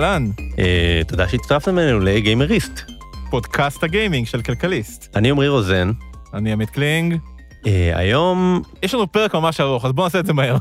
אהלן, 0.00 0.30
אה, 0.58 1.00
תודה 1.08 1.28
שהצטרפתם 1.28 1.78
אלינו 1.78 2.00
לגיימריסט. 2.00 2.80
פודקאסט 3.30 3.84
הגיימינג 3.84 4.26
של 4.26 4.42
כלכליסט. 4.42 5.16
אני 5.16 5.30
עמרי 5.30 5.48
רוזן. 5.48 5.90
אני 6.34 6.52
עמית 6.52 6.70
קלינג. 6.70 7.16
אה, 7.66 7.92
היום, 7.94 8.62
יש 8.82 8.94
לנו 8.94 9.12
פרק 9.12 9.34
ממש 9.34 9.60
ארוך, 9.60 9.84
אז 9.84 9.92
בואו 9.92 10.06
נעשה 10.06 10.20
את 10.20 10.26
זה 10.26 10.32
מהר. 10.32 10.56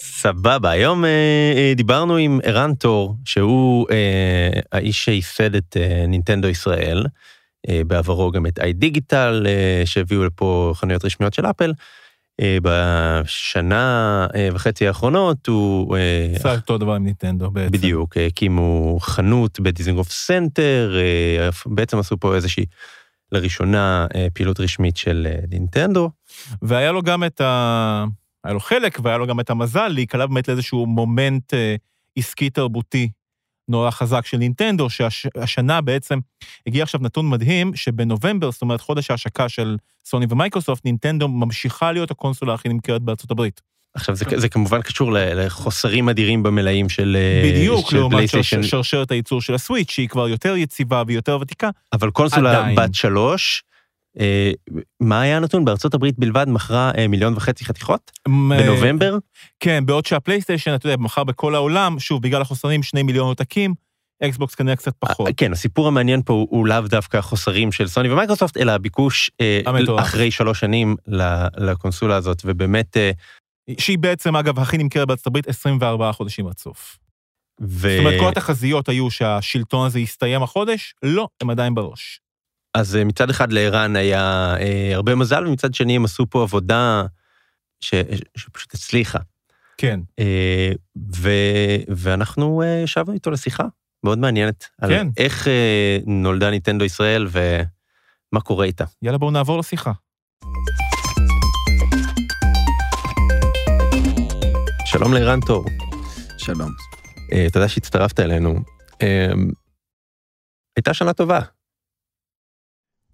סבבה, 0.00 0.70
היום 0.70 1.04
אה, 1.04 1.10
אה, 1.56 1.72
דיברנו 1.76 2.16
עם 2.16 2.40
ערן 2.42 2.74
תור, 2.74 3.16
שהוא 3.24 3.86
אה, 3.90 4.60
האיש 4.72 5.04
שייסד 5.04 5.54
את 5.54 5.76
אה, 5.76 6.04
נינטנדו 6.08 6.48
ישראל, 6.48 7.06
אה, 7.68 7.80
בעברו 7.86 8.30
גם 8.30 8.46
את 8.46 8.58
איי 8.58 8.72
דיגיטל, 8.72 9.46
אה, 9.48 9.82
שהביאו 9.86 10.24
לפה 10.24 10.72
חנויות 10.74 11.04
רשמיות 11.04 11.34
של 11.34 11.46
אפל. 11.46 11.72
אה, 12.42 12.58
בשנה 12.62 14.26
אה, 14.34 14.48
וחצי 14.52 14.86
האחרונות 14.86 15.46
הוא... 15.46 15.96
אה, 15.96 16.32
עשה 16.36 16.54
אותו 16.54 16.78
דבר 16.78 16.94
עם 16.94 17.04
נינטנדו 17.04 17.50
בעצם. 17.50 17.72
בדיוק, 17.72 18.16
אה, 18.16 18.26
הקימו 18.26 18.98
חנות 19.00 19.60
בדיזינגוף 19.60 20.10
סנטר, 20.10 20.96
אה, 20.96 21.48
בעצם 21.66 21.98
עשו 21.98 22.16
פה 22.20 22.34
איזושהי, 22.34 22.64
לראשונה, 23.32 24.06
אה, 24.14 24.26
פעילות 24.34 24.60
רשמית 24.60 24.96
של 24.96 25.26
אה, 25.30 25.38
נינטנדו. 25.50 26.10
והיה 26.62 26.92
לו 26.92 27.02
גם 27.02 27.24
את 27.24 27.40
ה... 27.40 28.04
היה 28.44 28.54
לו 28.54 28.60
חלק 28.60 28.98
והיה 29.02 29.18
לו 29.18 29.26
גם 29.26 29.40
את 29.40 29.50
המזל 29.50 29.88
להיקלע 29.88 30.26
באמת 30.26 30.48
לאיזשהו 30.48 30.86
moment 30.86 31.54
אה, 31.54 31.76
עסקי 32.16 32.50
תרבותי 32.50 33.08
נורא 33.68 33.90
חזק 33.90 34.26
של 34.26 34.36
נינטנדו, 34.36 34.90
שהשנה 34.90 35.80
בעצם 35.80 36.18
הגיע 36.66 36.82
עכשיו 36.82 37.00
נתון 37.02 37.30
מדהים, 37.30 37.76
שבנובמבר, 37.76 38.50
זאת 38.50 38.62
אומרת 38.62 38.80
חודש 38.80 39.10
ההשקה 39.10 39.48
של 39.48 39.76
סוני 40.04 40.26
ומייקרוסופט, 40.30 40.84
נינטנדו 40.84 41.28
ממשיכה 41.28 41.92
להיות 41.92 42.10
הקונסולה 42.10 42.54
הכי 42.54 42.68
נמכרת 42.68 43.02
בארצות 43.02 43.30
הברית. 43.30 43.60
עכשיו, 43.94 44.14
זה, 44.14 44.24
זה 44.36 44.48
כמובן 44.48 44.82
קשור 44.82 45.10
לחוסרים 45.12 46.08
אדירים 46.08 46.42
במלאים 46.42 46.88
של 46.88 47.16
אה, 47.18 47.50
בדיוק, 47.50 47.90
של 47.90 47.96
לעומת 47.96 48.28
שרשרת 48.62 49.10
הייצור 49.10 49.40
של 49.40 49.54
הסוויץ', 49.54 49.90
שהיא 49.90 50.08
כבר 50.08 50.28
יותר 50.28 50.56
יציבה 50.56 51.02
ויותר 51.06 51.38
ותיקה. 51.40 51.70
אבל 51.92 52.10
קונסולה 52.10 52.58
עדיין. 52.58 52.76
בת 52.76 52.94
שלוש, 52.94 53.62
מה 55.00 55.20
היה 55.20 55.36
הנתון? 55.36 55.64
בארצות 55.64 55.94
הברית 55.94 56.18
בלבד 56.18 56.46
מכרה 56.48 56.90
אה, 56.98 57.08
מיליון 57.08 57.34
וחצי 57.36 57.64
חתיכות? 57.64 58.10
בנובמבר? 58.28 59.18
כן, 59.60 59.86
בעוד 59.86 60.06
שהפלייסטיישן, 60.06 60.74
אתה 60.74 60.86
יודע, 60.86 60.96
מכר 61.02 61.24
בכל 61.24 61.54
העולם, 61.54 61.98
שוב, 61.98 62.22
בגלל 62.22 62.42
החוסרים, 62.42 62.82
שני 62.82 63.02
מיליון 63.02 63.26
עותקים, 63.26 63.74
אקסבוקס 64.24 64.54
כנראה 64.54 64.76
קצת 64.76 64.94
פחות. 64.98 65.26
אה, 65.26 65.32
כן, 65.32 65.52
הסיפור 65.52 65.88
המעניין 65.88 66.22
פה 66.22 66.46
הוא, 66.50 66.66
לאו 66.66 66.80
דווקא 66.80 67.16
החוסרים 67.16 67.72
של 67.72 67.88
סוני 67.88 68.12
ומייקרוסופט, 68.12 68.56
אלא 68.56 68.72
הביקוש 68.72 69.30
אה. 69.40 69.60
אחרי 70.00 70.30
שלוש 70.30 70.60
שנים 70.60 70.96
לקונסולה 71.56 72.16
הזאת, 72.16 72.42
ובאמת... 72.44 72.96
אה, 72.96 73.10
שהיא 73.78 73.98
בעצם, 73.98 74.36
אגב, 74.36 74.58
הכי 74.58 74.78
נמכרת 74.78 75.08
בארצות 75.08 75.26
הברית 75.26 75.48
24 75.48 76.12
חודשים 76.12 76.46
עד 76.46 76.58
סוף. 76.58 76.98
ו... 77.60 77.88
זאת 77.88 77.98
אומרת, 77.98 78.20
כל 78.20 78.28
התחזיות 78.28 78.88
היו 78.88 79.10
שהשלטון 79.10 79.86
הזה 79.86 80.00
יסתיים 80.00 80.42
החודש, 80.42 80.94
לא, 81.02 81.28
הם 81.40 81.50
עדיין 81.50 81.74
בראש. 81.74 82.20
אז 82.74 82.96
אה, 82.96 83.04
מצד 83.04 83.30
אחד 83.30 83.52
לערן 83.52 83.96
היה 83.96 84.54
אה, 84.60 84.90
הרבה 84.94 85.14
מזל, 85.14 85.46
ומצד 85.46 85.74
שני 85.74 85.96
הם 85.96 86.04
עשו 86.04 86.26
פה 86.30 86.42
עבודה 86.42 87.02
ש, 87.80 87.94
שפשוט 88.36 88.74
הצליחה. 88.74 89.18
כן. 89.76 90.00
אה, 90.18 90.72
ו, 91.16 91.30
ואנחנו 91.88 92.62
אה, 92.62 92.80
ישבנו 92.84 93.14
איתו 93.14 93.30
לשיחה 93.30 93.64
מאוד 94.04 94.18
מעניינת, 94.18 94.64
על 94.80 94.90
כן. 94.90 95.08
איך 95.16 95.48
אה, 95.48 95.98
נולדה 96.06 96.50
ניטנדו 96.50 96.84
ישראל 96.84 97.26
ומה 97.30 98.40
קורה 98.40 98.64
איתה. 98.64 98.84
יאללה, 99.02 99.18
בואו 99.18 99.30
נעבור 99.30 99.58
לשיחה. 99.58 99.92
שלום 104.84 105.14
לערן 105.14 105.40
תור, 105.40 105.64
שלום. 106.38 106.70
אה, 107.32 107.46
תודה 107.52 107.68
שהצטרפת 107.68 108.20
אלינו. 108.20 108.54
אה, 109.02 109.32
הייתה 110.76 110.94
שנה 110.94 111.12
טובה. 111.12 111.40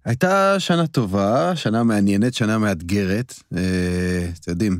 הייתה 0.09 0.55
שנה 0.59 0.87
טובה, 0.87 1.55
שנה 1.55 1.83
מעניינת, 1.83 2.33
שנה 2.33 2.57
מאתגרת. 2.57 3.33
אה, 3.57 4.29
אתם 4.39 4.51
יודעים, 4.51 4.79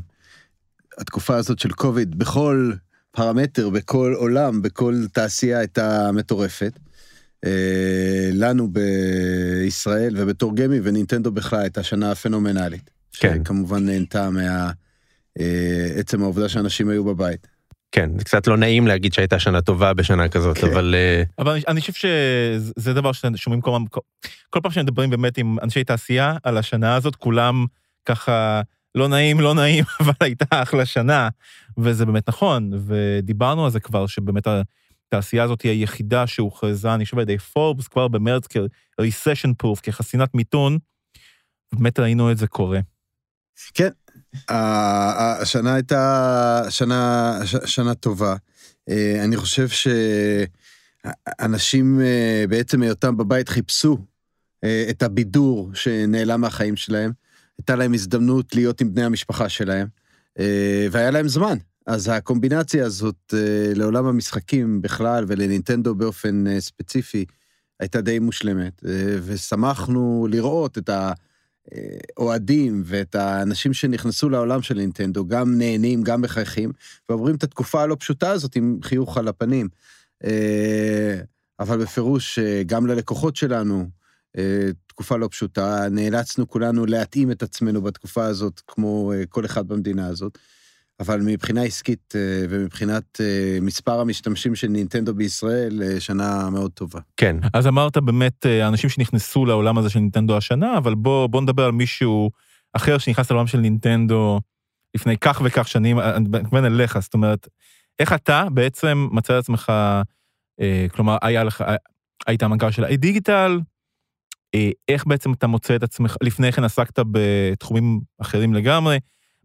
התקופה 0.98 1.36
הזאת 1.36 1.60
של 1.60 1.72
קוביד 1.72 2.20
בכל 2.20 2.72
פרמטר, 3.12 3.70
בכל 3.70 4.14
עולם, 4.18 4.62
בכל 4.62 4.96
תעשייה 5.12 5.60
הייתה 5.60 6.12
מטורפת. 6.14 6.80
אה, 7.46 8.30
לנו 8.34 8.70
בישראל 8.72 10.14
ובתור 10.18 10.56
גיימי 10.56 10.80
ונינטנדו 10.84 11.32
בכלל 11.32 11.60
הייתה 11.60 11.84
שנה 11.84 12.16
פנומנלית. 12.16 12.90
כן. 13.14 13.42
שכמובן 13.44 13.86
נהנתה 13.86 14.30
מה... 14.30 14.72
אה, 15.40 16.02
העובדה 16.20 16.50
שאנשים 16.50 16.90
היו 16.90 17.04
בבית. 17.04 17.48
כן, 17.92 18.10
זה 18.18 18.24
קצת 18.24 18.48
לא 18.48 18.58
נעים 18.58 18.88
להגיד 18.88 19.14
שהייתה 19.14 19.40
שנה 19.40 19.62
טובה 19.62 19.94
בשנה 19.94 20.30
כזאת, 20.30 20.58
כן. 20.58 20.68
אבל 20.68 20.96
אה, 20.98 21.24
אבל 21.38 21.52
אני, 21.52 21.62
אני 21.68 21.82
חושב 21.82 21.94
שזה 21.94 22.94
דבר 22.94 23.12
ששומעים 23.12 23.62
כל 23.62 23.72
פעם, 23.72 23.86
כל, 23.86 24.00
כל 24.50 24.60
פעם 24.64 24.72
שמדברים 24.72 25.10
באמת 25.10 25.38
עם 25.38 25.58
אנשי 25.64 25.84
תעשייה 25.84 26.38
על 26.44 26.58
השנה 26.58 26.96
הזאת, 26.96 27.16
כולם 27.16 27.66
ככה, 28.06 28.62
לא 28.96 29.08
נעים, 29.08 29.40
לא 29.40 29.54
נעים, 29.54 29.84
אבל 30.00 30.14
הייתה 30.20 30.46
אחלה 30.52 30.86
שנה, 30.86 31.30
וזה 31.78 32.06
באמת 32.06 32.30
נכון, 32.30 32.72
ודיברנו 32.86 33.66
על 33.66 33.72
זה 33.72 33.80
כבר, 33.80 34.08
שבאמת 34.08 34.48
התעשייה 35.08 35.44
הזאת 35.44 35.62
היא 35.62 35.72
היחידה 35.72 36.28
שהוכרזה, 36.28 36.94
אני 36.94 37.06
חושב, 37.06 37.18
על 37.18 37.24
ידי 37.24 37.38
פורבס 37.38 37.88
כבר 37.88 38.08
במרץ 38.08 38.48
כ-recession 38.48 39.64
proof, 39.64 39.82
כחסינת 39.84 40.36
מיתון, 40.36 40.78
באמת 41.74 42.00
ראינו 42.00 42.32
את 42.32 42.38
זה 42.38 42.48
קורה. 42.48 42.80
כן, 43.74 43.90
השנה 44.50 45.74
הייתה 45.74 46.64
שנה, 46.70 47.34
ש- 47.46 47.56
שנה 47.66 47.96
טובה. 47.96 48.36
אה, 48.90 49.24
אני 49.24 49.38
חושב 49.38 49.68
שאנשים 51.00 52.02
אה, 52.02 52.46
בעצם 52.50 52.82
היותם 52.82 53.18
בבית 53.18 53.50
חיפשו 53.50 53.98
אה, 54.64 54.86
את 54.90 55.04
הבידור 55.04 55.72
שנעלם 55.74 56.42
מהחיים 56.42 56.76
שלהם. 56.76 57.12
הייתה 57.58 57.76
להם 57.76 57.94
הזדמנות 57.94 58.56
להיות 58.56 58.82
עם 58.82 58.94
בני 58.94 59.04
המשפחה 59.04 59.50
שלהם, 59.50 59.88
והיה 60.92 61.12
להם 61.12 61.28
זמן. 61.28 61.58
אז 61.88 62.08
הקומבינציה 62.14 62.86
הזאת 62.86 63.34
לעולם 63.76 64.06
המשחקים 64.06 64.82
בכלל 64.82 65.26
ולנינטנדו 65.28 65.96
באופן 65.96 66.60
ספציפי 66.60 67.26
הייתה 67.80 68.02
די 68.02 68.20
מושלמת, 68.20 68.82
ושמחנו 69.24 70.28
לראות 70.32 70.78
את 70.78 70.90
ה... 70.90 71.14
אוהדים 72.18 72.84
ואת 72.86 73.16
האנשים 73.16 73.74
שנכנסו 73.74 74.30
לעולם 74.30 74.62
של 74.62 74.76
נינטנדו, 74.76 75.28
גם 75.28 75.58
נהנים, 75.58 76.04
גם 76.04 76.22
מחייכים, 76.22 76.72
ועוברים 77.10 77.36
את 77.36 77.44
התקופה 77.44 77.82
הלא 77.82 77.96
פשוטה 78.00 78.32
הזאת 78.32 78.56
עם 78.56 78.80
חיוך 78.84 79.18
על 79.18 79.28
הפנים. 79.28 79.68
אה, 80.24 81.22
אבל 81.60 81.78
בפירוש, 81.78 82.40
אה, 82.40 82.62
גם 82.66 82.88
ללקוחות 82.88 83.36
שלנו, 83.36 83.90
אה, 84.38 84.70
תקופה 84.88 85.18
לא 85.18 85.28
פשוטה, 85.32 85.90
נאלצנו 85.92 86.48
כולנו 86.48 86.86
להתאים 86.86 87.32
את 87.32 87.44
עצמנו 87.44 87.82
בתקופה 87.82 88.26
הזאת, 88.26 88.62
כמו 88.68 89.14
אה, 89.14 89.26
כל 89.26 89.46
אחד 89.46 89.68
במדינה 89.68 90.08
הזאת. 90.08 90.38
אבל 91.00 91.22
מבחינה 91.22 91.64
עסקית 91.64 92.14
אה, 92.16 92.46
ומבחינת 92.50 93.22
אה, 93.22 93.58
מספר 93.62 94.00
המשתמשים 94.00 94.56
של 94.56 94.68
נינטנדו 94.68 95.14
בישראל, 95.14 95.84
אה, 95.84 96.00
שנה 96.00 96.50
מאוד 96.50 96.72
טובה. 96.72 97.00
כן, 97.18 97.36
אז 97.54 97.68
אמרת 97.68 97.98
באמת, 97.98 98.46
האנשים 98.46 98.90
שנכנסו 98.90 99.46
לעולם 99.46 99.78
הזה 99.78 99.90
של 99.90 100.00
נינטנדו 100.00 100.38
השנה, 100.38 100.78
אבל 100.78 100.96
בוא, 100.96 101.28
בוא 101.28 101.42
נדבר 101.42 101.66
על 101.66 101.72
מישהו 101.72 102.32
אחר 102.74 102.98
שנכנס 102.98 103.32
לעולם 103.32 103.48
של 103.48 103.58
נינטנדו 103.58 104.40
לפני 104.96 105.18
כך 105.18 105.42
וכך 105.46 105.68
שנים, 105.68 106.00
אני 106.00 106.26
מתכוון 106.30 106.66
אליך, 106.66 107.00
זאת 107.00 107.14
אומרת, 107.14 107.48
איך 108.00 108.14
אתה 108.14 108.48
בעצם 108.54 109.08
מצא 109.12 109.34
את 109.34 109.44
עצמך, 109.44 109.72
כלומר, 110.92 111.18
היה 111.22 111.44
לך, 111.44 111.64
היית 112.28 112.44
המנכ"ל 112.44 112.72
של 112.72 112.96
דיגיטל, 112.96 113.60
אה, 114.56 114.70
איך 114.88 115.08
בעצם 115.08 115.34
אתה 115.34 115.48
מוצא 115.48 115.76
את 115.76 115.84
עצמך, 115.84 116.16
לפני 116.24 116.52
כן 116.52 116.64
עסקת 116.64 117.00
בתחומים 117.12 118.02
אחרים 118.22 118.54
לגמרי, 118.54 118.98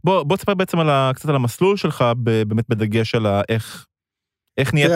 בוא, 0.05 0.23
בוא 0.23 0.37
תספר 0.37 0.55
בעצם 0.55 0.79
על 0.79 0.91
ה, 0.91 1.11
קצת 1.15 1.29
על 1.29 1.35
המסלול 1.35 1.77
שלך, 1.77 2.05
ב, 2.23 2.43
באמת 2.43 2.65
בדגש 2.69 3.15
על 3.15 3.27
ה, 3.27 3.41
איך, 3.49 3.87
איך 4.59 4.75
נהיית, 4.75 4.93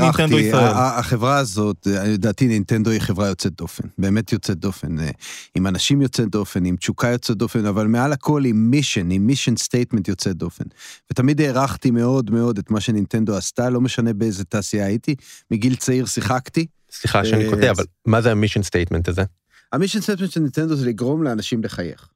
נינטנדו 0.00 0.38
ישראל. 0.38 0.72
החברה 0.74 1.36
הזאת, 1.38 1.86
אה, 1.86 2.08
לדעתי 2.08 2.46
נינטנדו 2.46 2.90
היא 2.90 3.00
חברה 3.00 3.28
יוצאת 3.28 3.52
דופן, 3.52 3.88
באמת 3.98 4.32
יוצאת 4.32 4.58
דופן, 4.58 4.98
אה, 5.00 5.10
עם 5.54 5.66
אנשים 5.66 6.02
יוצאת 6.02 6.28
דופן, 6.28 6.64
עם 6.64 6.76
תשוקה 6.76 7.08
יוצאת 7.08 7.36
דופן, 7.36 7.66
אבל 7.66 7.86
מעל 7.86 8.12
הכל 8.12 8.44
עם 8.44 8.70
mission, 8.70 9.10
עם 9.10 9.26
mission 9.26 9.56
statement 9.56 10.08
יוצאת 10.08 10.36
דופן. 10.36 10.64
ותמיד 11.10 11.40
הערכתי 11.40 11.90
מאוד 11.90 12.30
מאוד 12.30 12.58
את 12.58 12.70
מה 12.70 12.80
שנינטנדו 12.80 13.36
עשתה, 13.36 13.70
לא 13.70 13.80
משנה 13.80 14.12
באיזה 14.12 14.44
תעשייה 14.44 14.86
הייתי, 14.86 15.14
מגיל 15.50 15.74
צעיר 15.74 16.06
שיחקתי. 16.06 16.66
סליחה 16.90 17.24
שאני 17.24 17.44
אה, 17.44 17.50
קוטע, 17.50 17.70
אבל 17.70 17.84
מה 18.06 18.20
זה 18.20 18.30
ה 18.30 18.34
mission 18.34 18.62
statement 18.62 19.08
הזה? 19.08 19.22
ה 19.72 19.75
mission 19.75 20.00
statement 20.00 20.30
של 20.30 20.40
נינטנדו 20.40 20.76
זה 20.76 20.86
לגרום 20.86 21.22
לאנשים 21.22 21.64
לחייך. 21.64 22.08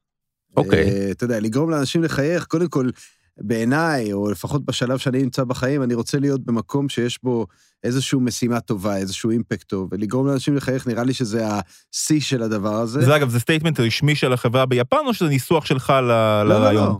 אוקיי. 0.57 0.89
אה, 0.89 1.11
אתה 1.11 1.23
יודע, 1.23 1.39
לגרום 1.39 1.69
לאנשים 1.69 2.03
לחייך, 2.03 2.45
קודם 2.45 2.67
כל, 2.67 2.89
בעיניי, 3.37 4.13
או 4.13 4.31
לפחות 4.31 4.65
בשלב 4.65 4.97
שאני 4.97 5.23
נמצא 5.23 5.43
בחיים, 5.43 5.83
אני 5.83 5.93
רוצה 5.93 6.19
להיות 6.19 6.45
במקום 6.45 6.89
שיש 6.89 7.19
בו 7.23 7.47
איזושהי 7.83 8.19
משימה 8.21 8.59
טובה, 8.59 8.97
איזשהו 8.97 9.29
אימפקט 9.29 9.67
טוב, 9.67 9.89
ולגרום 9.91 10.27
לאנשים 10.27 10.55
לחייך, 10.55 10.87
נראה 10.87 11.03
לי 11.03 11.13
שזה 11.13 11.47
השיא 11.47 12.21
של 12.21 12.43
הדבר 12.43 12.73
הזה. 12.73 13.01
זה 13.01 13.15
אגב, 13.15 13.29
זה 13.29 13.39
statement 13.39 13.79
רשמי 13.79 14.15
של 14.15 14.33
החברה 14.33 14.65
ביפן, 14.65 14.97
או 15.05 15.13
שזה 15.13 15.29
ניסוח 15.29 15.65
שלך 15.65 15.89
ל- 15.89 16.01
לא, 16.01 16.43
לא, 16.43 16.59
לרעיון? 16.59 16.87
לא. 16.87 16.99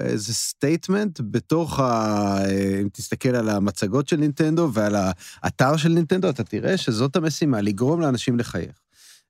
איזה 0.00 0.34
statement 0.34 1.20
בתוך 1.30 1.80
ה... 1.80 2.38
אם 2.82 2.88
תסתכל 2.92 3.28
על 3.28 3.48
המצגות 3.48 4.08
של 4.08 4.16
נינטנדו 4.16 4.70
ועל 4.72 4.96
האתר 5.42 5.76
של 5.76 5.88
נינטנדו, 5.88 6.28
אתה 6.28 6.44
תראה 6.44 6.76
שזאת 6.76 7.16
המשימה, 7.16 7.60
לגרום 7.60 8.00
לאנשים 8.00 8.38
לחייך. 8.38 8.72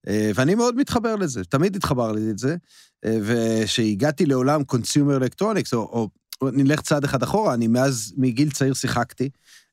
אה, 0.09 0.31
ואני 0.35 0.55
מאוד 0.55 0.77
מתחבר 0.77 1.17
לזה, 1.17 1.45
תמיד 1.45 1.77
התחבר 1.77 2.13
לי 2.13 2.31
את 2.31 2.39
זה, 2.39 2.57
אה, 3.05 3.19
וכשהגעתי 3.23 4.27
לעולם 4.27 4.65
consumer 4.65 5.17
electronics, 5.17 5.75
או, 5.75 5.79
או, 5.81 6.09
נלך 6.53 6.81
צעד 6.81 7.05
אחד 7.05 7.23
אחורה, 7.23 7.55
אני 7.55 7.67
מאז, 7.67 8.15
מגיל 8.17 8.51
צעיר 8.51 8.75
שיחקתי. 8.75 9.29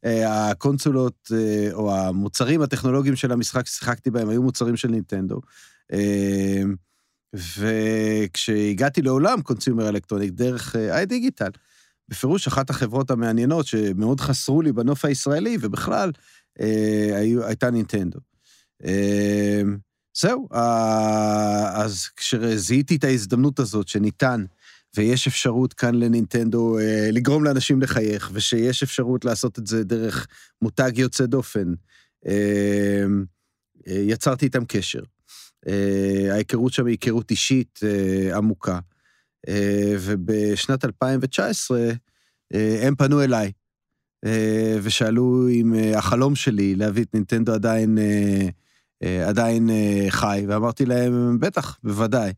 אה, 0.06 0.50
הקונסולות, 0.50 1.32
או 1.74 1.96
המוצרים 1.96 2.62
הטכנולוגיים 2.62 3.16
של 3.16 3.32
המשחק 3.32 3.68
ששיחקתי 3.68 4.10
בהם 4.10 4.30
היו 4.30 4.44
מוצרים 4.44 4.78
של 4.78 4.88
נינטנדו. 4.88 5.42
וכשהגעתי 7.34 9.02
לעולם 9.02 9.42
consumer 9.42 9.90
electronic 9.90 10.32
דרך 10.32 10.76
iDigital, 10.76 11.50
בפירוש 12.10 12.48
אחת 12.48 12.70
החברות 12.70 13.12
המעניינות 13.12 13.66
שמאוד 13.66 14.22
חסרו 14.22 14.62
לי 14.62 14.72
בנוף 14.72 15.06
הישראלי, 15.06 15.58
ובכלל, 15.62 16.12
הייתה 17.46 17.72
נינטנדו. 17.72 18.20
זהו, 20.18 20.48
אז 21.74 22.08
כשזיהיתי 22.16 22.96
את 22.96 23.04
ההזדמנות 23.04 23.60
הזאת 23.60 23.88
שניתן, 23.88 24.46
ויש 24.98 25.28
אפשרות 25.28 25.74
כאן 25.74 25.96
לנינטנדו 25.96 26.80
אה, 26.80 27.10
לגרום 27.12 27.44
לאנשים 27.44 27.82
לחייך, 27.82 28.30
ושיש 28.34 28.84
אפשרות 28.84 29.26
לעשות 29.26 29.60
את 29.60 29.68
זה 29.68 29.84
דרך 29.84 30.28
מותג 30.62 30.92
יוצא 30.96 31.26
דופן, 31.26 31.74
אה, 32.28 33.04
אה, 33.88 33.94
יצרתי 33.94 34.46
איתם 34.46 34.66
קשר. 34.66 35.02
ההיכרות 36.32 36.74
שם 36.74 36.86
היא 36.86 36.92
היכרות 36.92 37.32
אישית 37.32 37.80
עמוקה. 38.36 38.80
ובשנת 40.00 40.86
2019 40.86 41.92
הם 42.54 42.96
פנו 42.96 43.24
אליי, 43.24 43.52
ושאלו 44.84 45.50
אם 45.50 45.74
החלום 45.96 46.36
שלי 46.36 46.76
להביא 46.76 47.04
את 47.04 47.14
נינטנדו 47.14 47.54
עדיין 47.54 47.98
אה, 47.98 48.48
עדיין 49.04 49.70
אה, 49.70 50.06
חי, 50.10 50.46
ואמרתי 50.48 50.86
להם, 50.86 51.40
בטח, 51.40 51.78
בוודאי. 51.84 52.32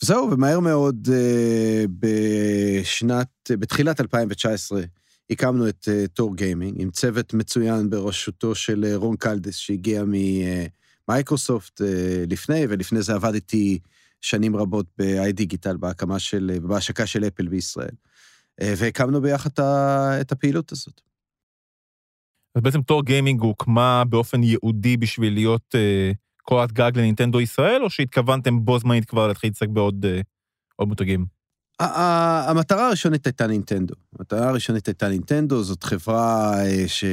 זהו, 0.00 0.30
ומהר 0.30 0.60
מאוד 0.60 1.08
אה, 1.12 1.84
בשנת, 2.00 3.50
בתחילת 3.50 4.00
2019, 4.00 4.82
הקמנו 5.30 5.68
את 5.68 5.88
תור 6.14 6.36
גיימינג, 6.36 6.74
עם 6.82 6.90
צוות 6.90 7.34
מצוין 7.34 7.90
בראשותו 7.90 8.54
של 8.54 8.94
רון 8.94 9.16
קלדס, 9.16 9.54
שהגיע 9.54 10.04
ממייקרוסופט 11.08 11.80
לפני, 12.28 12.66
ולפני 12.68 13.02
זה 13.02 13.14
עבדתי 13.14 13.78
שנים 14.20 14.56
רבות 14.56 14.86
ב-iDigital, 14.98 15.76
בהקמה 15.76 16.18
של, 16.18 16.58
בהשקה 16.62 17.06
של 17.06 17.24
אפל 17.24 17.48
בישראל. 17.48 17.94
והקמנו 18.60 19.20
ביחד 19.20 19.50
את 20.20 20.32
הפעילות 20.32 20.72
הזאת. 20.72 21.09
אז 22.54 22.62
בעצם 22.62 22.82
תור 22.82 23.04
גיימינג 23.04 23.40
הוקמה 23.40 24.04
באופן 24.04 24.42
ייעודי 24.42 24.96
בשביל 24.96 25.34
להיות 25.34 25.74
אה, 25.74 26.12
קורת 26.42 26.72
גג 26.72 26.90
לנינטנדו 26.94 27.40
ישראל, 27.40 27.82
או 27.84 27.90
שהתכוונתם 27.90 28.64
בו 28.64 28.78
זמנית 28.78 29.04
כבר 29.04 29.28
להתחיל 29.28 29.48
להתעסק 29.48 29.68
בעוד 29.68 30.06
אה, 30.06 30.20
מותגים? 30.86 31.40
המטרה 31.80 32.86
הראשונית 32.86 33.26
הייתה 33.26 33.46
נינטנדו. 33.46 33.94
המטרה 34.18 34.48
הראשונית 34.48 34.86
הייתה 34.86 35.08
נינטנדו, 35.08 35.62
זאת 35.62 35.82
חברה 35.82 36.54
אה, 36.64 36.84
ש... 36.86 37.04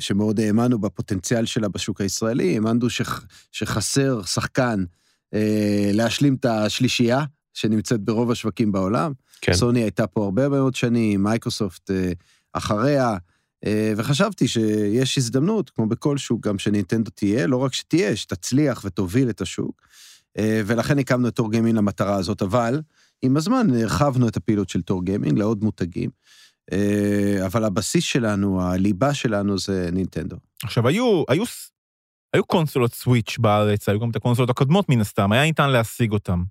שמאוד 0.00 0.40
האמנו 0.40 0.78
בפוטנציאל 0.78 1.46
שלה 1.46 1.68
בשוק 1.68 2.00
הישראלי, 2.00 2.54
האמנו 2.54 2.90
ש... 2.90 3.02
שחסר 3.52 4.22
שחקן 4.22 4.84
אה, 5.34 5.90
להשלים 5.92 6.34
את 6.34 6.44
השלישייה 6.44 7.24
שנמצאת 7.54 8.00
ברוב 8.00 8.30
השווקים 8.30 8.72
בעולם. 8.72 9.12
כן. 9.40 9.52
סוני 9.52 9.82
הייתה 9.82 10.06
פה 10.06 10.24
הרבה 10.24 10.48
מאוד 10.48 10.74
שנים, 10.74 11.22
מייקרוסופט 11.22 11.90
אה, 11.90 12.12
אחריה. 12.52 13.16
אה, 13.66 13.92
וחשבתי 13.96 14.48
שיש 14.48 15.18
הזדמנות, 15.18 15.70
כמו 15.70 15.86
בכל 15.86 16.16
שוק, 16.18 16.46
גם 16.46 16.58
שנינטנדו 16.58 17.10
תהיה, 17.10 17.46
לא 17.46 17.56
רק 17.56 17.72
שתהיה, 17.72 18.16
שתצליח 18.16 18.82
ותוביל 18.84 19.30
את 19.30 19.40
השוק. 19.40 19.82
אה, 20.38 20.60
ולכן 20.66 20.98
הקמנו 20.98 21.28
את 21.28 21.36
תור 21.36 21.50
גיימינג 21.50 21.76
למטרה 21.76 22.14
הזאת, 22.14 22.42
אבל 22.42 22.80
עם 23.22 23.36
הזמן 23.36 23.66
הרחבנו 23.74 24.28
את 24.28 24.36
הפעילות 24.36 24.68
של 24.68 24.82
תור 24.82 25.04
גיימינג 25.04 25.38
לעוד 25.38 25.64
מותגים. 25.64 26.10
אה, 26.72 27.46
אבל 27.46 27.64
הבסיס 27.64 28.04
שלנו, 28.04 28.62
הליבה 28.62 29.14
שלנו 29.14 29.58
זה 29.58 29.88
נינטנדו. 29.92 30.36
עכשיו, 30.64 30.88
היו, 30.88 31.24
היו, 31.28 31.44
היו 32.32 32.44
קונסולות 32.44 32.94
סוויץ' 32.94 33.36
בארץ, 33.38 33.88
היו 33.88 34.00
גם 34.00 34.10
את 34.10 34.16
הקונסולות 34.16 34.50
הקודמות 34.50 34.88
מן 34.88 35.00
הסתם, 35.00 35.32
היה 35.32 35.42
ניתן 35.42 35.70
להשיג 35.70 36.12
אותם. 36.12 36.42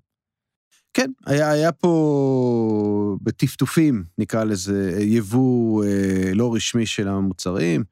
כן, 0.98 1.10
היה, 1.26 1.50
היה 1.50 1.72
פה 1.72 3.16
בטפטופים, 3.22 4.04
נקרא 4.18 4.44
לזה, 4.44 4.96
יבוא 5.00 5.84
אה, 5.84 6.34
לא 6.34 6.54
רשמי 6.54 6.86
של 6.86 7.08
המוצרים, 7.08 7.84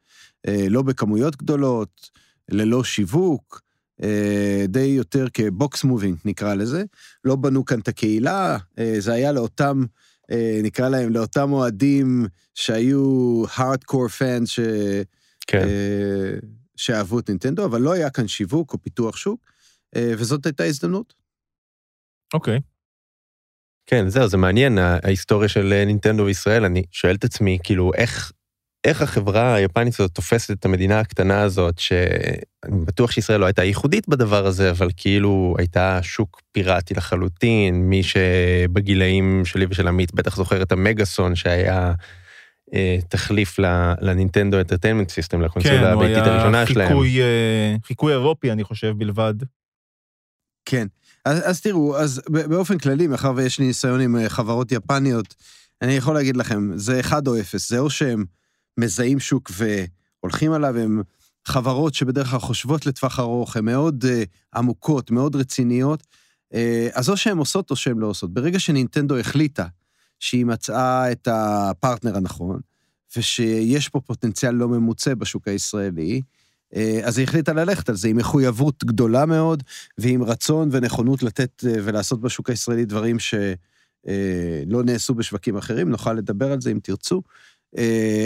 אה, 0.49 0.67
לא 0.69 0.83
בכמויות 0.83 1.37
גדולות, 1.37 2.11
ללא 2.51 2.85
שיווק, 2.85 3.63
אה, 4.03 4.65
די 4.69 4.81
יותר 4.81 5.27
כבוקס 5.35 5.85
מובינג, 5.85 6.19
נקרא 6.25 6.55
לזה. 6.55 6.85
לא 7.25 7.37
בנו 7.37 7.65
כאן 7.65 7.81
את 7.81 7.89
הקהילה, 7.89 8.57
אה, 8.79 8.95
זה 8.99 9.13
היה 9.13 9.33
לאותם, 9.33 9.85
אה, 10.31 10.61
נקרא 10.63 10.89
להם, 10.89 11.13
לאותם 11.13 11.53
אוהדים 11.53 12.27
שהיו 12.55 13.45
הארדקור 13.55 14.09
פאנס, 14.09 14.49
ש... 14.49 14.61
כן. 15.47 15.59
אה, 15.59 16.39
שאהבו 16.77 17.19
את 17.19 17.29
נינטנדו, 17.29 17.65
אבל 17.65 17.81
לא 17.81 17.93
היה 17.93 18.11
כאן 18.11 18.29
שיווק 18.29 18.73
או 18.73 18.83
פיתוח 18.83 19.17
שוק, 19.17 19.41
אה, 19.97 20.13
וזאת 20.19 20.47
הייתה 20.47 20.65
הזדמנות. 20.65 21.15
אוקיי. 22.35 22.57
Okay. 22.57 22.76
כן, 23.87 24.09
זהו, 24.09 24.29
זה 24.29 24.37
מעניין, 24.37 24.79
ההיסטוריה 24.79 25.49
של 25.49 25.73
אה, 25.73 25.85
נינטנדו 25.85 26.25
בישראל, 26.25 26.65
אני 26.65 26.83
שואל 26.93 27.15
את 27.15 27.25
עצמי, 27.25 27.59
כאילו, 27.63 27.91
איך, 27.95 28.33
איך 28.85 29.03
החברה 29.03 29.55
היפנית 29.55 29.95
הזאת 29.95 30.11
תופסת 30.11 30.51
את 30.59 30.65
המדינה 30.65 31.01
הקטנה 31.01 31.43
הזאת, 31.43 31.79
שאני 31.79 32.85
בטוח 32.85 33.11
שישראל 33.11 33.41
לא 33.41 33.47
הייתה 33.47 33.65
ייחודית 33.65 34.09
בדבר 34.09 34.47
הזה, 34.47 34.71
אבל 34.71 34.89
כאילו 34.97 35.55
הייתה 35.59 35.99
שוק 36.03 36.41
פיראטי 36.53 36.95
לחלוטין, 36.95 37.75
מי 37.75 38.03
שבגילאים 38.03 39.43
שלי 39.45 39.67
ושל 39.71 39.89
עמית 39.89 40.15
בטח 40.15 40.37
זוכר 40.37 40.63
את 40.63 40.73
המגאסון 40.73 41.35
שהיה 41.35 41.93
אה, 42.75 42.99
תחליף 43.09 43.59
ל 44.01 44.07
Nintendo 44.07 44.59
Entertainment 44.59 45.11
System, 45.11 45.41
לקונסולה 45.41 45.79
כן, 45.79 45.85
הביתית 45.85 46.17
הראשונה 46.17 46.67
שלהם. 46.67 46.89
כן, 46.89 46.95
הוא 46.95 47.05
היה 47.05 47.25
חיקוי 47.85 48.13
אירופי, 48.13 48.53
אני 48.53 48.65
חושב, 48.65 48.95
בלבד. 48.99 49.35
כן. 50.65 50.87
אז, 51.27 51.39
אז 51.45 51.61
תראו, 51.61 51.97
אז 51.97 52.23
באופן 52.29 52.79
כללי, 52.79 53.07
מאחר 53.07 53.33
ויש 53.37 53.59
לי 53.59 53.67
ניסיון 53.67 54.01
עם 54.01 54.17
אה, 54.17 54.29
חברות 54.29 54.73
יפניות, 54.73 55.35
אני 55.83 55.93
יכול 55.93 56.15
להגיד 56.15 56.37
לכם, 56.37 56.71
זה 56.77 57.01
אחד 57.01 57.29
או 57.29 57.41
אפס, 57.41 57.69
זה 57.69 57.79
או 57.79 57.91
שהם 57.91 58.25
מזהים 58.79 59.21
שוק 59.21 59.51
והולכים 60.23 60.53
עליו, 60.53 60.79
הם 60.79 61.03
חברות 61.45 61.95
שבדרך 61.95 62.31
כלל 62.31 62.39
חושבות 62.39 62.87
לטווח 62.87 63.21
ארוך, 63.21 63.57
הן 63.57 63.65
מאוד 63.65 64.05
אה, 64.05 64.59
עמוקות, 64.59 65.11
מאוד 65.11 65.37
רציניות, 65.37 66.03
אה, 66.53 66.57
אז 66.93 67.09
או 67.09 67.17
שהן 67.17 67.39
עושות 67.39 67.71
או 67.71 67.77
שהן 67.77 67.99
לא 67.99 68.07
עושות. 68.07 68.35
ברגע 68.35 68.59
שנינטנדו 68.59 69.19
החליטה 69.19 69.67
שהיא 70.21 70.47
מצאה 70.47 71.13
את 71.13 71.29
הפרטנר 71.31 72.17
הנכון, 72.17 72.61
ושיש 73.17 73.89
פה 73.89 74.01
פוטנציאל 74.01 74.55
לא 74.55 74.69
ממוצה 74.69 75.15
בשוק 75.15 75.49
הישראלי, 75.49 76.23
אז 77.05 77.19
היא 77.19 77.25
החליטה 77.25 77.53
ללכת 77.53 77.89
על 77.89 77.97
זה 77.97 78.09
עם 78.09 78.17
מחויבות 78.17 78.85
גדולה 78.85 79.27
מאוד, 79.27 79.63
ועם 79.99 80.23
רצון 80.23 80.69
ונכונות 80.73 81.23
לתת 81.23 81.65
אה, 81.67 81.75
ולעשות 81.85 82.21
בשוק 82.21 82.51
הישראלי 82.51 82.85
דברים 82.85 83.19
שלא 83.19 83.49
אה, 84.79 84.83
נעשו 84.85 85.15
בשווקים 85.15 85.57
אחרים, 85.57 85.91
נוכל 85.91 86.13
לדבר 86.13 86.53
על 86.53 86.61
זה 86.61 86.71
אם 86.71 86.79
תרצו. 86.83 87.23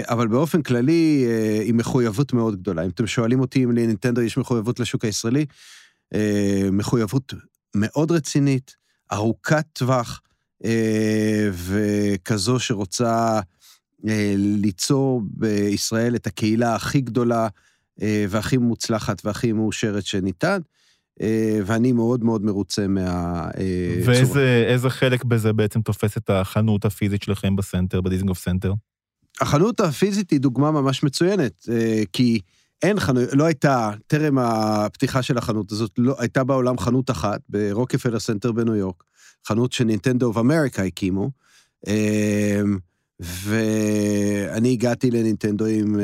אבל 0.03 0.29
באופן 0.29 0.63
כללי, 0.63 1.27
עם 1.65 1.77
מחויבות 1.77 2.33
מאוד 2.33 2.61
גדולה. 2.61 2.85
אם 2.85 2.91
אתם 2.91 3.07
שואלים 3.07 3.41
אותי 3.41 3.65
אם 3.65 3.73
לנינטנדו 3.73 4.21
יש 4.21 4.39
מחויבות 4.39 4.81
לשוק 4.81 5.05
הישראלי, 5.05 5.47
מחויבות 6.73 7.35
מאוד 7.75 8.11
רצינית, 8.11 8.77
ארוכת 9.13 9.65
טווח, 9.73 10.21
וכזו 11.53 12.59
שרוצה 12.59 13.41
ליצור 14.37 15.23
בישראל 15.25 16.15
את 16.15 16.27
הקהילה 16.27 16.75
הכי 16.75 17.01
גדולה, 17.01 17.43
אה, 17.43 17.49
והכי 18.29 18.57
מוצלחת 18.57 19.23
והכי 19.25 19.53
מאושרת 19.53 20.07
שניתן, 20.07 20.61
אה, 21.21 21.61
ואני 21.67 21.93
מאוד 21.93 22.25
מאוד 22.25 22.45
מרוצה 22.45 22.89
מהצורה. 22.89 24.35
ואיזה 24.35 24.91
חלק 24.91 25.25
בזה 25.25 25.53
בעצם 25.53 25.83
תופס 25.83 26.17
את 26.17 26.31
החנות 26.31 26.85
הפיזית 26.85 27.23
שלכם 27.23 27.57
בסנטר, 27.57 28.01
בדיזנגוף 28.01 28.39
סנטר? 28.39 28.73
החנות 29.41 29.81
הפיזית 29.81 30.31
היא 30.31 30.41
דוגמה 30.41 30.71
ממש 30.71 31.03
מצוינת, 31.03 31.67
אה, 31.71 32.03
כי 32.13 32.41
אין 32.83 33.01
חנות, 33.01 33.29
לא 33.33 33.45
הייתה, 33.45 33.91
טרם 34.07 34.39
הפתיחה 34.39 35.23
של 35.23 35.39
החנות 35.39 35.73
הזאת, 35.73 35.91
לא, 35.99 36.15
הייתה 36.19 36.45
בעולם 36.45 36.79
חנות 36.79 37.11
אחת 37.11 37.41
ברוקפלר 37.49 38.19
סנטר 38.19 38.53
בניו 38.53 38.77
יורק, 38.77 39.05
חנות 39.47 39.73
ש 39.73 39.84
Nintendo 39.84 40.27
of 40.27 40.37
America 40.37 40.83
הקימו, 40.83 41.31
ואני 43.21 44.73
הגעתי 44.73 45.11
לנינטנדו 45.11 45.67
עם 45.67 45.97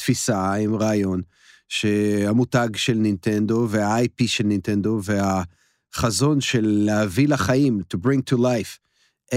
תפיסה, 0.00 0.54
עם 0.54 0.74
רעיון, 0.74 1.20
שהמותג 1.68 2.68
של 2.76 2.94
נינטנדו 2.94 3.66
וה-IP 3.70 4.26
של 4.26 4.44
נינטנדו 4.44 5.00
והחזון 5.04 6.40
של 6.40 6.66
להביא 6.66 7.28
לחיים, 7.28 7.80
to 7.94 7.98
bring 8.06 8.34
to 8.34 8.38
life, 8.38 8.78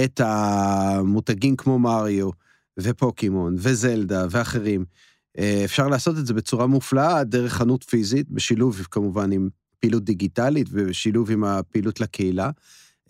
את 0.03 0.21
המותגים 0.23 1.55
כמו 1.55 1.79
מריו 1.79 2.29
ופוקימון 2.79 3.55
וזלדה 3.57 4.25
ואחרים, 4.29 4.85
אה, 5.37 5.61
אפשר 5.65 5.87
לעשות 5.87 6.17
את 6.17 6.25
זה 6.25 6.33
בצורה 6.33 6.67
מופלאה 6.67 7.23
דרך 7.23 7.53
חנות 7.53 7.83
פיזית, 7.83 8.29
בשילוב 8.29 8.87
כמובן 8.91 9.31
עם 9.31 9.49
פעילות 9.79 10.03
דיגיטלית 10.03 10.67
ובשילוב 10.71 11.31
עם 11.31 11.43
הפעילות 11.43 11.99
לקהילה, 11.99 12.49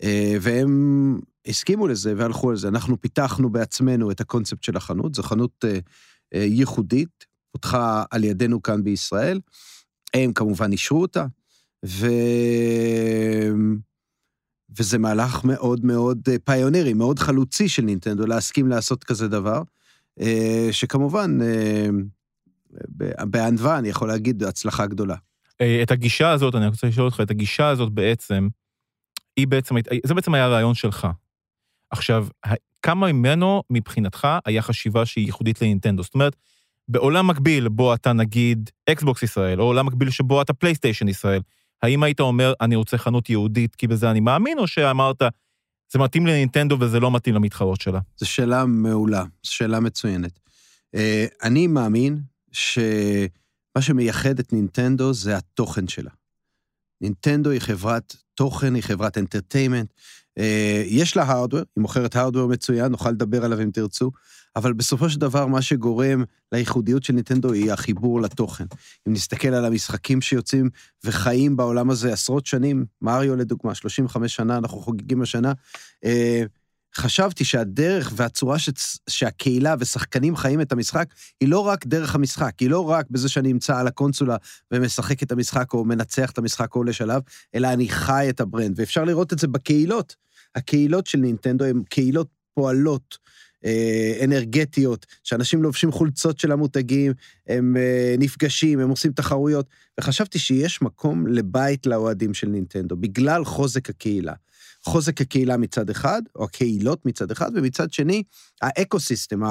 אה, 0.02 0.36
והם 0.40 1.20
הסכימו 1.46 1.86
לזה 1.88 2.14
והלכו 2.16 2.50
על 2.50 2.56
זה. 2.56 2.68
אנחנו 2.68 3.00
פיתחנו 3.00 3.50
בעצמנו 3.50 4.10
את 4.10 4.20
הקונספט 4.20 4.62
של 4.62 4.76
החנות, 4.76 5.14
זו 5.14 5.22
חנות 5.22 5.64
אה, 5.64 5.78
ייחודית, 6.44 7.33
פותחה 7.54 8.04
על 8.10 8.24
ידינו 8.24 8.62
כאן 8.62 8.84
בישראל, 8.84 9.40
הם 10.14 10.32
כמובן 10.32 10.72
אישרו 10.72 11.02
אותה, 11.02 11.26
ו... 11.86 12.06
וזה 14.78 14.98
מהלך 14.98 15.44
מאוד 15.44 15.84
מאוד 15.84 16.28
פיונרי, 16.44 16.92
מאוד 16.92 17.18
חלוצי 17.18 17.68
של 17.68 17.82
נינטנדו, 17.82 18.26
להסכים 18.26 18.68
לעשות 18.68 19.04
כזה 19.04 19.28
דבר, 19.28 19.62
שכמובן 20.70 21.38
בענווה 23.20 23.78
אני 23.78 23.88
יכול 23.88 24.08
להגיד, 24.08 24.42
הצלחה 24.42 24.86
גדולה. 24.86 25.16
אה, 25.60 25.82
את 25.82 25.90
הגישה 25.90 26.30
הזאת, 26.30 26.54
אני 26.54 26.66
רוצה 26.66 26.86
לשאול 26.86 27.06
אותך, 27.06 27.20
את 27.22 27.30
הגישה 27.30 27.68
הזאת 27.68 27.92
בעצם, 27.92 28.48
היא 29.36 29.46
בעצם, 29.46 29.74
זה 30.06 30.14
בעצם 30.14 30.34
היה 30.34 30.44
הרעיון 30.44 30.74
שלך. 30.74 31.08
עכשיו, 31.90 32.26
כמה 32.82 33.12
ממנו, 33.12 33.62
מבחינתך, 33.70 34.28
היה 34.44 34.62
חשיבה 34.62 35.06
שהיא 35.06 35.26
ייחודית 35.26 35.62
לנינטנדו? 35.62 36.02
זאת 36.02 36.14
אומרת, 36.14 36.36
בעולם 36.88 37.26
מקביל 37.26 37.68
בו 37.68 37.94
אתה 37.94 38.12
נגיד 38.12 38.70
אקסבוקס 38.90 39.22
ישראל, 39.22 39.60
או 39.60 39.64
עולם 39.64 39.86
מקביל 39.86 40.10
שבו 40.10 40.42
אתה 40.42 40.52
פלייסטיישן 40.52 41.08
ישראל, 41.08 41.40
האם 41.82 42.02
היית 42.02 42.20
אומר, 42.20 42.52
אני 42.60 42.76
רוצה 42.76 42.98
חנות 42.98 43.30
יהודית 43.30 43.74
כי 43.74 43.86
בזה 43.86 44.10
אני 44.10 44.20
מאמין, 44.20 44.58
או 44.58 44.66
שאמרת, 44.66 45.22
זה 45.92 45.98
מתאים 45.98 46.26
לנינטנדו 46.26 46.76
וזה 46.80 47.00
לא 47.00 47.10
מתאים 47.10 47.34
למתחרות 47.34 47.80
שלה? 47.80 48.00
זו 48.16 48.26
שאלה 48.26 48.64
מעולה, 48.66 49.24
זו 49.44 49.54
שאלה 49.54 49.80
מצוינת. 49.80 50.40
אה, 50.94 51.26
אני 51.42 51.66
מאמין 51.66 52.20
שמה 52.52 53.80
שמייחד 53.80 54.38
את 54.38 54.52
נינטנדו 54.52 55.14
זה 55.14 55.36
התוכן 55.36 55.88
שלה. 55.88 56.10
נינטנדו 57.00 57.50
היא 57.50 57.60
חברת 57.60 58.16
תוכן, 58.34 58.74
היא 58.74 58.82
חברת 58.82 59.18
אנטרטיימנט. 59.18 59.92
אה, 60.38 60.82
יש 60.86 61.16
לה 61.16 61.22
הארדוור, 61.22 61.62
היא 61.76 61.82
מוכרת 61.82 62.16
הארדוור 62.16 62.48
מצוין, 62.48 62.92
נוכל 62.92 63.10
לדבר 63.10 63.44
עליו 63.44 63.60
אם 63.62 63.70
תרצו, 63.70 64.10
אבל 64.56 64.72
בסופו 64.72 65.10
של 65.10 65.20
דבר 65.20 65.46
מה 65.46 65.62
שגורם 65.62 66.24
לייחודיות 66.52 67.04
של 67.04 67.12
נינטנדו 67.12 67.52
היא 67.52 67.72
החיבור 67.72 68.20
לתוכן. 68.20 68.64
אם 69.08 69.12
נסתכל 69.12 69.48
על 69.48 69.64
המשחקים 69.64 70.20
שיוצאים 70.20 70.70
וחיים 71.04 71.56
בעולם 71.56 71.90
הזה 71.90 72.12
עשרות 72.12 72.46
שנים, 72.46 72.84
מריו 73.02 73.36
לדוגמה, 73.36 73.74
35 73.74 74.36
שנה, 74.36 74.56
אנחנו 74.56 74.78
חוגגים 74.78 75.22
השנה, 75.22 75.52
אה, 76.04 76.42
חשבתי 76.96 77.44
שהדרך 77.44 78.12
והצורה 78.16 78.58
ש... 78.58 78.70
שהקהילה 79.10 79.74
ושחקנים 79.78 80.36
חיים 80.36 80.60
את 80.60 80.72
המשחק, 80.72 81.08
היא 81.40 81.48
לא 81.48 81.58
רק 81.58 81.86
דרך 81.86 82.14
המשחק, 82.14 82.52
היא 82.60 82.70
לא 82.70 82.90
רק 82.90 83.06
בזה 83.10 83.28
שאני 83.28 83.52
נמצא 83.52 83.78
על 83.78 83.86
הקונסולה 83.86 84.36
ומשחק 84.70 85.22
את 85.22 85.32
המשחק 85.32 85.72
או 85.74 85.84
מנצח 85.84 86.30
את 86.30 86.38
המשחק 86.38 86.74
או 86.74 86.80
עולה 86.80 86.92
שלב, 86.92 87.22
אלא 87.54 87.68
אני 87.72 87.88
חי 87.88 88.26
את 88.30 88.40
ה 88.40 88.46
brand, 88.46 88.80
ואפשר 88.80 89.04
לראות 89.04 89.32
את 89.32 89.38
זה 89.38 89.48
בקהילות. 89.48 90.16
הקהילות 90.54 91.06
של 91.06 91.18
נינטנדו 91.18 91.64
הן 91.64 91.82
קהילות 91.88 92.28
פועלות, 92.54 93.18
אנרגטיות, 94.24 95.06
שאנשים 95.24 95.62
לובשים 95.62 95.92
חולצות 95.92 96.38
של 96.38 96.52
המותגים, 96.52 97.12
הם 97.46 97.76
אה, 97.76 98.14
נפגשים, 98.18 98.80
הם 98.80 98.90
עושים 98.90 99.12
תחרויות, 99.12 99.66
וחשבתי 100.00 100.38
שיש 100.38 100.82
מקום 100.82 101.26
לבית 101.26 101.86
לאוהדים 101.86 102.34
של 102.34 102.48
נינטנדו, 102.48 102.96
בגלל 102.96 103.44
חוזק 103.44 103.90
הקהילה. 103.90 104.32
חוזק 104.84 105.20
הקהילה 105.20 105.56
מצד 105.56 105.90
אחד, 105.90 106.22
או 106.36 106.44
הקהילות 106.44 107.06
מצד 107.06 107.30
אחד, 107.30 107.50
ומצד 107.54 107.92
שני, 107.92 108.22
האקו-סיסטם, 108.62 109.42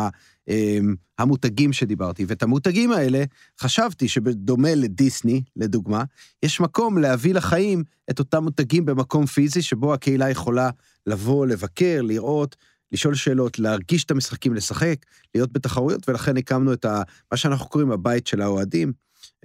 אמ, 0.48 0.96
המותגים 1.20 1.74
שדיברתי. 1.74 2.25
ואת 2.27 2.43
המותגים 2.43 2.91
האלה, 2.91 3.24
חשבתי 3.62 4.08
שבדומה 4.08 4.75
לדיסני, 4.75 5.41
לדוגמה, 5.55 6.03
יש 6.43 6.60
מקום 6.60 6.98
להביא 6.98 7.34
לחיים 7.34 7.84
את 8.10 8.20
אותם 8.20 8.43
מותגים 8.43 8.86
במקום 8.86 9.25
פיזי, 9.25 9.62
שבו 9.62 9.93
הקהילה 9.93 10.29
יכולה 10.29 10.70
לבוא, 11.08 11.46
לבקר, 11.46 12.01
לראות, 12.01 12.55
לשאול 12.94 13.16
שאלות, 13.16 13.60
להרגיש 13.60 14.04
את 14.04 14.12
המשחקים, 14.12 14.54
לשחק, 14.54 14.96
להיות 15.36 15.54
בתחרויות, 15.54 16.10
ולכן 16.10 16.38
הקמנו 16.38 16.74
את 16.74 16.86
ה, 16.86 17.02
מה 17.32 17.38
שאנחנו 17.38 17.70
קוראים 17.70 17.92
הבית 17.92 18.28
של 18.28 18.42
האוהדים, 18.42 18.94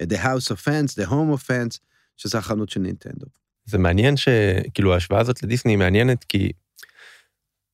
The 0.01 0.15
House 0.15 0.53
of 0.53 0.65
Fans, 0.65 1.03
The 1.03 1.09
Home 1.09 1.37
of 1.37 1.47
Fans, 1.47 1.77
שזה 2.17 2.37
החנות 2.37 2.69
של 2.69 2.79
נינטנדו. 2.79 3.25
זה 3.65 3.77
מעניין 3.77 4.17
שכאילו 4.17 4.93
ההשוואה 4.93 5.21
הזאת 5.21 5.43
לדיסני 5.43 5.71
היא 5.71 5.77
מעניינת 5.77 6.23
כי 6.23 6.51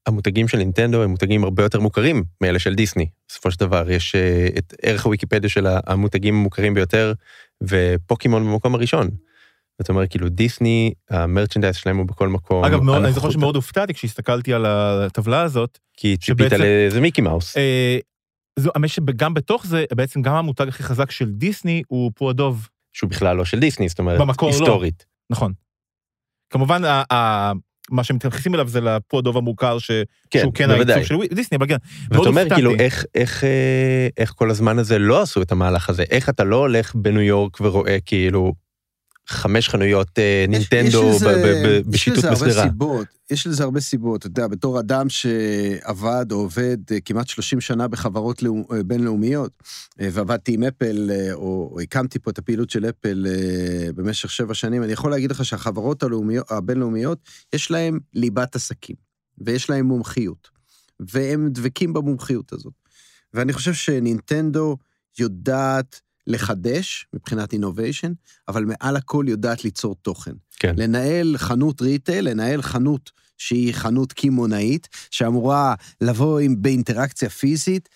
המותגים 0.06 0.48
של 0.48 0.58
נינטנדו 0.58 1.04
הם 1.04 1.10
מותגים 1.10 1.44
הרבה 1.44 1.64
יותר 1.64 1.80
מוכרים 1.80 2.24
מאלה 2.42 2.60
של 2.60 2.76
דיסני. 2.76 3.10
בסופו 3.28 3.52
של 3.52 3.60
דבר 3.60 3.92
יש 3.92 4.16
אה, 4.16 4.48
את 4.58 4.74
ערך 4.82 5.06
הוויקיפדיה 5.06 5.50
של 5.50 5.68
המותגים 5.88 6.36
המוכרים 6.36 6.74
ביותר 6.74 7.14
ופוקימון 7.64 8.44
במקום 8.44 8.76
הראשון. 8.76 9.10
זאת 9.82 9.90
אומרת 9.90 10.10
כאילו 10.10 10.30
דיסני 10.30 10.94
המרצ'נדייז 11.10 11.76
שלהם 11.76 11.98
הוא 11.98 12.06
בכל 12.06 12.28
מקום. 12.28 12.66
אגב 12.66 12.82
מאוד, 12.82 13.04
אני 13.04 13.14
זוכר 13.14 13.30
שמאוד 13.30 13.56
הופתעתי 13.56 13.94
כשהסתכלתי 13.94 14.54
על 14.54 14.66
הטבלה 14.66 15.42
הזאת. 15.42 15.80
כי 15.98 16.18
ציפית 16.18 16.52
לאיזה 16.52 17.02
מיקי 17.02 17.22
מאוס. 17.22 17.58
אה, 17.58 17.98
זו, 18.60 18.72
האמת 18.76 18.90
שגם 18.90 19.34
בתוך 19.34 19.66
זה 19.66 19.86
בעצם 19.96 20.22
גם 20.22 20.36
המותג 20.36 20.68
הכי 20.68 20.84
חזק 20.84 21.12
של 21.12 21.30
דיסני 21.30 21.82
הוא 21.88 22.12
פועדוב. 22.16 22.68
שהוא 22.94 23.10
בכלל 23.10 23.38
לא 23.38 23.46
של 23.46 23.60
דיסני 23.60 23.90
זאת 23.90 24.00
אומרת 24.00 24.20
במקור 24.20 24.50
לא. 24.50 24.54
היסטורית. 24.54 25.06
לא. 25.08 25.36
נכון. 25.36 25.54
כמובן, 26.50 26.84
ה, 26.84 27.04
ה, 27.14 27.52
מה 27.92 28.04
שמתייחסים 28.04 28.56
אליו 28.56 28.68
זה 28.68 28.82
לפודוב 28.82 29.38
המוכר, 29.38 29.80
ש, 29.80 29.92
כן, 30.30 30.40
שהוא 30.40 30.54
כן 30.54 30.70
העיצוב 30.70 31.04
של 31.04 31.16
דיסני, 31.36 31.58
אבל 31.58 31.68
כן, 31.68 31.76
ואתה 32.12 32.30
אומר, 32.30 32.50
כאילו, 32.50 32.76
איך, 32.80 33.06
איך, 33.16 33.44
אה, 33.44 34.08
איך 34.18 34.34
כל 34.36 34.50
הזמן 34.50 34.80
הזה 34.80 35.00
לא 35.00 35.22
עשו 35.22 35.42
את 35.42 35.52
המהלך 35.52 35.90
הזה? 35.90 36.04
איך 36.12 36.30
אתה 36.30 36.44
לא 36.44 36.56
הולך 36.56 36.96
בניו 36.96 37.22
יורק 37.22 37.62
ורואה 37.62 37.98
כאילו 38.06 38.54
חמש 39.28 39.70
חנויות 39.70 40.20
אה, 40.20 40.46
נינטנדו 40.48 41.12
בשיטוט 41.86 42.26
בשדרה. 42.26 42.68
יש 43.32 43.48
לזה 43.48 43.64
הרבה 43.64 43.80
סיבות, 43.80 44.20
אתה 44.20 44.28
יודע, 44.28 44.48
בתור 44.48 44.80
אדם 44.80 45.10
שעבד 45.10 46.26
או 46.32 46.38
עובד 46.38 46.78
אה, 46.92 46.98
כמעט 47.06 47.28
30 47.28 47.62
שנה 47.62 47.88
בחברות 47.88 48.44
אה, 48.44 48.84
בינלאומיות, 48.84 49.52
ועבדתי 50.00 50.54
עם 50.54 50.64
אפל, 50.64 51.10
או, 51.34 51.70
או 51.72 51.80
הקמתי 51.80 52.20
פה 52.20 52.32
את 52.32 52.38
הפעילות 52.38 52.70
של 52.70 52.90
אפל 52.90 53.26
במשך 53.96 54.32
שבע 54.32 54.54
שנים, 54.54 54.84
אני 54.84 54.94
יכול 54.94 55.12
להגיד 55.12 55.32
לך 55.32 55.46
שהחברות 55.46 56.04
הלאומיות, 56.04 56.52
הבינלאומיות, 56.52 57.20
יש 57.54 57.72
להן 57.72 58.00
ליבת 58.14 58.56
עסקים, 58.56 58.96
ויש 59.38 59.70
להן 59.70 59.86
מומחיות, 59.86 60.50
והם 61.00 61.50
דבקים 61.52 61.94
במומחיות 61.94 62.54
הזאת. 62.54 62.74
ואני 63.34 63.54
חושב 63.54 63.74
שנינטנדו 63.74 64.78
יודעת 65.20 66.02
לחדש 66.28 67.08
מבחינת 67.14 67.54
innovation, 67.54 68.12
אבל 68.48 68.66
מעל 68.66 68.96
הכל 68.96 69.26
יודעת 69.28 69.64
ליצור 69.64 69.96
תוכן. 70.02 70.32
כן. 70.60 70.74
לנהל 70.78 71.38
חנות 71.38 71.82
retail, 71.82 72.30
לנהל 72.30 72.62
חנות 72.62 73.12
שהיא 73.38 73.74
חנות 73.74 74.14
קמעונאית, 74.14 74.88
שאמורה 75.12 75.76
לבוא 76.02 76.40
עם, 76.40 76.62
באינטראקציה 76.62 77.30
פיזית, 77.30 77.90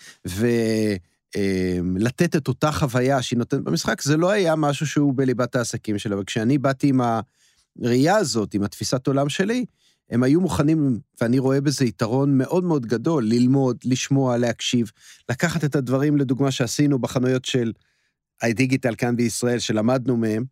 ולתת 1.34 2.36
את 2.36 2.48
אותה 2.48 2.72
חוויה 2.72 3.22
שהיא 3.22 3.38
נותנת 3.38 3.60
במשחק, 3.60 4.02
זה 4.02 4.16
לא 4.16 4.30
היה 4.30 4.56
משהו 4.56 4.86
שהוא 4.86 5.14
בליבת 5.16 5.56
העסקים 5.56 5.98
שלה. 5.98 6.20
וכשאני 6.20 6.58
באתי 6.58 6.88
עם 6.88 7.00
הראייה 7.80 8.16
הזאת, 8.16 8.54
עם 8.54 8.62
התפיסת 8.62 9.06
עולם 9.06 9.28
שלי, 9.28 9.64
הם 10.10 10.22
היו 10.22 10.40
מוכנים, 10.40 10.98
ואני 11.20 11.38
רואה 11.38 11.60
בזה 11.60 11.84
יתרון 11.84 12.38
מאוד 12.38 12.64
מאוד 12.64 12.86
גדול, 12.86 13.24
ללמוד, 13.24 13.76
לשמוע, 13.84 14.36
להקשיב, 14.36 14.90
לקחת 15.28 15.64
את 15.64 15.76
הדברים, 15.76 16.16
לדוגמה, 16.16 16.50
שעשינו 16.50 16.98
בחנויות 16.98 17.44
של 17.44 17.72
דיגיטל 18.44 18.94
כאן 18.94 19.16
בישראל, 19.16 19.58
שלמדנו 19.58 20.16
מהם, 20.16 20.44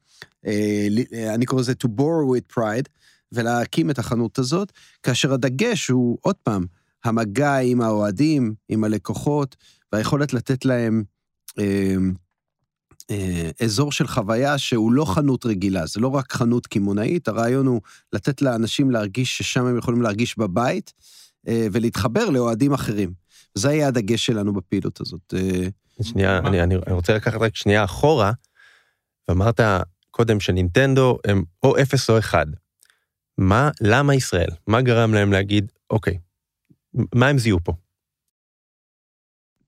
אה, 0.46 0.86
אני 1.34 1.46
קורא 1.46 1.60
לזה 1.60 1.72
to 1.84 1.86
borrow 1.86 2.36
with 2.36 2.58
pride, 2.58 2.88
ולהקים 3.32 3.90
את 3.90 3.98
החנות 3.98 4.38
הזאת, 4.38 4.72
כאשר 5.02 5.32
הדגש 5.32 5.88
הוא, 5.88 6.18
עוד 6.20 6.36
פעם, 6.42 6.66
המגע 7.04 7.56
עם 7.56 7.80
האוהדים, 7.80 8.54
עם 8.68 8.84
הלקוחות, 8.84 9.56
והיכולת 9.92 10.32
לתת 10.32 10.64
להם 10.64 11.04
אה, 11.58 11.94
אה, 13.10 13.50
אזור 13.60 13.92
של 13.92 14.06
חוויה 14.06 14.58
שהוא 14.58 14.92
לא 14.92 15.04
חנות 15.04 15.46
רגילה, 15.46 15.86
זה 15.86 16.00
לא 16.00 16.08
רק 16.08 16.32
חנות 16.32 16.66
קמעונאית, 16.66 17.28
הרעיון 17.28 17.66
הוא 17.66 17.80
לתת 18.12 18.42
לאנשים 18.42 18.90
להרגיש 18.90 19.38
ששם 19.38 19.66
הם 19.66 19.78
יכולים 19.78 20.02
להרגיש 20.02 20.38
בבית, 20.38 20.92
אה, 21.48 21.66
ולהתחבר 21.72 22.30
לאוהדים 22.30 22.72
אחרים. 22.72 23.12
זה 23.54 23.68
היה 23.68 23.88
הדגש 23.88 24.26
שלנו 24.26 24.52
בפעילות 24.52 25.00
הזאת. 25.00 25.34
אה, 25.36 25.68
שנייה, 26.02 26.38
אני, 26.38 26.62
אני 26.62 26.76
רוצה 26.88 27.14
לקחת 27.14 27.40
רק 27.40 27.56
שנייה 27.56 27.84
אחורה, 27.84 28.32
ואמרת 29.28 29.60
קודם 30.10 30.40
שנינטנדו 30.40 31.18
הם 31.24 31.44
או 31.62 31.78
אפס 31.82 32.10
או 32.10 32.18
אחד. 32.18 32.46
מה, 33.38 33.70
למה 33.80 34.14
ישראל? 34.14 34.50
מה 34.66 34.82
גרם 34.82 35.14
להם 35.14 35.32
להגיד, 35.32 35.72
אוקיי, 35.90 36.18
מה 37.14 37.28
הם 37.28 37.38
זיהו 37.38 37.58
פה? 37.64 37.72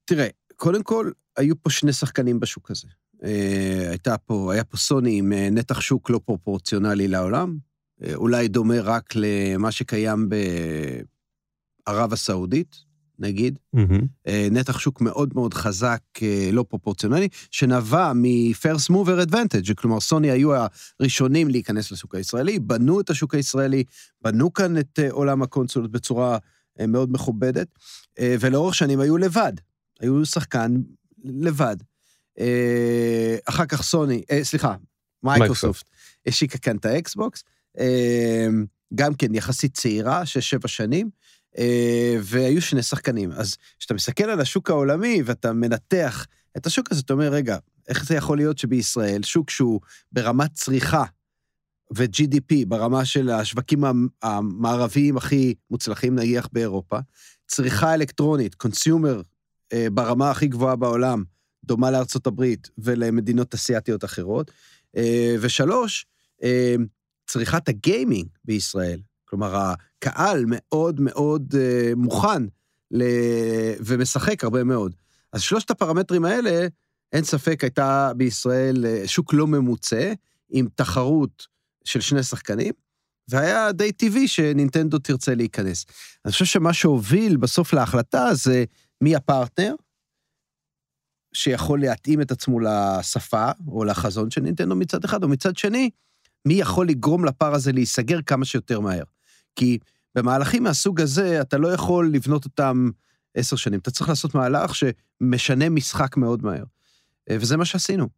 תראה, 0.04 0.28
קודם 0.56 0.82
כל, 0.82 1.10
היו 1.36 1.62
פה 1.62 1.70
שני 1.70 1.92
שחקנים 1.92 2.40
בשוק 2.40 2.70
הזה. 2.70 2.88
אה, 3.24 3.86
הייתה 3.90 4.18
פה, 4.18 4.52
היה 4.52 4.64
פה 4.64 4.76
סוני 4.76 5.18
עם 5.18 5.32
אה, 5.32 5.48
נתח 5.50 5.80
שוק 5.80 6.10
לא 6.10 6.20
פרופורציונלי 6.24 7.08
לעולם, 7.08 7.58
אה, 8.02 8.14
אולי 8.14 8.48
דומה 8.48 8.80
רק 8.80 9.12
למה 9.14 9.72
שקיים 9.72 10.28
ערב 11.86 12.12
הסעודית, 12.12 12.76
נגיד. 13.20 13.58
אה, 14.26 14.48
נתח 14.50 14.78
שוק 14.78 15.00
מאוד 15.00 15.30
מאוד 15.34 15.54
חזק, 15.54 16.00
אה, 16.22 16.48
לא 16.52 16.64
פרופורציונלי, 16.68 17.28
שנבע 17.50 18.12
מ-first 18.12 18.90
mover 18.90 19.28
advantage, 19.28 19.74
כלומר 19.74 20.00
סוני 20.00 20.30
היו 20.30 20.50
הראשונים 21.00 21.48
להיכנס 21.48 21.92
לשוק 21.92 22.14
הישראלי, 22.14 22.58
בנו 22.58 23.00
את 23.00 23.10
השוק 23.10 23.34
הישראלי, 23.34 23.84
בנו 24.22 24.52
כאן 24.52 24.78
את 24.78 24.98
אה, 24.98 25.10
עולם 25.10 25.42
הקונסולות 25.42 25.90
בצורה 25.90 26.38
מאוד 26.88 27.12
מכובדת, 27.12 27.68
ולאורך 28.20 28.74
שנים 28.74 29.00
היו 29.00 29.16
לבד, 29.16 29.52
היו 30.00 30.26
שחקן 30.26 30.74
לבד. 31.24 31.76
אחר 33.44 33.66
כך 33.66 33.82
סוני, 33.82 34.22
סליחה, 34.42 34.74
מייקרוסופט, 35.22 35.88
השיקה 36.26 36.58
כאן 36.58 36.76
את 36.76 36.84
האקסבוקס, 36.84 37.44
גם 38.94 39.14
כן 39.14 39.34
יחסית 39.34 39.74
צעירה, 39.74 40.26
שש-שבע 40.26 40.68
שנים, 40.68 41.10
והיו 42.22 42.62
שני 42.62 42.82
שחקנים. 42.82 43.32
אז 43.32 43.56
כשאתה 43.78 43.94
מסתכל 43.94 44.24
על 44.24 44.40
השוק 44.40 44.70
העולמי 44.70 45.22
ואתה 45.24 45.52
מנתח 45.52 46.26
את 46.56 46.66
השוק 46.66 46.92
הזה, 46.92 47.00
אתה 47.04 47.12
אומר, 47.12 47.28
רגע, 47.28 47.58
איך 47.88 48.04
זה 48.04 48.14
יכול 48.14 48.36
להיות 48.36 48.58
שבישראל, 48.58 49.22
שוק 49.22 49.50
שהוא 49.50 49.80
ברמת 50.12 50.52
צריכה 50.54 51.04
ו-GDP, 51.96 52.54
ברמה 52.68 53.04
של 53.04 53.30
השווקים 53.30 53.84
המ- 53.84 54.08
המערביים 54.22 55.16
הכי 55.16 55.54
מוצלחים, 55.70 56.14
נניח 56.14 56.48
באירופה, 56.52 56.98
צריכה 57.46 57.94
אלקטרונית, 57.94 58.54
consumer 58.54 59.22
ברמה 59.92 60.30
הכי 60.30 60.46
גבוהה 60.46 60.76
בעולם, 60.76 61.24
דומה 61.64 61.90
לארצות 61.90 62.26
הברית 62.26 62.70
ולמדינות 62.78 63.54
אסיאתיות 63.54 64.04
אחרות, 64.04 64.50
אה, 64.96 65.34
ושלוש, 65.40 66.06
אה, 66.42 66.74
צריכת 67.26 67.68
הגיימינג 67.68 68.28
בישראל. 68.44 69.00
כלומר, 69.30 69.72
הקהל 69.98 70.44
מאוד 70.46 71.00
מאוד 71.00 71.54
אה, 71.58 71.92
מוכן 71.96 72.42
ל... 72.90 73.02
ומשחק 73.80 74.44
הרבה 74.44 74.64
מאוד. 74.64 74.94
אז 75.32 75.40
שלושת 75.40 75.70
הפרמטרים 75.70 76.24
האלה, 76.24 76.66
אין 77.12 77.24
ספק, 77.24 77.64
הייתה 77.64 78.12
בישראל 78.16 78.86
אה, 78.86 79.02
שוק 79.06 79.34
לא 79.34 79.46
ממוצה, 79.46 80.12
עם 80.50 80.68
תחרות 80.74 81.46
של 81.84 82.00
שני 82.00 82.22
שחקנים, 82.22 82.72
והיה 83.28 83.72
די 83.72 83.92
טבעי 83.92 84.28
שנינטנדו 84.28 84.98
תרצה 84.98 85.34
להיכנס. 85.34 85.86
אני 86.24 86.32
חושב 86.32 86.44
שמה 86.44 86.72
שהוביל 86.72 87.36
בסוף 87.36 87.72
להחלטה 87.72 88.34
זה 88.34 88.64
מי 89.00 89.16
הפרטנר, 89.16 89.74
שיכול 91.34 91.80
להתאים 91.80 92.20
את 92.20 92.30
עצמו 92.30 92.60
לשפה 92.60 93.50
או 93.68 93.84
לחזון 93.84 94.30
של 94.30 94.40
נינטנדו 94.40 94.76
מצד 94.76 95.04
אחד, 95.04 95.22
או 95.22 95.28
מצד 95.28 95.56
שני, 95.56 95.90
מי 96.46 96.54
יכול 96.54 96.88
לגרום 96.88 97.24
לפער 97.24 97.54
הזה 97.54 97.72
להיסגר 97.72 98.22
כמה 98.22 98.44
שיותר 98.44 98.80
מהר. 98.80 99.04
כי 99.56 99.78
במהלכים 100.14 100.62
מהסוג 100.62 101.00
הזה, 101.00 101.40
אתה 101.40 101.58
לא 101.58 101.68
יכול 101.68 102.10
לבנות 102.12 102.44
אותם 102.44 102.90
עשר 103.34 103.56
שנים. 103.56 103.80
אתה 103.80 103.90
צריך 103.90 104.08
לעשות 104.08 104.34
מהלך 104.34 104.72
שמשנה 104.74 105.68
משחק 105.68 106.16
מאוד 106.16 106.42
מהר. 106.42 106.64
אה, 107.30 107.36
וזה 107.40 107.56
מה 107.56 107.64
שעשינו. 107.64 108.08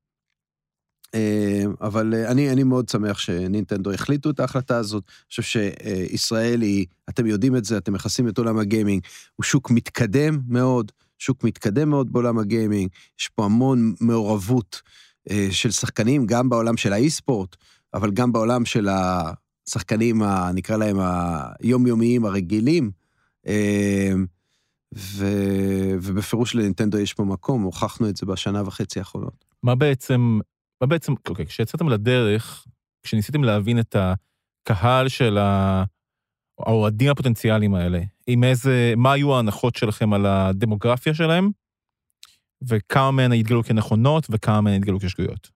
אה, 1.14 1.64
אבל 1.80 2.14
אה, 2.14 2.30
אני, 2.30 2.50
אני 2.50 2.62
מאוד 2.62 2.88
שמח 2.88 3.18
שנינטנדו 3.18 3.92
החליטו 3.92 4.30
את 4.30 4.40
ההחלטה 4.40 4.76
הזאת. 4.76 5.04
אני 5.06 5.26
חושב 5.28 5.42
שישראל 5.42 6.62
היא, 6.62 6.86
אתם 7.08 7.26
יודעים 7.26 7.56
את 7.56 7.64
זה, 7.64 7.78
אתם 7.78 7.92
מכסים 7.92 8.28
את 8.28 8.38
עולם 8.38 8.58
הגיימינג, 8.58 9.02
הוא 9.36 9.44
שוק 9.44 9.70
מתקדם 9.70 10.40
מאוד, 10.48 10.92
שוק 11.18 11.44
מתקדם 11.44 11.90
מאוד 11.90 12.12
בעולם 12.12 12.38
הגיימינג, 12.38 12.90
יש 13.20 13.28
פה 13.28 13.44
המון 13.44 13.94
מעורבות 14.00 14.82
של 15.50 15.70
שחקנים, 15.70 16.26
גם 16.26 16.48
בעולם 16.48 16.76
של 16.76 16.92
האי-ספורט, 16.92 17.56
אבל 17.94 18.10
גם 18.10 18.32
בעולם 18.32 18.64
של 18.64 18.88
השחקנים, 19.68 20.22
ה- 20.22 20.50
נקרא 20.54 20.76
להם 20.76 20.96
היומיומיים 21.60 22.24
הרגילים. 22.24 22.90
אה, 23.46 24.12
ו... 24.94 25.26
ובפירוש 26.02 26.54
לנינטנדו 26.54 26.98
יש 26.98 27.14
פה 27.14 27.24
מקום, 27.24 27.62
הוכחנו 27.62 28.08
את 28.08 28.16
זה 28.16 28.26
בשנה 28.26 28.62
וחצי 28.66 28.98
האחרונות. 28.98 29.44
מה 29.62 29.74
בעצם, 29.74 30.38
מה 30.80 30.86
בעצם, 30.86 31.12
אוקיי, 31.28 31.46
כשיצאתם 31.46 31.88
לדרך, 31.88 32.66
כשניסיתם 33.02 33.44
להבין 33.44 33.80
את 33.80 33.96
הקהל 33.96 35.08
של 35.08 35.38
האוהדים 36.58 37.10
הפוטנציאליים 37.10 37.74
האלה, 37.74 38.00
עם 38.26 38.44
איזה, 38.44 38.94
מה 38.96 39.12
היו 39.12 39.34
ההנחות 39.34 39.76
שלכם 39.76 40.12
על 40.12 40.26
הדמוגרפיה 40.26 41.14
שלהם, 41.14 41.50
וכמה 42.68 43.10
מהן 43.10 43.32
התגלו 43.32 43.62
כנכונות 43.64 44.26
וכמה 44.30 44.60
מהן 44.60 44.74
התגלו 44.74 45.00
כשגויות. 45.00 45.50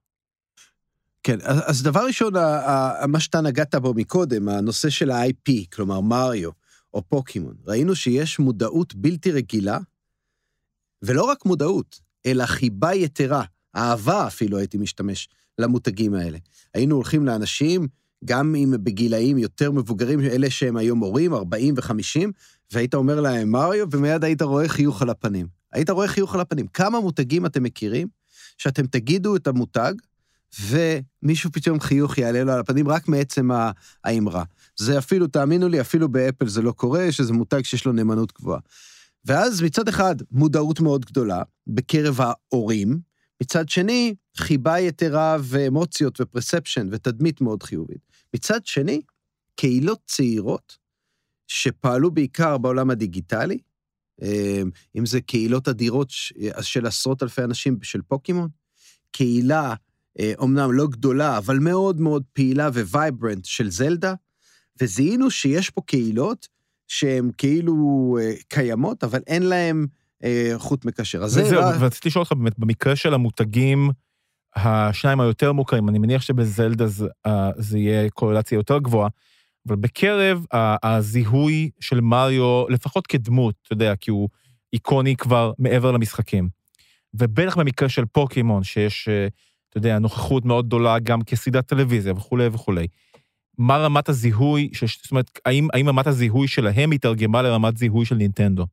כן, 1.26 1.38
אז, 1.42 1.58
אז 1.66 1.82
דבר 1.82 2.06
ראשון, 2.06 2.36
ה- 2.36 2.40
ה- 2.40 3.06
מה 3.06 3.20
שאתה 3.20 3.40
נגעת 3.40 3.74
בו 3.74 3.94
מקודם, 3.94 4.48
הנושא 4.48 4.90
של 4.90 5.10
ה-IP, 5.10 5.52
כלומר 5.72 6.00
מריו 6.00 6.50
או 6.94 7.02
פוקימון, 7.08 7.54
ראינו 7.66 7.94
שיש 7.94 8.38
מודעות 8.38 8.94
בלתי 8.94 9.32
רגילה, 9.32 9.78
ולא 11.02 11.24
רק 11.24 11.46
מודעות, 11.46 12.00
אלא 12.26 12.46
חיבה 12.46 12.94
יתרה, 12.94 13.44
אהבה 13.76 14.26
אפילו 14.26 14.58
הייתי 14.58 14.78
משתמש 14.78 15.28
למותגים 15.58 16.14
האלה. 16.14 16.38
היינו 16.74 16.94
הולכים 16.94 17.26
לאנשים, 17.26 17.88
גם 18.24 18.54
אם 18.54 18.74
בגילאים 18.82 19.38
יותר 19.38 19.70
מבוגרים, 19.70 20.20
אלה 20.20 20.50
שהם 20.50 20.76
היום 20.76 20.98
הורים, 20.98 21.34
40 21.34 21.74
ו-50, 21.76 22.30
והיית 22.72 22.94
אומר 22.94 23.20
להם 23.20 23.50
מריו, 23.50 23.86
ומיד 23.90 24.24
היית 24.24 24.42
רואה 24.42 24.68
חיוך 24.68 25.02
על 25.02 25.10
הפנים. 25.10 25.46
היית 25.72 25.90
רואה 25.90 26.08
חיוך 26.08 26.34
על 26.34 26.40
הפנים. 26.40 26.66
כמה 26.66 27.00
מותגים 27.00 27.46
אתם 27.46 27.62
מכירים, 27.62 28.08
שאתם 28.58 28.86
תגידו 28.86 29.36
את 29.36 29.46
המותג, 29.46 29.94
ומישהו 30.60 31.52
פתאום 31.52 31.80
חיוך 31.80 32.18
יעלה 32.18 32.44
לו 32.44 32.52
על 32.52 32.60
הפנים 32.60 32.88
רק 32.88 33.08
מעצם 33.08 33.50
האמרה. 34.04 34.44
זה 34.76 34.98
אפילו, 34.98 35.26
תאמינו 35.26 35.68
לי, 35.68 35.80
אפילו 35.80 36.08
באפל 36.08 36.48
זה 36.48 36.62
לא 36.62 36.72
קורה, 36.72 37.12
שזה 37.12 37.32
מותג 37.32 37.64
שיש 37.64 37.84
לו 37.84 37.92
נאמנות 37.92 38.32
גבוהה. 38.32 38.60
ואז 39.24 39.62
מצד 39.62 39.88
אחד, 39.88 40.16
מודעות 40.30 40.80
מאוד 40.80 41.04
גדולה 41.04 41.42
בקרב 41.66 42.20
ההורים, 42.20 43.00
מצד 43.42 43.68
שני, 43.68 44.14
חיבה 44.36 44.80
יתרה 44.80 45.36
ואמוציות 45.40 46.20
ו 46.20 46.27
perception 46.27 46.88
ותדמית 46.92 47.40
מאוד 47.40 47.62
חיובית. 47.62 48.06
מצד 48.34 48.66
שני, 48.66 49.00
קהילות 49.56 50.00
צעירות 50.06 50.76
שפעלו 51.48 52.10
בעיקר 52.10 52.58
בעולם 52.58 52.90
הדיגיטלי, 52.90 53.58
אה, 54.22 54.62
אם 54.98 55.06
זה 55.06 55.20
קהילות 55.20 55.68
אדירות 55.68 56.08
של 56.60 56.86
עשרות 56.86 57.22
אלפי 57.22 57.44
אנשים 57.44 57.78
של 57.82 58.02
פוקימון, 58.02 58.48
קהילה 59.10 59.74
אומנם 60.38 60.72
לא 60.72 60.86
גדולה, 60.86 61.38
אבל 61.38 61.58
מאוד 61.58 62.00
מאוד 62.00 62.22
פעילה 62.32 62.68
ו 62.68 62.78
vibrant 62.78 63.44
של 63.44 63.70
זלדה, 63.70 64.14
וזיהינו 64.80 65.30
שיש 65.30 65.70
פה 65.70 65.80
קהילות 65.86 66.48
שהן 66.88 67.30
כאילו 67.38 68.18
אה, 68.20 68.32
קיימות, 68.48 69.04
אבל 69.04 69.20
אין 69.26 69.42
להן 69.42 69.86
אה, 70.24 70.52
חוט 70.56 70.84
מקשר. 70.84 71.22
אז 71.24 71.30
זה... 71.30 71.58
ורציתי 71.80 72.08
לשאול 72.08 72.22
אותך 72.22 72.32
באמת, 72.32 72.58
במקרה 72.58 72.96
של 72.96 73.14
המותגים, 73.14 73.90
השניים 74.56 75.20
היותר 75.20 75.52
מוכרים, 75.52 75.88
אני 75.88 75.98
מניח 75.98 76.22
שבזלדה 76.22 76.86
זה, 76.86 77.06
אה, 77.26 77.50
זה 77.56 77.78
יהיה 77.78 78.10
קורלציה 78.10 78.56
יותר 78.56 78.78
גבוהה, 78.78 79.08
אבל 79.68 79.76
בקרב 79.76 80.44
הזיהוי 80.82 81.70
של 81.80 82.00
מריו, 82.00 82.68
לפחות 82.68 83.06
כדמות, 83.06 83.54
אתה 83.62 83.72
יודע, 83.72 83.96
כי 83.96 84.10
הוא 84.10 84.28
איקוני 84.72 85.16
כבר 85.16 85.52
מעבר 85.58 85.92
למשחקים. 85.92 86.48
ובטח 87.14 87.58
במקרה 87.58 87.88
של 87.88 88.04
פוקימון, 88.04 88.64
שיש, 88.64 89.08
אה, 89.08 89.28
אתה 89.76 89.86
יודע, 89.86 89.98
נוכחות 89.98 90.44
מאוד 90.44 90.66
גדולה 90.66 90.98
גם 90.98 91.22
כסדרת 91.22 91.66
טלוויזיה 91.66 92.12
וכולי 92.12 92.46
וכולי. 92.46 92.86
מה 93.58 93.76
רמת 93.76 94.08
הזיהוי, 94.08 94.70
שיש, 94.72 95.00
זאת 95.02 95.10
אומרת, 95.10 95.38
האם, 95.46 95.68
האם 95.72 95.88
רמת 95.88 96.06
הזיהוי 96.06 96.48
שלהם 96.48 96.92
התרגמה 96.92 97.42
לרמת 97.42 97.76
זיהוי 97.76 98.04
של 98.04 98.14
נינטנדו? 98.14 98.66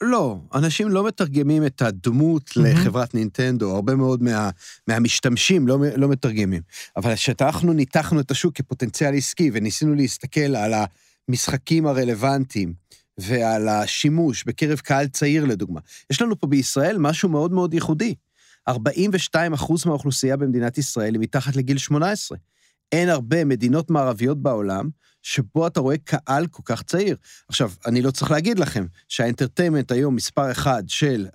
לא, 0.00 0.36
אנשים 0.54 0.88
לא 0.88 1.06
מתרגמים 1.06 1.66
את 1.66 1.82
הדמות 1.82 2.50
מהמם. 2.56 2.70
לחברת 2.70 3.14
נינטנדו, 3.14 3.74
הרבה 3.74 3.94
מאוד 3.94 4.22
מה, 4.22 4.50
מהמשתמשים 4.88 5.68
לא, 5.68 5.78
לא 5.96 6.08
מתרגמים. 6.08 6.62
אבל 6.96 7.14
כשאנחנו 7.14 7.72
ניתחנו 7.72 8.20
את 8.20 8.30
השוק 8.30 8.54
כפוטנציאל 8.54 9.14
עסקי 9.14 9.50
וניסינו 9.52 9.94
להסתכל 9.94 10.56
על 10.56 10.74
המשחקים 11.28 11.86
הרלוונטיים 11.86 12.72
ועל 13.18 13.68
השימוש 13.68 14.44
בקרב 14.44 14.78
קהל 14.78 15.06
צעיר, 15.06 15.44
לדוגמה, 15.44 15.80
יש 16.10 16.22
לנו 16.22 16.40
פה 16.40 16.46
בישראל 16.46 16.98
משהו 16.98 17.28
מאוד 17.28 17.52
מאוד 17.52 17.74
ייחודי. 17.74 18.14
42 18.68 19.52
אחוז 19.52 19.86
מהאוכלוסייה 19.86 20.36
במדינת 20.36 20.78
ישראל 20.78 21.14
היא 21.14 21.20
מתחת 21.20 21.56
לגיל 21.56 21.78
18. 21.78 22.38
אין 22.92 23.08
הרבה 23.08 23.44
מדינות 23.44 23.90
מערביות 23.90 24.42
בעולם 24.42 24.88
שבו 25.22 25.66
אתה 25.66 25.80
רואה 25.80 25.96
קהל 26.04 26.46
כל 26.46 26.62
כך 26.64 26.82
צעיר. 26.82 27.16
עכשיו, 27.48 27.72
אני 27.86 28.02
לא 28.02 28.10
צריך 28.10 28.30
להגיד 28.30 28.58
לכם 28.58 28.86
שה 29.08 29.24
entertainment 29.24 29.92
היום 29.92 30.14
מספר 30.14 30.50
אחד 30.50 30.82
של 30.86 31.26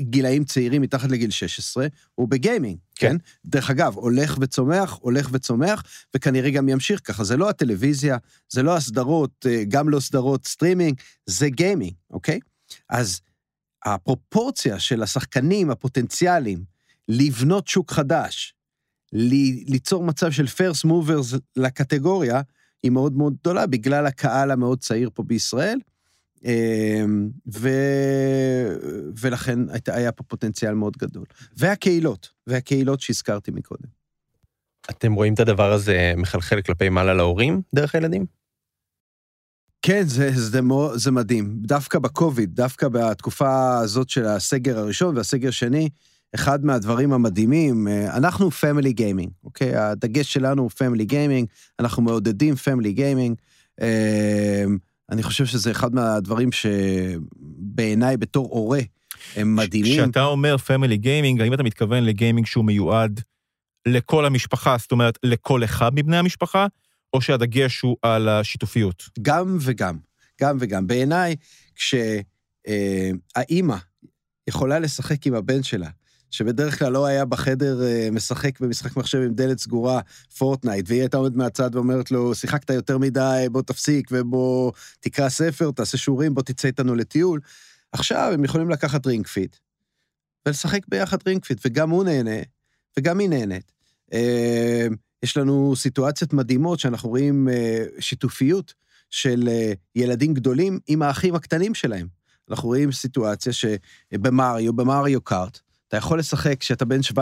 גילאים 0.00 0.44
צעירים 0.44 0.82
מתחת 0.82 1.10
לגיל 1.10 1.30
16 1.30 1.86
הוא 2.14 2.28
ב 2.28 2.34
gaming, 2.34 2.78
כן? 2.94 3.08
כן. 3.08 3.16
דרך 3.44 3.70
אגב, 3.70 3.94
הולך 3.94 4.38
וצומח, 4.40 4.98
הולך 5.00 5.28
וצומח, 5.32 5.82
וכנראה 6.16 6.50
גם 6.50 6.68
ימשיך 6.68 7.00
ככה. 7.04 7.24
זה 7.24 7.36
לא 7.36 7.48
הטלוויזיה, 7.48 8.16
זה 8.48 8.62
לא 8.62 8.76
הסדרות, 8.76 9.46
אה, 9.48 9.64
גם 9.68 9.88
לא 9.88 10.00
סדרות 10.00 10.46
סטרימינג, 10.46 11.00
זה 11.26 11.48
gaming, 11.48 11.92
אוקיי? 12.10 12.40
אז 12.90 13.20
הפרופורציה 13.84 14.78
של 14.78 15.02
השחקנים 15.02 15.70
הפוטנציאליים 15.70 16.77
לבנות 17.08 17.68
שוק 17.68 17.92
חדש, 17.92 18.54
ליצור 19.12 20.04
מצב 20.04 20.30
של 20.30 20.46
פרסט 20.46 20.84
מוברס 20.84 21.34
לקטגוריה, 21.56 22.40
היא 22.82 22.90
מאוד 22.90 23.16
מאוד 23.16 23.34
גדולה 23.40 23.66
בגלל 23.66 24.06
הקהל 24.06 24.50
המאוד 24.50 24.80
צעיר 24.80 25.10
פה 25.14 25.22
בישראל, 25.22 25.78
אמ, 26.44 27.28
ו... 27.54 27.68
ולכן 29.20 29.58
היה 29.86 30.12
פה 30.12 30.24
פוטנציאל 30.24 30.74
מאוד 30.74 30.96
גדול. 30.96 31.24
והקהילות, 31.56 32.28
והקהילות 32.46 33.00
שהזכרתי 33.00 33.50
מקודם. 33.50 33.88
אתם 34.90 35.12
רואים 35.12 35.34
את 35.34 35.40
הדבר 35.40 35.72
הזה 35.72 36.12
מחלחל 36.16 36.62
כלפי 36.62 36.88
מעלה 36.88 37.14
להורים 37.14 37.62
דרך 37.74 37.94
הילדים? 37.94 38.26
כן, 39.82 40.02
זה, 40.06 40.30
זה, 40.34 40.60
זה 40.94 41.10
מדהים. 41.10 41.58
דווקא 41.60 41.98
בקוביד, 41.98 42.54
דווקא 42.54 42.88
בתקופה 42.88 43.78
הזאת 43.78 44.08
של 44.10 44.24
הסגר 44.24 44.78
הראשון 44.78 45.16
והסגר 45.16 45.48
השני, 45.48 45.88
אחד 46.34 46.64
מהדברים 46.64 47.12
המדהימים, 47.12 47.88
אה, 47.88 48.16
אנחנו 48.16 48.50
family 48.50 48.92
gaming, 48.92 49.30
אוקיי? 49.44 49.76
הדגש 49.76 50.32
שלנו 50.32 50.62
הוא 50.62 50.70
family 50.70 51.04
gaming, 51.04 51.48
אנחנו 51.78 52.02
מעודדים 52.02 52.54
family 52.54 52.92
gaming. 52.92 53.36
אני 55.10 55.22
חושב 55.22 55.46
שזה 55.46 55.70
אחד 55.70 55.94
מהדברים 55.94 56.50
שבעיניי 56.52 58.16
בתור 58.16 58.48
הורה 58.50 58.80
הם 59.36 59.56
מדהימים. 59.56 60.02
כשאתה 60.02 60.24
אומר 60.24 60.56
family 60.56 60.96
gaming, 60.96 61.40
האם 61.40 61.54
אתה 61.54 61.62
מתכוון 61.62 62.04
ל 62.04 62.10
gaming 62.10 62.46
שהוא 62.46 62.64
מיועד 62.64 63.20
לכל 63.86 64.24
המשפחה, 64.24 64.76
זאת 64.78 64.92
אומרת, 64.92 65.18
לכל 65.22 65.64
אחד 65.64 65.90
מבני 65.94 66.16
המשפחה, 66.16 66.66
או 67.12 67.20
שהדגש 67.20 67.80
הוא 67.80 67.96
על 68.02 68.28
השיתופיות? 68.28 69.08
גם 69.22 69.58
וגם, 69.60 69.98
גם 70.40 70.56
וגם. 70.60 70.86
בעיניי, 70.86 71.36
כשהאימא 72.64 73.76
יכולה 74.48 74.78
לשחק 74.78 75.26
עם 75.26 75.34
הבן 75.34 75.62
שלה, 75.62 75.88
שבדרך 76.30 76.78
כלל 76.78 76.92
לא 76.92 77.06
היה 77.06 77.24
בחדר 77.24 77.82
אה, 77.82 78.08
משחק 78.12 78.60
במשחק 78.60 78.96
מחשב 78.96 79.18
עם 79.18 79.34
דלת 79.34 79.58
סגורה, 79.58 80.00
פורטנייט, 80.38 80.84
והיא 80.88 81.00
הייתה 81.00 81.16
עומדת 81.16 81.36
מהצד 81.36 81.70
ואומרת 81.74 82.10
לו, 82.10 82.34
שיחקת 82.34 82.70
יותר 82.70 82.98
מדי, 82.98 83.46
בוא 83.52 83.62
תפסיק 83.62 84.08
ובוא 84.12 84.72
תקרא 85.00 85.28
ספר, 85.28 85.70
תעשה 85.70 85.98
שיעורים, 85.98 86.34
בוא 86.34 86.42
תצא 86.42 86.68
איתנו 86.68 86.94
לטיול. 86.94 87.40
עכשיו 87.92 88.30
הם 88.34 88.44
יכולים 88.44 88.70
לקחת 88.70 89.06
Ring 89.06 89.26
Fit 89.26 89.56
ולשחק 90.46 90.80
ביחד 90.88 91.18
Ring 91.26 91.44
Fit, 91.44 91.60
וגם 91.66 91.90
הוא 91.90 92.04
נהנה, 92.04 92.40
וגם 92.98 93.18
היא 93.18 93.28
נהנית. 93.28 93.72
אה, 94.12 94.86
יש 95.22 95.36
לנו 95.36 95.76
סיטואציות 95.76 96.32
מדהימות 96.32 96.78
שאנחנו 96.78 97.08
רואים 97.08 97.48
אה, 97.48 97.84
שיתופיות 98.00 98.74
של 99.10 99.48
ילדים 99.94 100.34
גדולים 100.34 100.78
עם 100.86 101.02
האחים 101.02 101.34
הקטנים 101.34 101.74
שלהם. 101.74 102.06
אנחנו 102.50 102.68
רואים 102.68 102.92
סיטואציה 102.92 103.52
שבמריו, 103.52 104.72
במריו 104.72 105.20
קארט, 105.20 105.60
אתה 105.88 105.96
יכול 105.96 106.18
לשחק 106.18 106.56
כשאתה 106.60 106.84
בן 106.84 107.00
17-16, 107.00 107.18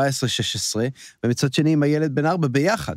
ומצד 1.24 1.52
שני 1.52 1.72
עם 1.72 1.82
הילד 1.82 2.14
בן 2.14 2.26
4 2.26 2.48
ביחד, 2.48 2.96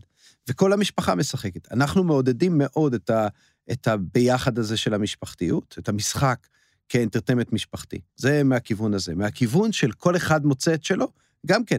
וכל 0.50 0.74
המשפחה 0.74 1.16
משחקת. 1.16 1.72
אנחנו 1.72 2.04
מעודדים 2.04 2.58
מאוד 2.58 2.94
את, 2.94 3.10
ה, 3.10 3.28
את 3.72 3.88
הביחד 3.88 4.58
הזה 4.60 4.78
של 4.78 4.94
המשפחתיות, 4.94 5.76
את 5.80 5.90
המשחק 5.90 6.48
כאנטרטמנט 6.90 7.54
משפחתי. 7.54 8.00
זה 8.16 8.44
מהכיוון 8.44 8.94
הזה. 8.94 9.16
מהכיוון 9.16 9.72
של 9.72 9.92
כל 9.92 10.16
אחד 10.16 10.46
מוצא 10.46 10.74
את 10.74 10.84
שלו, 10.84 11.08
גם 11.46 11.66
כן. 11.66 11.78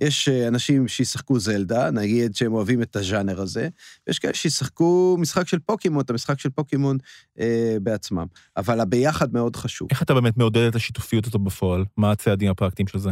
יש 0.00 0.28
אה, 0.28 0.48
אנשים 0.48 0.88
שישחקו 0.88 1.38
זלדה, 1.38 1.90
נגיד 1.90 2.34
שהם 2.34 2.52
אוהבים 2.52 2.82
את 2.82 2.96
הז'אנר 2.96 3.40
הזה, 3.40 3.68
ויש 4.06 4.18
כאלה 4.18 4.34
שישחקו 4.34 5.16
משחק 5.20 5.48
של 5.48 5.58
פוקימון, 5.58 6.00
את 6.00 6.10
המשחק 6.10 6.40
של 6.40 6.50
פוקימון 6.50 6.98
אה, 7.40 7.76
בעצמם. 7.82 8.26
אבל 8.56 8.80
הביחד 8.80 9.32
מאוד 9.32 9.56
חשוב. 9.56 9.88
איך 9.90 10.02
אתה 10.02 10.14
באמת 10.14 10.36
מעודד 10.36 10.62
את 10.68 10.74
השיתופיות 10.74 11.26
הזאת 11.26 11.40
בפועל? 11.40 11.84
מה 11.96 12.10
הצעדים 12.10 12.50
הפרקטיים 12.50 12.86
של 12.88 12.98
זה? 12.98 13.10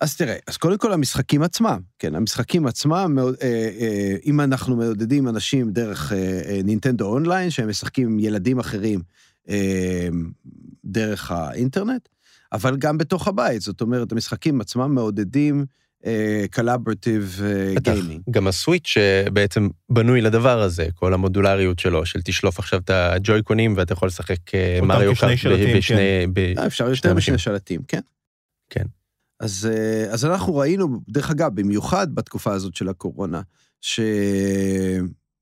אז 0.00 0.16
תראה, 0.16 0.36
אז 0.46 0.56
קודם 0.56 0.78
כל 0.78 0.92
המשחקים 0.92 1.42
עצמם, 1.42 1.80
כן, 1.98 2.14
המשחקים 2.14 2.66
עצמם, 2.66 3.18
אה, 3.18 3.24
אה, 3.80 4.16
אם 4.26 4.40
אנחנו 4.40 4.76
מעודדים 4.76 5.28
אנשים 5.28 5.70
דרך 5.70 6.12
אה, 6.12 6.60
נינטנדו 6.64 7.06
אונליין, 7.06 7.50
שהם 7.50 7.68
משחקים 7.68 8.08
עם 8.08 8.18
ילדים 8.18 8.58
אחרים 8.58 9.00
דרך 10.84 11.30
האינטרנט, 11.30 12.08
אבל 12.52 12.76
גם 12.76 12.98
בתוך 12.98 13.28
הבית, 13.28 13.62
זאת 13.62 13.80
אומרת, 13.80 14.12
המשחקים 14.12 14.60
עצמם 14.60 14.94
מעודדים 14.94 15.64
Collaborative. 16.50 17.42
gaming. 17.82 18.20
גם 18.30 18.46
ה 18.46 18.53
Switch 18.53 18.94
בעצם 19.32 19.68
בנוי 19.90 20.20
לדבר 20.20 20.62
הזה, 20.62 20.88
כל 20.94 21.14
המודולריות 21.14 21.78
שלו, 21.78 22.06
של 22.06 22.22
תשלוף 22.22 22.58
עכשיו 22.58 22.80
את 22.80 22.90
הג'וי-קונים 22.90 23.74
ואתה 23.76 23.92
יכול 23.92 24.08
לשחק 24.08 24.36
Mario 24.82 25.12
Kart 25.20 25.76
בשני... 25.76 26.26
אה, 26.58 26.66
אפשר 26.66 26.94
שני 26.94 27.08
יותר. 27.10 27.14
משני 27.14 27.38
שלטים, 27.38 27.80
כן. 27.88 28.00
כן. 28.70 28.84
אז, 29.40 29.68
אה, 29.72 30.12
אז 30.12 30.24
אנחנו 30.24 30.56
ראינו, 30.56 31.00
דרך 31.08 31.30
אגב, 31.30 31.54
במיוחד 31.54 32.14
בתקופה 32.14 32.52
הזאת 32.52 32.74
של 32.74 32.88
הקורונה, 32.88 33.40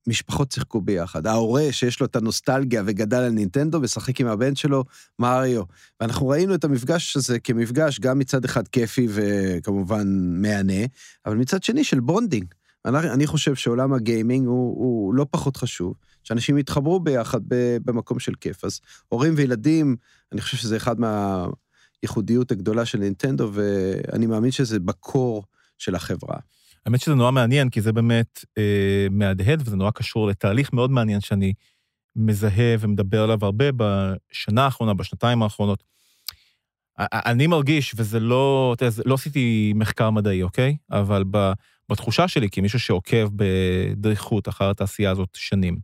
שמשפחות 0.07 0.51
שיחקו 0.51 0.81
ביחד. 0.81 1.27
ההורה 1.27 1.63
שיש 1.71 1.99
לו 1.99 2.05
את 2.05 2.15
הנוסטלגיה 2.15 2.83
וגדל 2.85 3.17
על 3.17 3.29
נינטנדו, 3.29 3.79
משחק 3.79 4.21
עם 4.21 4.27
הבן 4.27 4.55
שלו, 4.55 4.83
מריו. 5.19 5.63
ואנחנו 6.01 6.27
ראינו 6.27 6.55
את 6.55 6.63
המפגש 6.63 7.17
הזה 7.17 7.39
כמפגש 7.39 7.99
גם 7.99 8.19
מצד 8.19 8.45
אחד 8.45 8.67
כיפי 8.67 9.07
וכמובן 9.09 10.07
מהנה, 10.41 10.85
אבל 11.25 11.35
מצד 11.35 11.63
שני 11.63 11.83
של 11.83 11.99
bonding. 11.99 12.45
אני, 12.85 12.97
אני 12.97 13.27
חושב 13.27 13.55
שעולם 13.55 13.93
ה 13.93 14.01
gaming 14.01 14.47
הוא, 14.47 14.77
הוא 14.77 15.13
לא 15.13 15.25
פחות 15.31 15.57
חשוב, 15.57 15.93
שאנשים 16.23 16.57
יתחברו 16.57 16.99
ביחד 16.99 17.41
במקום 17.85 18.19
של 18.19 18.33
כיף. 18.41 18.65
אז 18.65 18.79
הורים 19.07 19.33
וילדים, 19.37 19.95
אני 20.31 20.41
חושב 20.41 20.57
שזה 20.57 20.77
אחד 20.77 20.95
מהייחודיות 22.03 22.51
הגדולה 22.51 22.85
של 22.85 22.97
נינטנדו, 22.97 23.49
ואני 23.53 24.25
מאמין 24.25 24.51
שזה 24.51 24.79
ב 24.79 24.92
core 24.92 25.43
של 25.77 25.95
החברה. 25.95 26.37
האמת 26.85 27.01
שזה 27.01 27.15
נורא 27.15 27.31
מעניין, 27.31 27.69
כי 27.69 27.81
זה 27.81 27.93
באמת 27.93 28.45
אה, 28.57 29.07
מהדהד, 29.11 29.61
וזה 29.65 29.75
נורא 29.75 29.91
קשור 29.91 30.27
לתהליך 30.27 30.73
מאוד 30.73 30.91
מעניין 30.91 31.21
שאני 31.21 31.53
מזהה 32.15 32.75
ומדבר 32.79 33.23
עליו 33.23 33.45
הרבה 33.45 33.65
בשנה 33.77 34.65
האחרונה, 34.65 34.93
בשנתיים 34.93 35.43
האחרונות. 35.43 35.83
אני 36.99 37.47
מרגיש, 37.47 37.93
וזה 37.97 38.19
לא, 38.19 38.73
אתה 38.75 38.85
יודע, 38.85 39.01
לא 39.05 39.13
עשיתי 39.13 39.73
מחקר 39.75 40.09
מדעי, 40.09 40.43
אוקיי? 40.43 40.75
אבל 40.91 41.23
ב, 41.31 41.51
בתחושה 41.91 42.27
שלי, 42.27 42.49
כמישהו 42.49 42.79
שעוקב 42.79 43.27
בדריכות 43.35 44.47
אחר 44.47 44.69
התעשייה 44.69 45.11
הזאת 45.11 45.29
שנים, 45.33 45.77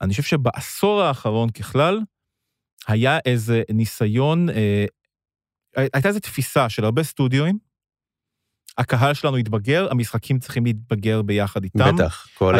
אני 0.00 0.10
חושב 0.10 0.22
שבעשור 0.22 1.02
האחרון 1.02 1.50
ככלל, 1.50 2.00
היה 2.86 3.18
איזה 3.24 3.62
ניסיון, 3.72 4.48
אה, 4.50 4.84
הייתה 5.76 6.08
איזו 6.08 6.20
תפיסה 6.20 6.68
של 6.68 6.84
הרבה 6.84 7.02
סטודיואים, 7.02 7.58
הקהל 8.78 9.14
שלנו 9.14 9.36
התבגר, 9.36 9.86
המשחקים 9.90 10.38
צריכים 10.38 10.64
להתבגר 10.64 11.22
ביחד 11.22 11.64
איתם. 11.64 11.94
בטח, 11.96 12.26
כל 12.34 12.54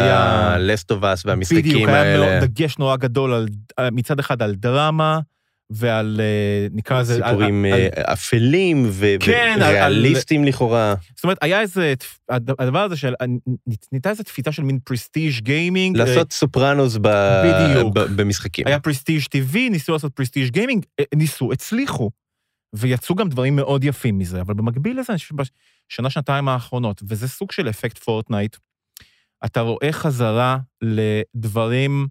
Us 1.03 1.21
והמשחקים 1.25 1.57
בדיוק, 1.59 1.89
היה 1.89 2.17
מאוד, 2.17 2.27
האלה, 2.29 2.45
דגש 2.45 2.77
נורא 2.77 2.95
גדול 2.95 3.33
על, 3.33 3.47
מצד 3.91 4.19
אחד 4.19 4.41
על 4.41 4.55
דרמה, 4.55 5.19
ועל, 5.71 6.21
אה, 6.23 6.67
נקרא 6.71 6.99
לזה... 6.99 7.15
על- 7.15 7.23
סיפורים 7.23 7.65
על- 7.65 7.71
אה, 7.73 8.13
אפלים 8.13 8.85
ו- 8.89 9.05
כן, 9.19 9.53
על- 9.55 9.61
וריאליסטים 9.63 10.43
לכאורה. 10.45 10.95
זאת 11.15 11.23
אומרת, 11.23 11.37
היה 11.41 11.61
איזה, 11.61 11.93
הד- 12.29 12.49
הדבר 12.59 12.79
הזה 12.79 12.97
של, 12.97 13.13
נהייתה 13.91 14.09
איזו 14.09 14.23
תפיסה 14.23 14.51
של 14.51 14.63
מין 14.63 14.79
prestige 14.83 15.39
gaming. 15.39 15.99
אה, 15.99 16.05
לעשות 16.05 16.33
סופרנוס 16.33 16.97
ב- 17.01 17.41
בדיוק. 17.45 17.93
ב- 17.97 18.21
במשחקים. 18.21 18.67
היה 18.67 18.79
prestige 18.79 19.21
TV, 19.21 19.57
ניסו 19.71 19.91
לעשות 19.93 20.13
prestige 20.13 20.51
gaming, 20.51 20.85
ניסו, 21.15 21.51
הצליחו. 21.53 22.09
ויצאו 22.73 23.15
גם 23.15 23.29
דברים 23.29 23.55
מאוד 23.55 23.83
יפים 23.83 24.17
מזה, 24.17 24.41
אבל 24.41 24.53
במקביל 24.53 24.99
לזה, 24.99 25.13
אני 25.13 25.17
חושב 25.19 25.35
שבשנה, 25.89 26.09
שנתיים 26.09 26.47
האחרונות, 26.47 27.01
וזה 27.07 27.27
סוג 27.27 27.51
של 27.51 27.69
אפקט 27.69 27.97
פורטנייט, 27.97 28.55
אתה 29.45 29.61
רואה 29.61 29.91
חזרה 29.91 30.57
לדברים 30.81 32.07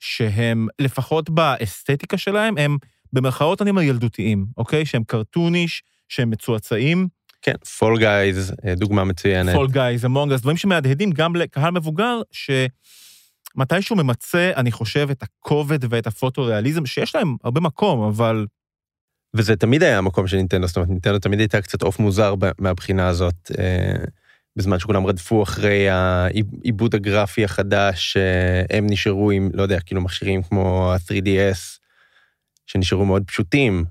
שהם, 0.00 0.68
לפחות 0.78 1.30
באסתטיקה 1.30 2.18
שלהם, 2.18 2.58
הם 2.58 2.76
במרכאות 3.12 3.62
אני 3.62 3.70
אומר 3.70 3.82
ילדותיים, 3.82 4.46
אוקיי? 4.56 4.86
שהם 4.86 5.04
cartoonish, 5.04 5.82
שהם 6.08 6.30
מצועצעים, 6.30 7.08
כן, 7.42 7.54
Fall 7.78 7.98
Guys, 7.98 8.54
דוגמה 8.76 9.04
מצוינת. 9.04 9.54
פול 9.54 9.68
גייז, 9.70 10.04
אמונג 10.04 10.32
אז 10.32 10.40
דברים 10.40 10.56
שמהדהדים 10.56 11.10
גם 11.10 11.36
לקהל 11.36 11.70
מבוגר, 11.70 12.20
שמתישהו 12.32 13.96
ממצה, 13.96 14.52
אני 14.56 14.72
חושב, 14.72 15.08
את 15.10 15.22
הכובד 15.22 15.92
ואת 15.92 16.06
הפוטו-ריאליזם, 16.06 16.86
שיש 16.86 17.14
להם 17.14 17.36
הרבה 17.44 17.60
מקום, 17.60 18.08
אבל 18.08 18.46
וזה 19.36 19.56
תמיד 19.56 19.82
היה 19.82 19.98
המקום 19.98 20.26
של 20.26 20.36
נינטנדו, 20.36 20.66
זאת 20.66 20.76
אומרת, 20.76 20.88
נינטנדו 20.88 21.18
תמיד 21.18 21.40
הייתה 21.40 21.60
קצת 21.60 21.82
עוף 21.82 21.98
מוזר 21.98 22.34
מהבחינה 22.58 23.08
הזאת, 23.08 23.50
אה, 23.58 24.04
בזמן 24.56 24.78
שכולם 24.78 25.06
רדפו 25.06 25.42
אחרי 25.42 25.88
העיבוד 25.88 26.94
הגרפי 26.94 27.44
החדש, 27.44 28.16
אה, 28.16 28.76
הם 28.76 28.86
נשארו 28.90 29.30
עם, 29.30 29.50
לא 29.54 29.62
יודע, 29.62 29.80
כאילו 29.80 30.00
מכשירים 30.00 30.42
כמו 30.42 30.92
ה-3DS, 30.92 31.78
שנשארו 32.66 33.04
מאוד 33.04 33.22
פשוטים, 33.26 33.84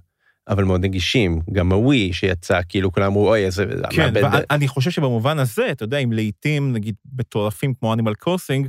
אבל 0.48 0.64
מאוד 0.64 0.82
נגישים. 0.82 1.42
גם 1.52 1.72
הווי 1.72 2.14
שיצא, 2.14 2.60
כאילו 2.70 2.92
כולם 2.92 3.06
אמרו, 3.06 3.28
אוי, 3.28 3.46
איזה... 3.46 3.66
כן, 3.90 4.14
ואני 4.14 4.68
חושב 4.68 4.92
שבמובן 4.92 5.40
הזה, 5.40 5.72
אתה 5.72 5.84
יודע, 5.84 5.98
אם 5.98 6.14
לעיתים, 6.14 6.74
נגיד, 6.74 6.96
מטורפים 7.20 7.74
כמו 7.74 7.94
אנימל 7.94 8.14
קרוסינג, 8.14 8.68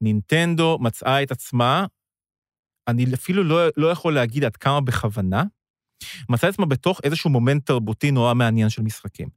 נינטנדו 0.00 0.78
מצאה 0.80 1.22
את 1.22 1.30
עצמה, 1.30 1.86
אני 2.88 3.06
אפילו 3.14 3.44
לא, 3.44 3.68
לא 3.76 3.86
יכול 3.86 4.14
להגיד 4.14 4.44
עד 4.44 4.56
כמה 4.56 4.80
בכוונה, 4.80 5.42
מצאה 6.28 6.50
את 6.50 6.54
עצמה 6.54 6.66
בתוך 6.66 7.00
איזשהו 7.04 7.30
מומנט 7.30 7.66
תרבותי 7.66 8.10
נורא 8.10 8.34
מעניין 8.34 8.70
של 8.70 8.82
משחקים. 8.82 9.28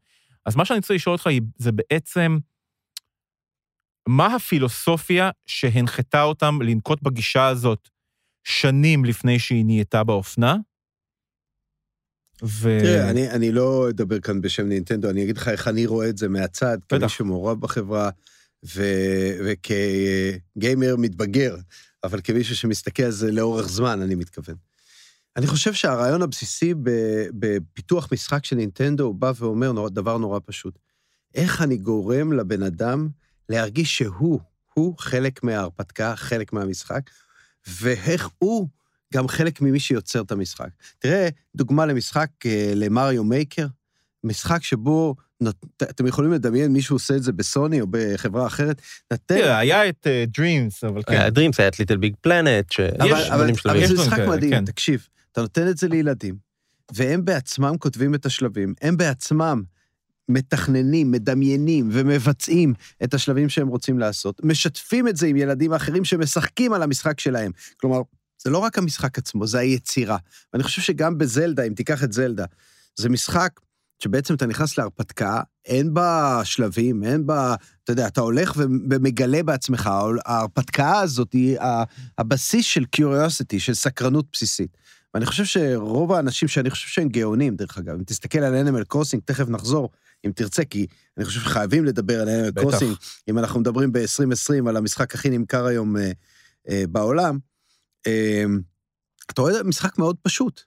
אז 0.45 0.55
מה 0.55 0.65
שאני 0.65 0.79
רוצה 0.79 0.93
לשאול 0.93 1.13
אותך 1.13 1.29
זה 1.57 1.71
בעצם, 1.71 2.37
מה 4.07 4.35
הפילוסופיה 4.35 5.29
שהנחתה 5.45 6.23
אותם 6.23 6.61
לנקוט 6.61 7.01
בגישה 7.01 7.47
הזאת 7.47 7.89
שנים 8.43 9.05
לפני 9.05 9.39
שהיא 9.39 9.65
נהייתה 9.65 10.03
באופנה. 10.03 10.55
ו... 12.43 12.77
תראה, 12.81 13.09
אני, 13.09 13.31
אני 13.31 13.51
לא 13.51 13.89
אדבר 13.89 14.19
כאן 14.19 14.41
בשם 14.41 14.67
נינטנדו, 14.67 15.09
אני 15.09 15.23
אגיד 15.23 15.37
לך 15.37 15.47
איך 15.47 15.67
אני 15.67 15.85
רואה 15.85 16.09
את 16.09 16.17
זה 16.17 16.29
מהצד, 16.29 16.77
כמי. 16.89 17.09
שמעורב 17.09 17.59
בחברה, 17.59 18.09
ו, 18.65 18.83
וכגיימר 19.45 20.95
מתבגר, 20.97 21.55
אבל 22.03 22.21
כמישהו 22.23 22.55
שמסתכל 22.55 23.03
על 23.03 23.11
זה 23.11 23.31
לאורך 23.31 23.67
זמן, 23.67 24.01
אני 24.01 24.15
מתכוון. 24.15 24.55
אני 25.37 25.47
חושב 25.47 25.73
שהרעיון 25.73 26.21
הבסיסי 26.21 26.73
בפיתוח 27.33 28.09
משחק 28.11 28.45
של 28.45 28.55
נינטנדו, 28.55 29.03
הוא 29.03 29.15
בא 29.15 29.31
ואומר 29.35 29.89
דבר 29.89 30.17
נורא 30.17 30.39
פשוט. 30.45 30.79
איך 31.35 31.61
אני 31.61 31.77
גורם 31.77 32.33
לבן 32.33 32.63
אדם 32.63 33.09
להרגיש 33.49 33.97
שהוא, 33.97 34.39
הוא 34.73 34.95
חלק 34.97 35.43
מההרפתקה, 35.43 36.15
חלק 36.15 36.53
מהמשחק, 36.53 37.01
ואיך 37.81 38.29
הוא 38.37 38.67
גם 39.13 39.27
חלק 39.27 39.61
ממי 39.61 39.79
שיוצר 39.79 40.21
את 40.21 40.31
המשחק. 40.31 40.69
תראה, 40.99 41.29
דוגמה 41.55 41.85
למשחק, 41.85 42.29
אה, 42.45 42.71
למריו 42.75 43.23
מייקר, 43.23 43.67
משחק 44.23 44.63
שבו, 44.63 45.15
נות- 45.41 45.65
אתם 45.83 46.07
יכולים 46.07 46.33
לדמיין 46.33 46.73
מישהו 46.73 46.95
עושה 46.95 47.15
את 47.15 47.23
זה 47.23 47.31
בסוני 47.31 47.81
או 47.81 47.87
בחברה 47.89 48.47
אחרת, 48.47 48.81
נותן... 49.11 49.35
תראה, 49.35 49.57
היה 49.57 49.89
את 49.89 50.07
Dreams, 50.27 50.83
אבל 50.83 51.03
כן. 51.03 51.21
ה 51.21 51.27
Dreams 51.27 51.59
היה 51.59 51.69
את 51.69 51.79
Little 51.79 51.97
Big 51.97 52.13
Planet, 52.21 52.79
אבל, 52.79 53.07
שיש 53.07 53.29
אבל, 53.29 53.51
אבל. 53.65 53.75
יש 53.75 53.89
זה 53.89 53.93
משחק 53.93 54.19
מדהים, 54.27 54.51
כן. 54.51 54.65
תקשיב, 54.65 55.07
אתה 55.33 55.41
נותן 55.41 55.67
את 55.67 55.77
זה 55.77 55.87
לילדים, 55.87 56.35
והם 56.91 57.25
בעצמם 57.25 57.75
כותבים 57.79 58.15
את 58.15 58.25
השלבים, 58.25 58.73
הם 58.81 58.97
בעצמם 58.97 59.63
מתכננים, 60.29 61.11
מדמיינים 61.11 61.89
ומבצעים 61.91 62.73
את 63.03 63.13
השלבים 63.13 63.49
שהם 63.49 63.67
רוצים 63.67 63.99
לעשות, 63.99 64.41
משתפים 64.43 65.07
את 65.07 65.17
זה 65.17 65.27
עם 65.27 65.35
ילדים 65.35 65.73
אחרים 65.73 66.05
שמשחקים 66.05 66.73
על 66.73 66.83
המשחק 66.83 67.19
שלהם. 67.19 67.51
כלומר, 67.77 68.01
זה 68.43 68.49
לא 68.49 68.57
רק 68.57 68.77
המשחק 68.77 69.17
עצמו, 69.17 69.47
זה 69.47 69.59
היצירה. 69.59 70.17
ואני 70.53 70.63
חושב 70.63 70.81
שגם 70.81 71.17
בזלדה, 71.17 71.63
אם 71.63 71.73
תיקח 71.73 72.03
את 72.03 72.13
זלדה, 72.13 72.45
זה 72.95 73.09
משחק 73.09 73.59
שבעצם 74.03 74.33
אתה 74.33 74.45
נכנס 74.45 74.77
להרפתקה, 74.77 75.41
אין 75.65 75.93
בה 75.93 76.41
שלבים, 76.43 77.03
אין 77.03 77.25
בה, 77.25 77.55
אתה 77.83 77.91
יודע, 77.91 78.07
אתה 78.07 78.21
הולך 78.21 78.53
ומגלה 78.89 79.43
בעצמך, 79.43 79.89
ההרפתקה 80.25 80.99
הזאת 80.99 81.33
היא 81.33 81.57
הבסיס 82.17 82.65
של 82.65 82.85
קיוריוסיטי, 82.85 83.59
של 83.59 83.73
סקרנות 83.73 84.25
בסיסית. 84.33 84.77
ואני 85.13 85.25
חושב 85.25 85.45
שרוב 85.45 86.11
האנשים 86.11 86.47
שאני 86.47 86.69
חושב 86.69 86.87
שהם 86.87 87.09
גאונים, 87.09 87.55
דרך 87.55 87.77
אגב, 87.77 87.95
אם 87.95 88.03
תסתכל 88.03 88.39
על 88.39 88.55
אנימל 88.55 88.83
קרוסינג, 88.83 89.23
תכף 89.25 89.49
נחזור, 89.49 89.89
אם 90.25 90.31
תרצה, 90.31 90.65
כי 90.65 90.87
אני 91.17 91.25
חושב 91.25 91.39
שחייבים 91.39 91.85
לדבר 91.85 92.21
על 92.21 92.29
אנימל. 92.29 92.51
קרוסינג, 92.51 92.95
אם 93.29 93.39
אנחנו 93.39 93.59
מדברים 93.59 93.91
ב-2020 93.91 94.69
על 94.69 94.77
המשחק 94.77 95.15
הכי 95.15 95.29
נמכר 95.29 95.65
היום 95.65 95.97
אה, 95.97 96.11
אה, 96.69 96.83
בעולם. 96.89 97.39
אה, 98.07 98.43
אתה 99.31 99.41
רואה 99.41 99.63
משחק 99.63 99.97
מאוד 99.97 100.17
פשוט. 100.21 100.61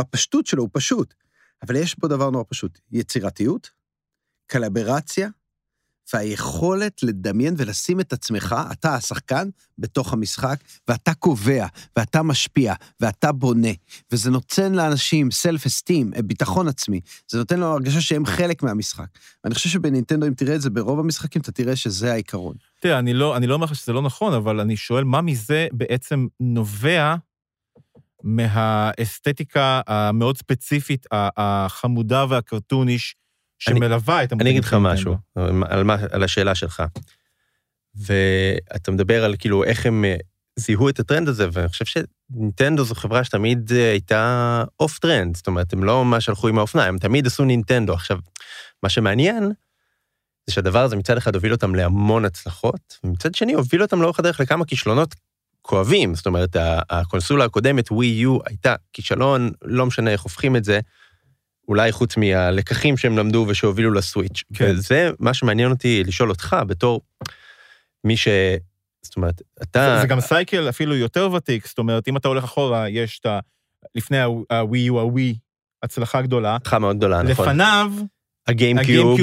בפשטות 0.00 0.46
שלו 0.46 0.62
הוא 0.62 0.70
פשוט, 0.72 1.14
אבל 1.62 1.76
יש 1.76 1.94
פה 1.94 2.08
דבר 2.08 2.30
נורא 2.30 2.44
פשוט, 2.48 2.78
יצירתיות, 2.92 3.70
קלברציה, 4.46 5.28
והיכולת 6.14 7.02
לדמיין 7.02 7.54
ולשים 7.58 8.00
את 8.00 8.12
עצמך, 8.12 8.56
אתה 8.72 8.94
השחקן, 8.94 9.48
בתוך 9.78 10.12
המשחק, 10.12 10.56
ואתה 10.88 11.14
קובע, 11.14 11.66
ואתה 11.96 12.22
משפיע, 12.22 12.74
ואתה 13.00 13.32
בונה. 13.32 13.68
וזה 14.12 14.30
נותן 14.30 14.72
לאנשים 14.74 15.30
סלף 15.30 15.66
אסטים, 15.66 16.10
ביטחון 16.24 16.68
עצמי. 16.68 17.00
זה 17.28 17.38
נותן 17.38 17.60
לו 17.60 17.66
הרגשה 17.66 18.00
שהם 18.00 18.26
חלק 18.26 18.62
מהמשחק. 18.62 19.06
ואני 19.44 19.54
חושב 19.54 19.68
שבנינטנדו, 19.68 20.26
אם 20.26 20.34
תראה 20.34 20.54
את 20.54 20.60
זה 20.60 20.70
ברוב 20.70 21.00
המשחקים, 21.00 21.42
אתה 21.42 21.52
תראה 21.52 21.76
שזה 21.76 22.12
העיקרון. 22.12 22.54
תראה, 22.80 22.98
אני 22.98 23.14
לא, 23.14 23.36
אני 23.36 23.46
לא 23.46 23.54
אומר 23.54 23.64
לך 23.64 23.74
שזה 23.74 23.92
לא 23.92 24.02
נכון, 24.02 24.34
אבל 24.34 24.60
אני 24.60 24.76
שואל 24.76 25.04
מה 25.04 25.20
מזה 25.20 25.66
בעצם 25.72 26.26
נובע 26.40 27.14
מהאסתטיקה 28.22 29.80
המאוד 29.86 30.36
ספציפית, 30.36 31.06
החמודה 31.12 32.24
וה 32.28 32.43
cartoonish 32.43 33.16
שמלווה 33.60 34.24
את 34.24 34.32
אני 34.32 34.50
אגיד 34.50 34.64
לך 34.64 34.72
המותגים 34.72 34.94
משהו. 34.94 35.16
על, 35.68 35.84
מה, 35.84 35.96
על 36.10 36.22
השאלה 36.22 36.54
שלך. 36.54 36.82
ואתה 37.94 38.90
מדבר 38.90 39.24
על 39.24 39.34
כאילו 39.38 39.64
איך 39.64 39.86
הם 39.86 40.04
אה, 40.04 40.16
זיהו 40.56 40.88
את 40.88 41.00
הטרנד 41.00 41.28
הזה, 41.28 41.48
ואני 41.52 41.68
חושב 41.68 41.84
שנינטנדו 41.84 42.84
זו 42.84 42.94
חברה 42.94 43.24
שתמיד 43.24 43.72
אה, 43.72 43.90
הייתה 43.90 44.64
off 44.80 44.98
trend, 44.98 45.36
זאת 45.36 45.46
אומרת, 45.46 45.72
הם 45.72 45.84
לא 45.84 46.04
ממש 46.04 46.28
הלכו 46.28 46.48
עם 46.48 46.58
האופנה, 46.58 46.84
הם 46.84 46.98
תמיד 46.98 47.26
עשו 47.26 47.44
נינטנדו. 47.44 47.92
עכשיו, 47.92 48.18
מה 48.82 48.88
שמעניין, 48.88 49.52
זה 50.46 50.54
שהדבר 50.54 50.82
הזה 50.82 50.96
מצד 50.96 51.16
אחד 51.16 51.34
הוביל 51.34 51.52
אותם 51.52 51.74
להמון 51.74 52.24
הצלחות, 52.24 52.98
ומצד 53.04 53.34
שני 53.34 53.52
הוביל 53.52 53.82
אותם 53.82 54.02
לאורך 54.02 54.18
הדרך 54.18 54.40
לכמה 54.40 54.64
כישלונות 54.64 55.14
כואבים. 55.62 56.14
זאת 56.14 56.26
אומרת, 56.26 56.56
הקונסולה 56.90 57.44
הקודמת, 57.44 57.92
ווי 57.92 58.06
יו, 58.06 58.38
הייתה 58.46 58.74
כישלון, 58.92 59.50
לא 59.62 59.86
משנה 59.86 60.10
איך 60.10 60.22
הופכים 60.22 60.56
את 60.56 60.64
זה, 60.64 60.80
אולי 61.70 61.92
חוץ 61.92 62.16
מהלקחים 62.16 62.96
שהם 62.96 63.18
למדו 63.18 63.46
ושהובילו 63.48 63.92
לסוויץ'. 63.92 64.42
כן. 64.54 64.64
וזה 64.70 65.10
מה 65.18 65.34
שמעניין 65.34 65.70
אותי 65.70 66.04
לשאול 66.06 66.30
אותך, 66.30 66.56
בתור 66.66 67.00
מי 68.04 68.16
ש... 68.16 68.28
זאת 69.02 69.16
אומרת, 69.16 69.42
אתה... 69.62 69.94
זה, 69.94 70.00
זה 70.00 70.06
גם 70.06 70.20
סייקל 70.20 70.68
אפילו 70.68 70.96
יותר 70.96 71.32
ותיק, 71.32 71.66
זאת 71.66 71.78
אומרת, 71.78 72.08
אם 72.08 72.16
אתה 72.16 72.28
הולך 72.28 72.44
אחורה, 72.44 72.88
יש 72.88 73.18
את 73.18 73.26
ה... 73.26 73.38
לפני 73.94 74.18
הווי 74.50 74.78
יו, 74.78 75.00
הווי, 75.00 75.34
הצלחה 75.82 76.22
גדולה. 76.22 76.56
הצלחה 76.56 76.78
מאוד 76.78 76.96
גדולה, 76.96 77.22
נכון. 77.22 77.48
לפניו, 77.48 77.92
הגיימקיוב, 78.46 79.20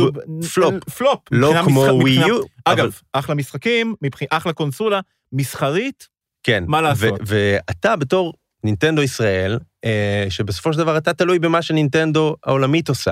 פלופ. 0.53 0.89
פלופ. 0.89 1.19
לא 1.31 1.53
כמו 1.65 1.79
ווי 1.79 2.11
יו, 2.11 2.41
אגב, 2.65 2.99
אחלה 3.13 3.35
משחקים, 3.35 3.95
אחלה 4.29 4.53
קונסולה, 4.53 4.99
מסחרית, 5.33 6.07
כן. 6.43 6.63
מה 6.67 6.81
לעשות? 6.81 7.19
ואתה 7.25 7.95
בתור 7.95 8.33
נינטנדו 8.63 9.01
ישראל, 9.01 9.59
אה, 9.85 10.25
שבסופו 10.29 10.73
של 10.73 10.79
דבר 10.79 10.97
אתה 10.97 11.13
תלוי 11.13 11.39
במה 11.39 11.61
שנינטנדו 11.61 12.35
העולמית 12.45 12.89
עושה, 12.89 13.11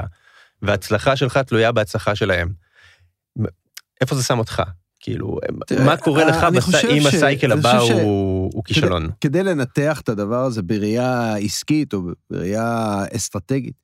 וההצלחה 0.62 1.16
שלך 1.16 1.38
תלויה 1.38 1.72
בהצלחה 1.72 2.16
שלהם. 2.16 2.50
איפה 4.02 4.16
זה 4.16 4.24
שם 4.24 4.40
אותך? 4.40 4.64
כאילו, 5.00 5.40
מה 5.86 5.98
קורה 5.98 6.26
לך 6.26 6.44
בס- 6.56 6.64
חושב 6.64 6.88
אם 6.92 7.08
הסייקל 7.08 7.52
הבא 7.52 7.80
הוא 7.80 8.64
כישלון? 8.64 9.10
כדי 9.22 9.44
לנתח 9.44 10.02
את 10.02 10.10
הדבר 10.10 10.44
הזה 10.44 10.62
בראייה 10.62 11.36
עסקית 11.36 11.94
או 11.94 12.02
בראייה 12.30 12.98
אסטרטגית, 13.16 13.76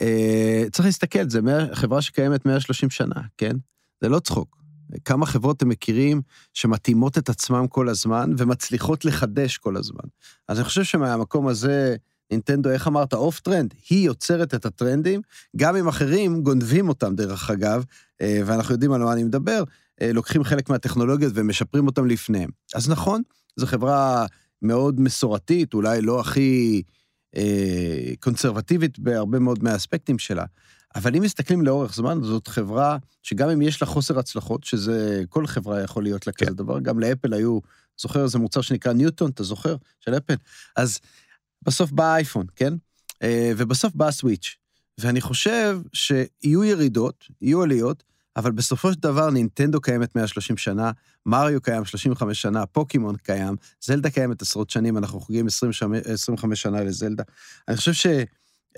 אה, 0.00 0.64
צריך 0.72 0.86
להסתכל, 0.86 1.28
זו 1.28 1.40
חברה 1.72 2.02
שקיימת 2.02 2.46
130 2.46 2.90
שנה, 2.90 3.20
כן? 3.38 3.52
זה 4.00 4.08
לא 4.08 4.18
צחוק. 4.18 4.59
כמה 5.04 5.26
חברות 5.26 5.56
אתם 5.56 5.68
מכירים 5.68 6.22
שמתאימות 6.54 7.18
את 7.18 7.28
עצמם 7.28 7.66
כל 7.68 7.88
הזמן 7.88 8.30
ומצליחות 8.38 9.04
לחדש 9.04 9.58
כל 9.58 9.76
הזמן. 9.76 10.04
אז 10.48 10.58
אני 10.58 10.64
חושב 10.64 10.84
שמהמקום 10.84 11.48
הזה, 11.48 11.96
נינטנדו, 12.30 12.70
איך 12.70 12.88
אמרת, 12.88 13.14
off 13.14 13.40
trend, 13.40 13.74
היא 13.90 14.06
יוצרת 14.06 14.54
את 14.54 14.66
הטרנדים, 14.66 15.20
גם 15.56 15.76
אם 15.76 15.88
אחרים 15.88 16.42
גונבים 16.42 16.88
אותם, 16.88 17.14
דרך 17.14 17.50
אגב, 17.50 17.84
אה, 18.20 18.40
ואנחנו 18.46 18.74
יודעים 18.74 18.92
על 18.92 19.02
מה 19.02 19.12
אני 19.12 19.24
מדבר, 19.24 19.64
אה, 20.02 20.12
לוקחים 20.12 20.44
חלק 20.44 20.70
מהטכנולוגיות 20.70 21.32
ומשפרים 21.36 21.86
אותם 21.86 22.06
לפניהם. 22.06 22.50
אז 22.74 22.90
נכון, 22.90 23.22
זו 23.56 23.66
חברה 23.66 24.26
מאוד 24.62 25.00
מסורתית, 25.00 25.74
אולי 25.74 26.02
לא 26.02 26.20
הכי 26.20 26.82
אה, 27.36 28.12
קונסרבטיבית 28.20 28.98
בהרבה 28.98 29.38
מאוד 29.38 29.62
מהאספקטים 29.64 30.18
שלה, 30.18 30.44
אבל 30.94 31.16
אם 31.16 31.22
מסתכלים 31.22 31.62
לאורך 31.62 31.94
זמן, 31.94 32.18
זאת 32.22 32.48
חברה 32.48 32.96
שגם 33.22 33.48
אם 33.48 33.62
יש 33.62 33.82
לה 33.82 33.86
חוסר 33.86 34.18
הצלחות, 34.18 34.64
שזה, 34.64 35.22
כל 35.28 35.46
חברה 35.46 35.82
יכול 35.82 36.02
להיות 36.02 36.26
לה 36.26 36.32
כזה 36.32 36.50
כן. 36.50 36.56
דבר, 36.56 36.80
גם 36.80 37.00
לאפל 37.00 37.32
היו, 37.32 37.58
זוכר 38.00 38.22
איזה 38.22 38.38
מוצר 38.38 38.60
שנקרא 38.60 38.92
ניוטון, 38.92 39.30
אתה 39.30 39.42
זוכר? 39.42 39.76
של 40.00 40.16
אפל? 40.16 40.34
אז 40.76 40.98
בסוף 41.62 41.90
בא 41.90 42.04
האייפון, 42.04 42.46
כן? 42.56 42.74
אה, 43.22 43.52
ובסוף 43.56 43.94
בא 43.94 44.08
הסוויץ'. 44.08 44.56
ואני 45.00 45.20
חושב 45.20 45.80
שיהיו 45.92 46.64
ירידות, 46.64 47.24
יהיו 47.40 47.62
עליות, 47.62 48.02
אבל 48.36 48.52
בסופו 48.52 48.92
של 48.92 48.98
דבר 48.98 49.30
נינטנדו 49.30 49.80
קיימת 49.80 50.16
130 50.16 50.56
שנה, 50.56 50.90
מריו 51.26 51.60
קיים 51.60 51.84
35 51.84 52.42
שנה, 52.42 52.66
פוקימון 52.66 53.16
קיים, 53.16 53.56
זלדה 53.80 54.10
קיימת 54.10 54.42
עשרות 54.42 54.70
שנים, 54.70 54.98
אנחנו 54.98 55.20
חוגגים 55.20 55.46
20 55.46 55.72
שנה, 55.72 55.98
25 56.04 56.62
שנה 56.62 56.84
לזלדה. 56.84 57.22
אני 57.68 57.76
חושב 57.76 57.92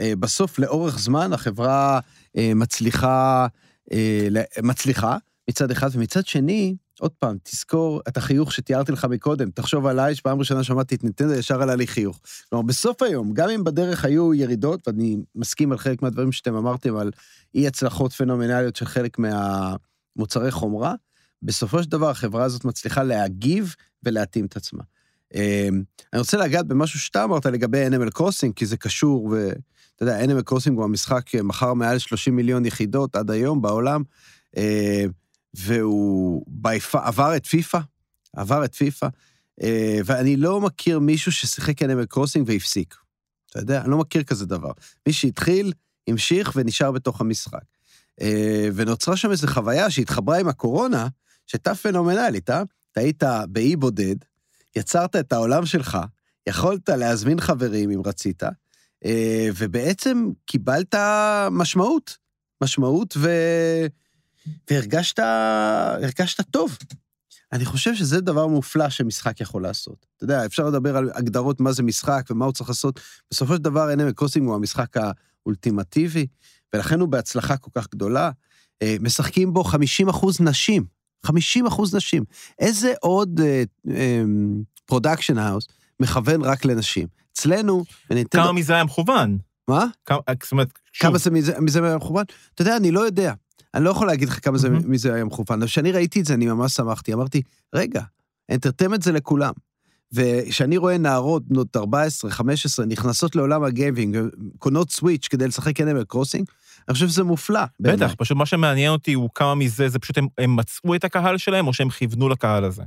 שבסוף, 0.00 0.58
לאורך 0.58 0.98
זמן, 0.98 1.32
החברה 1.32 2.00
אה, 2.36 2.52
מצליחה, 2.54 3.46
אה, 3.92 4.28
מצליחה 4.62 5.16
מצד 5.50 5.70
אחד, 5.70 5.88
ומצד 5.92 6.26
שני, 6.26 6.76
עוד 7.00 7.10
פעם, 7.10 7.36
תזכור 7.42 8.00
את 8.08 8.16
החיוך 8.16 8.52
שתיארתי 8.52 8.92
לך 8.92 9.04
מקודם, 9.04 9.50
תחשוב 9.50 9.86
עליי, 9.86 10.14
שפעם 10.14 10.38
ראשונה 10.38 10.64
שמעתי 10.64 10.94
את 10.94 11.04
נינטנדו, 11.04 11.32
ישר 11.34 11.62
עלה 11.62 11.74
לי 11.74 11.86
חיוך. 11.86 12.20
כלומר, 12.48 12.62
בסוף 12.62 13.02
היום, 13.02 13.32
גם 13.32 13.50
אם 13.50 13.64
בדרך 13.64 14.04
היו 14.04 14.34
ירידות, 14.34 14.88
ואני 14.88 15.16
מסכים 15.34 15.72
על 15.72 15.78
חלק 15.78 16.02
מהדברים 16.02 16.32
שאתם 16.32 16.54
אמרתם 16.54 16.96
על 16.96 17.10
אי 17.54 17.66
הצלחות 17.66 18.12
פנומנליות 18.12 18.76
של 18.76 18.86
חלק 18.86 19.18
מהמוצרי 19.18 20.50
חומרה, 20.50 20.94
בסופו 21.42 21.82
של 21.82 21.90
דבר 21.90 22.10
החברה 22.10 22.44
הזאת 22.44 22.64
מצליחה 22.64 23.02
להגיב 23.02 23.74
ולהתאים 24.02 24.46
את 24.46 24.56
עצמה. 24.56 24.82
אני 26.12 26.18
רוצה 26.18 26.36
לגעת 26.36 26.66
במשהו 26.66 27.00
שאתה 27.00 27.24
אמרת 27.24 27.46
לגבי 27.46 27.86
Animal 27.88 28.18
Crossing, 28.18 28.52
כי 28.56 28.66
זה 28.66 28.76
קשור, 28.76 29.34
ואתה 30.02 30.10
יודע, 30.10 30.24
Animal 30.24 30.50
Crossing 30.50 30.72
הוא 30.72 30.84
המשחק 30.84 31.34
מכר 31.34 31.74
מעל 31.74 31.98
30 31.98 32.36
מיליון 32.36 32.64
יחידות 32.64 33.16
עד 33.16 33.30
היום 33.30 33.62
בעולם, 33.62 34.02
אמ, 34.56 34.62
והוא 35.54 36.44
ביפ... 36.46 36.94
עבר 36.94 37.36
את 37.36 37.46
פיפא, 37.46 37.78
עבר 38.36 38.64
את 38.64 38.74
פיפא. 38.74 39.06
אה, 39.62 39.98
ואני 40.04 40.36
לא 40.36 40.60
מכיר 40.60 40.98
מישהו 40.98 41.32
ששיחק 41.32 41.82
אנימל 41.82 42.06
קרוסינג 42.06 42.48
והפסיק. 42.48 42.94
אתה 43.50 43.58
יודע, 43.58 43.80
אני 43.80 43.90
לא 43.90 43.98
מכיר 43.98 44.22
כזה 44.22 44.46
דבר. 44.46 44.70
מי 45.06 45.12
שהתחיל, 45.12 45.72
המשיך 46.08 46.52
ונשאר 46.56 46.90
בתוך 46.90 47.20
המשחק. 47.20 47.64
אה, 48.20 48.68
ונוצרה 48.74 49.16
שם 49.16 49.30
איזו 49.30 49.46
חוויה 49.46 49.90
שהתחברה 49.90 50.38
עם 50.38 50.48
הקורונה, 50.48 51.08
שהייתה 51.46 51.74
פנומנלית, 51.74 52.50
אה? 52.50 52.62
אתה 52.92 53.00
היית 53.00 53.22
באי 53.48 53.76
בודד, 53.76 54.16
יצרת 54.76 55.16
את 55.16 55.32
העולם 55.32 55.66
שלך, 55.66 55.98
יכולת 56.48 56.88
להזמין 56.88 57.40
חברים 57.40 57.90
אם 57.90 58.00
רצית, 58.04 58.42
אה, 58.42 58.48
ובעצם 59.56 60.30
קיבלת 60.46 60.94
משמעות, 61.50 62.16
משמעות 62.62 63.16
ו... 63.16 63.30
והרגשת 64.70 65.18
הרגשת 65.18 66.40
טוב. 66.50 66.78
אני 67.52 67.64
חושב 67.64 67.94
שזה 67.94 68.20
דבר 68.20 68.46
מופלא 68.46 68.88
שמשחק 68.88 69.40
יכול 69.40 69.62
לעשות. 69.62 70.06
אתה 70.16 70.24
יודע, 70.24 70.46
אפשר 70.46 70.66
לדבר 70.66 70.96
על 70.96 71.10
הגדרות 71.14 71.60
מה 71.60 71.72
זה 71.72 71.82
משחק 71.82 72.26
ומה 72.30 72.44
הוא 72.44 72.52
צריך 72.52 72.70
לעשות. 72.70 73.00
בסופו 73.30 73.56
של 73.56 73.62
דבר, 73.62 73.92
אנימל 73.92 74.12
קרוסינג 74.12 74.46
הוא 74.46 74.54
המשחק 74.54 74.96
האולטימטיבי, 74.96 76.26
ולכן 76.72 77.00
הוא 77.00 77.08
בהצלחה 77.08 77.56
כל 77.56 77.70
כך 77.74 77.88
גדולה. 77.90 78.30
אה, 78.82 78.96
משחקים 79.00 79.52
בו 79.52 79.64
50 79.64 80.08
אחוז 80.08 80.40
נשים, 80.40 80.84
50 81.26 81.66
אחוז 81.66 81.94
נשים. 81.94 82.24
איזה 82.58 82.92
עוד 83.00 83.40
production 84.84 85.38
uh, 85.38 85.40
house 85.40 85.68
מכוון 86.00 86.42
רק 86.42 86.64
לנשים? 86.64 87.08
אצלנו, 87.32 87.84
בנינטנדו... 88.10 88.44
כמה 88.44 88.52
מזה 88.52 88.72
היה 88.72 88.84
מכוון? 88.84 89.38
מה? 89.68 89.86
כמה, 90.04 90.18
זאת 90.42 90.52
אומרת, 90.52 90.68
שוב. 90.92 91.08
כמה 91.08 91.18
זה 91.18 91.30
מזה, 91.30 91.60
מזה 91.60 91.84
היה 91.86 91.96
מכוון? 91.96 92.24
אתה 92.54 92.62
יודע, 92.62 92.76
אני 92.76 92.90
לא 92.90 93.00
יודע. 93.00 93.32
אני 93.74 93.84
לא 93.84 93.90
יכול 93.90 94.06
להגיד 94.06 94.28
לך 94.28 94.44
כמה 94.44 94.58
זה. 94.58 94.70
מזה 94.70 95.14
היה 95.14 95.24
מכוון. 95.24 95.66
כשאני 95.66 95.92
ראיתי 95.92 96.20
את 96.20 96.24
זה, 96.24 96.34
אני 96.34 96.46
ממש 96.46 96.72
שמחתי. 96.72 97.12
אמרתי, 97.12 97.42
רגע, 97.74 98.02
entertainment 98.50 99.02
זה 99.02 99.12
לכולם. 99.12 99.52
וכשאני 100.12 100.76
רואה 100.76 100.98
נערות 100.98 101.48
בנות 101.48 101.76
14, 101.76 102.30
15, 102.30 102.86
נכנסות 102.86 103.36
לעולם 103.36 103.62
ה 103.64 103.71
gaming, 103.71 104.18
קונות 104.58 104.90
סוויץ' 104.90 105.28
כדי 105.28 105.48
לשחק 105.48 105.80
אנימל 105.80 106.04
קרוסינג, 106.04 106.46
אני 106.88 106.94
חושב 106.94 107.08
שזה 107.08 107.24
מופלא. 107.24 107.60
בטח, 107.80 108.14
פשוט 108.18 108.36
מה 108.36 108.46
שמעניין 108.46 108.92
אותי 108.92 109.12
הוא 109.12 109.30
כמה 109.34 109.54
מזה, 109.54 109.88
זה 109.88 109.98
פשוט 109.98 110.18
הם, 110.18 110.26
הם 110.38 110.56
מצאו 110.56 110.94
את 110.94 111.04
הקהל 111.04 111.38
שלהם, 111.38 111.66
או 111.66 111.72
שהם 111.72 111.90
כיוונו 111.90 112.28
לקהל 112.28 112.64
הזה. 112.64 112.82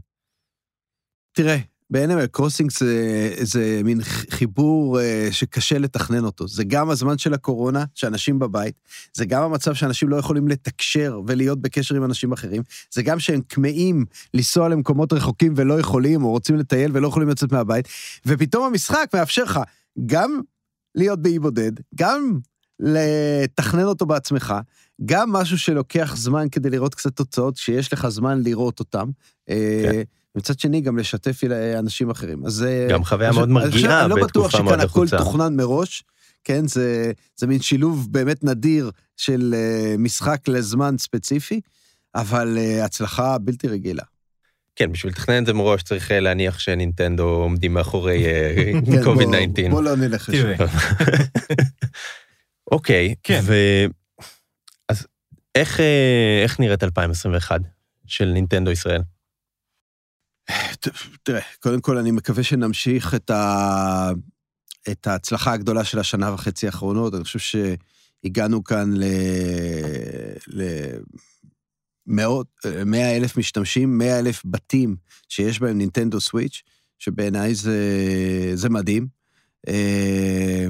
תראה, 1.32 1.58
באנימל 1.90 2.28
קרוסינג 2.28 2.72
זה, 2.72 3.34
זה 3.42 3.82
מין 3.84 4.02
חיבור 4.30 5.00
אה, 5.00 5.28
שקשה 5.32 5.78
לתכנן 5.78 6.26
אותו. 6.26 6.48
זה 6.48 6.64
גם 6.64 6.90
הזמן 6.90 7.18
של 7.18 7.34
הקורונה, 7.34 7.86
שאנשים 7.96 8.40
בבית, 8.40 8.76
זה 9.14 9.26
גם 9.26 9.44
המצב 9.44 9.74
שאנשים 9.74 10.10
לא 10.10 10.16
יכולים 10.16 10.48
לתקשר 10.48 11.22
ולהיות 11.28 11.62
בקשר 11.62 11.96
עם 11.96 12.04
אנשים 12.04 12.32
אחרים, 12.32 12.64
זה 12.94 13.04
גם 13.04 13.20
שהם 13.20 13.42
כמהים 13.50 14.06
לנסוע 14.34 14.70
למקומות 14.70 15.14
רחוקים 15.14 15.54
ולא 15.56 15.80
יכולים, 15.80 16.24
או 16.24 16.30
רוצים 16.30 16.56
לטייל 16.56 16.92
ולא 16.94 17.08
יכולים 17.08 17.30
לצאת 17.30 17.52
מהבית, 17.52 17.88
ופתאום 18.26 18.66
המשחק 18.66 19.10
מאפשר 19.14 19.44
לך 19.44 19.60
גם 20.06 20.42
להיות 20.96 21.22
באי 21.22 21.40
בודד, 21.40 21.72
גם 21.96 22.40
לתכנן 22.80 23.84
אותו 23.84 24.06
בעצמך, 24.06 24.54
גם 25.06 25.32
משהו 25.32 25.58
שלוקח 25.58 26.14
זמן 26.18 26.50
כדי 26.52 26.70
לראות 26.70 26.96
קצת 26.96 27.16
תוצאות, 27.16 27.58
שיש 27.58 27.94
לך 27.94 28.08
זמן 28.08 28.42
לראות 28.44 28.80
אותם. 28.80 29.10
כן. 29.48 30.02
מצד 30.36 30.60
שני, 30.60 30.82
גם 30.82 30.98
לשתף 30.98 31.42
אנשים 31.80 32.10
אחרים. 32.10 32.46
אז... 32.46 32.64
אה, 32.64 32.88
גם 32.90 33.04
חוויה 33.04 33.32
מאוד 33.32 33.50
חושב- 33.50 33.58
אני 33.58 33.72
חושב- 33.72 33.76
מרגיעה 33.86 34.02
אני 34.02 34.10
לא 34.10 34.16
בטוח 34.16 34.26
בתקופה 34.46 34.64
מאוד 34.64 34.74
שכאן 34.76 34.90
הכל 34.90 35.02
לחוצה. 35.04 35.18
תוכנן 35.18 35.56
מראש, 35.56 36.04
כן? 36.44 36.68
זה, 36.68 37.12
זה 37.38 37.48
מין 37.48 37.62
שילוב 37.62 38.08
באמת 38.12 38.44
נדיר 38.44 38.92
של 39.18 39.56
אה, 39.58 39.96
משחק 39.98 40.48
לזמן 40.48 40.96
ספציפי, 40.98 41.62
אבל 42.16 42.58
אה, 42.58 42.86
הצלחה 42.86 43.38
בלתי 43.38 43.68
רגילה. 43.68 44.04
כן, 44.76 44.92
בשביל 44.92 45.12
לתכנן 45.12 45.42
את 45.42 45.46
זה 45.46 45.54
מראש 45.54 45.84
צריך 45.84 46.12
להניח 46.12 46.60
שנינטנדו 46.60 47.24
עומדים 47.24 47.74
מאחורי 47.74 48.24
כן, 48.86 48.92
בוא- 48.96 49.04
קוביד-19. 49.04 49.70
בוא 49.72 49.84
לא 49.84 49.96
נלך 49.96 50.30
לשם. 50.30 50.56
תראה, 50.56 50.68
אוקיי, 52.72 53.16
כן. 53.24 53.40
ו... 53.44 53.54
אז 54.90 55.08
איך, 55.56 55.80
איך 56.44 56.60
נראית 56.60 56.84
2021 56.84 57.62
של 58.08 58.26
נינטנדו 58.26 58.72
ישראל? 58.72 59.02
תראה, 61.24 61.42
קודם 61.60 61.82
כל 61.82 61.98
אני 61.98 62.12
מקווה 62.12 62.44
שנמשיך 62.44 63.16
את, 63.16 63.30
ה... 63.30 64.12
את 64.92 65.08
ההצלחה 65.08 65.54
הגדולה 65.54 65.84
של 65.84 66.00
השנה 66.00 66.34
וחצי 66.34 66.66
האחרונות. 66.66 67.14
אני 67.14 67.24
חושב 67.24 67.40
שהגענו 67.40 68.64
כאן 68.64 68.94
ל... 68.94 69.04
ל... 70.48 70.64
מאות, 72.08 72.48
מאה 72.86 73.18
אלף 73.18 73.38
משתמשים, 73.38 73.98
מאה 73.98 74.20
אלף 74.20 74.42
בתים 74.46 74.96
שיש 75.30 75.60
בהם 75.60 75.78
נינטנדו 75.78 76.22
סוויץ', 76.22 76.62
שבעיניי 77.00 77.56
זה, 77.56 77.80
זה 78.54 78.70
מדהים. 78.70 79.08
אה, 79.68 80.68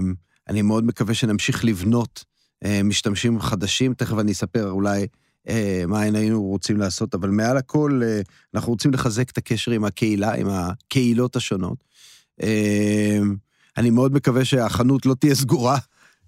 אני 0.48 0.62
מאוד 0.62 0.86
מקווה 0.86 1.14
שנמשיך 1.14 1.66
לבנות 1.66 2.24
אה, 2.66 2.84
משתמשים 2.84 3.40
חדשים, 3.40 3.94
תכף 3.94 4.18
אני 4.20 4.32
אספר 4.32 4.70
אולי 4.70 5.08
מה 5.88 6.00
היינו 6.00 6.44
רוצים 6.44 6.78
לעשות, 6.78 7.16
אבל 7.16 7.30
מעל 7.30 7.58
הכל, 7.58 8.02
אה, 8.04 8.22
אנחנו 8.54 8.72
רוצים 8.74 8.94
לחזק 8.94 9.30
את 9.30 9.38
הקשר 9.38 9.72
עם 9.72 9.86
הקהילה, 9.86 10.34
עם 10.34 10.48
הקהילות 10.50 11.36
השונות. 11.36 11.84
אה, 12.44 13.20
אני 13.78 13.90
מאוד 13.90 14.14
מקווה 14.14 14.46
שהחנות 14.46 15.06
לא 15.06 15.16
תהיה 15.20 15.36
סגורה, 15.36 15.78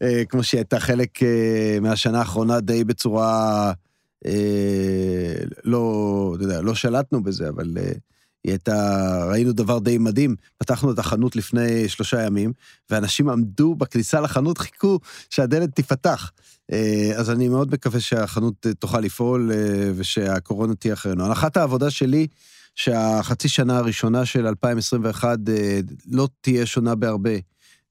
אה, 0.02 0.24
כמו 0.30 0.44
שהיא 0.44 0.60
הייתה 0.60 0.80
חלק 0.80 1.24
אה, 1.24 1.78
מהשנה 1.82 2.20
האחרונה 2.20 2.60
די 2.60 2.84
בצורה... 2.84 3.72
אה, 4.26 5.34
לא, 5.64 6.34
אתה 6.36 6.44
יודע, 6.44 6.62
לא 6.62 6.76
שלטנו 6.76 7.24
בזה, 7.24 7.50
אבל 7.50 7.78
אה, 7.78 7.92
היא 8.44 8.52
הייתה, 8.52 9.26
ראינו 9.30 9.54
דבר 9.54 9.80
די 9.80 9.98
מדהים. 9.98 10.36
פתחנו 10.58 10.92
את 10.92 11.00
החנות 11.00 11.36
לפני 11.36 11.90
שלושה 11.90 12.22
ימים, 12.22 12.54
ואנשים 12.90 13.30
עמדו 13.30 13.76
בכניסה 13.76 14.22
לחנות, 14.22 14.58
חיכו 14.58 15.00
שהדלת 15.30 15.76
תיפתח. 15.76 16.32
אה, 16.72 17.12
אז 17.16 17.30
אני 17.30 17.48
מאוד 17.48 17.74
מקווה 17.74 18.00
שהחנות 18.00 18.68
אה, 18.68 18.74
תוכל 18.74 19.00
לפעול 19.00 19.52
אה, 19.52 19.92
ושהקורונה 19.96 20.76
תהיה 20.76 20.94
אחרינו. 20.94 21.26
הנחת 21.26 21.58
העבודה 21.58 21.90
שלי, 21.90 22.28
שהחצי 22.76 23.50
שנה 23.50 23.78
הראשונה 23.78 24.26
של 24.26 24.48
2021 24.48 25.40
אה, 25.50 25.80
לא 26.12 26.28
תהיה 26.42 26.66
שונה 26.66 26.96
בהרבה 26.96 27.32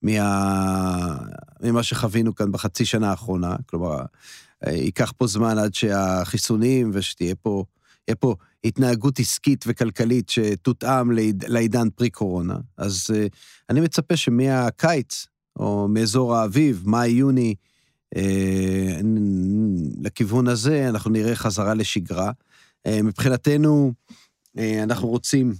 מה... 0.03 1.17
ממה 1.63 1.83
שחווינו 1.83 2.35
כאן 2.35 2.53
בחצי 2.53 2.85
שנה 2.85 3.11
האחרונה. 3.11 3.57
כלומר, 3.67 3.99
ייקח 4.67 5.13
פה 5.17 5.27
זמן 5.27 5.59
עד 5.59 5.75
שהחיסונים 5.75 6.91
ושתהיה 6.93 7.35
פה, 7.35 7.65
יהיה 8.09 8.17
פה 8.17 8.35
התנהגות 8.65 9.19
עסקית 9.19 9.65
וכלכלית 9.69 10.29
שתותאם 10.29 11.11
לעיד, 11.11 11.45
לעידן 11.49 11.91
פרי-קורונה. 11.91 12.57
אז 12.77 13.07
אה, 13.15 13.27
אני 13.71 13.81
מצפה 13.81 14.17
שמהקיץ, 14.17 15.27
או 15.59 15.89
מאזור 15.89 16.37
האביב, 16.37 16.83
מאי-יוני, 16.87 17.55
אה, 18.17 19.01
לכיוון 20.03 20.49
הזה, 20.49 20.89
אנחנו 20.89 21.11
נראה 21.11 21.35
חזרה 21.35 21.75
לשגרה. 21.75 22.31
אה, 22.87 23.03
מבחינתנו, 23.03 23.93
אה, 24.59 24.83
אנחנו 24.83 25.09
רוצים 25.09 25.53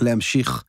להמשיך, 0.00 0.64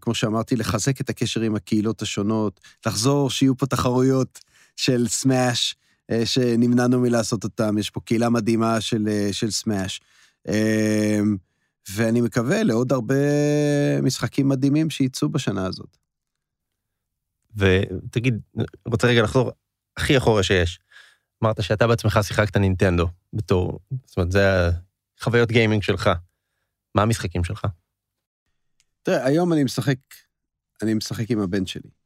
כמו 0.00 0.14
שאמרתי, 0.14 0.56
לחזק 0.56 1.00
את 1.00 1.10
הקשר 1.10 1.40
עם 1.40 1.54
הקהילות 1.54 2.02
השונות, 2.02 2.60
לחזור, 2.86 3.30
שיהיו 3.30 3.56
פה 3.56 3.66
תחרויות 3.66 4.38
של 4.76 5.08
סמאש, 5.08 5.76
שנמנענו 6.24 7.00
מלעשות 7.00 7.44
אותם, 7.44 7.78
יש 7.78 7.90
פה 7.90 8.00
קהילה 8.00 8.30
מדהימה 8.30 8.80
של, 8.80 9.08
אה, 9.08 9.28
של 9.32 9.50
סמאש. 9.50 10.00
אה, 10.48 11.20
ואני 11.90 12.20
מקווה 12.20 12.62
לעוד 12.62 12.92
הרבה 12.92 13.14
משחקים 14.02 14.48
מדהימים 14.48 14.90
שייצאו 14.90 15.28
בשנה 15.28 15.66
הזאת. 15.66 15.96
ותגיד, 17.56 18.40
רוצה 18.86 19.06
רגע 19.06 19.22
לחזור 19.22 19.50
הכי 19.96 20.18
אחורה 20.18 20.42
שיש. 20.42 20.80
אמרת 21.44 21.62
שאתה 21.62 21.86
בעצמך 21.86 22.18
שיחקת 22.22 22.56
נינטנדו 22.56 23.08
בתור, 23.32 23.78
זאת 24.06 24.16
אומרת, 24.16 24.32
זה 24.32 24.70
החוויות 25.18 25.48
גיימינג 25.52 25.82
שלך. 25.82 26.10
מה 26.94 27.02
המשחקים 27.02 27.44
שלך? 27.44 27.66
תראה, 29.02 29.26
היום 29.26 29.52
אני 29.52 29.64
משחק, 29.64 29.98
אני 30.82 30.94
משחק 30.94 31.30
עם 31.30 31.40
הבן 31.40 31.66
שלי, 31.66 31.82
אה, 31.82 32.03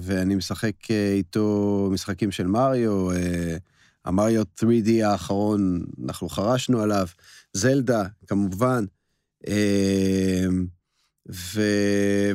ואני 0.00 0.34
משחק 0.34 0.90
אה, 0.90 1.12
איתו 1.12 1.88
משחקים 1.92 2.32
של 2.32 2.46
מריו, 2.46 3.10
אה, 3.12 3.56
המריו 4.04 4.42
3D 4.60 5.04
האחרון, 5.04 5.84
אנחנו 6.04 6.28
חרשנו 6.28 6.80
עליו, 6.80 7.06
זלדה, 7.52 8.04
כמובן, 8.26 8.84
אה, 9.48 10.46
ו... 11.32 11.60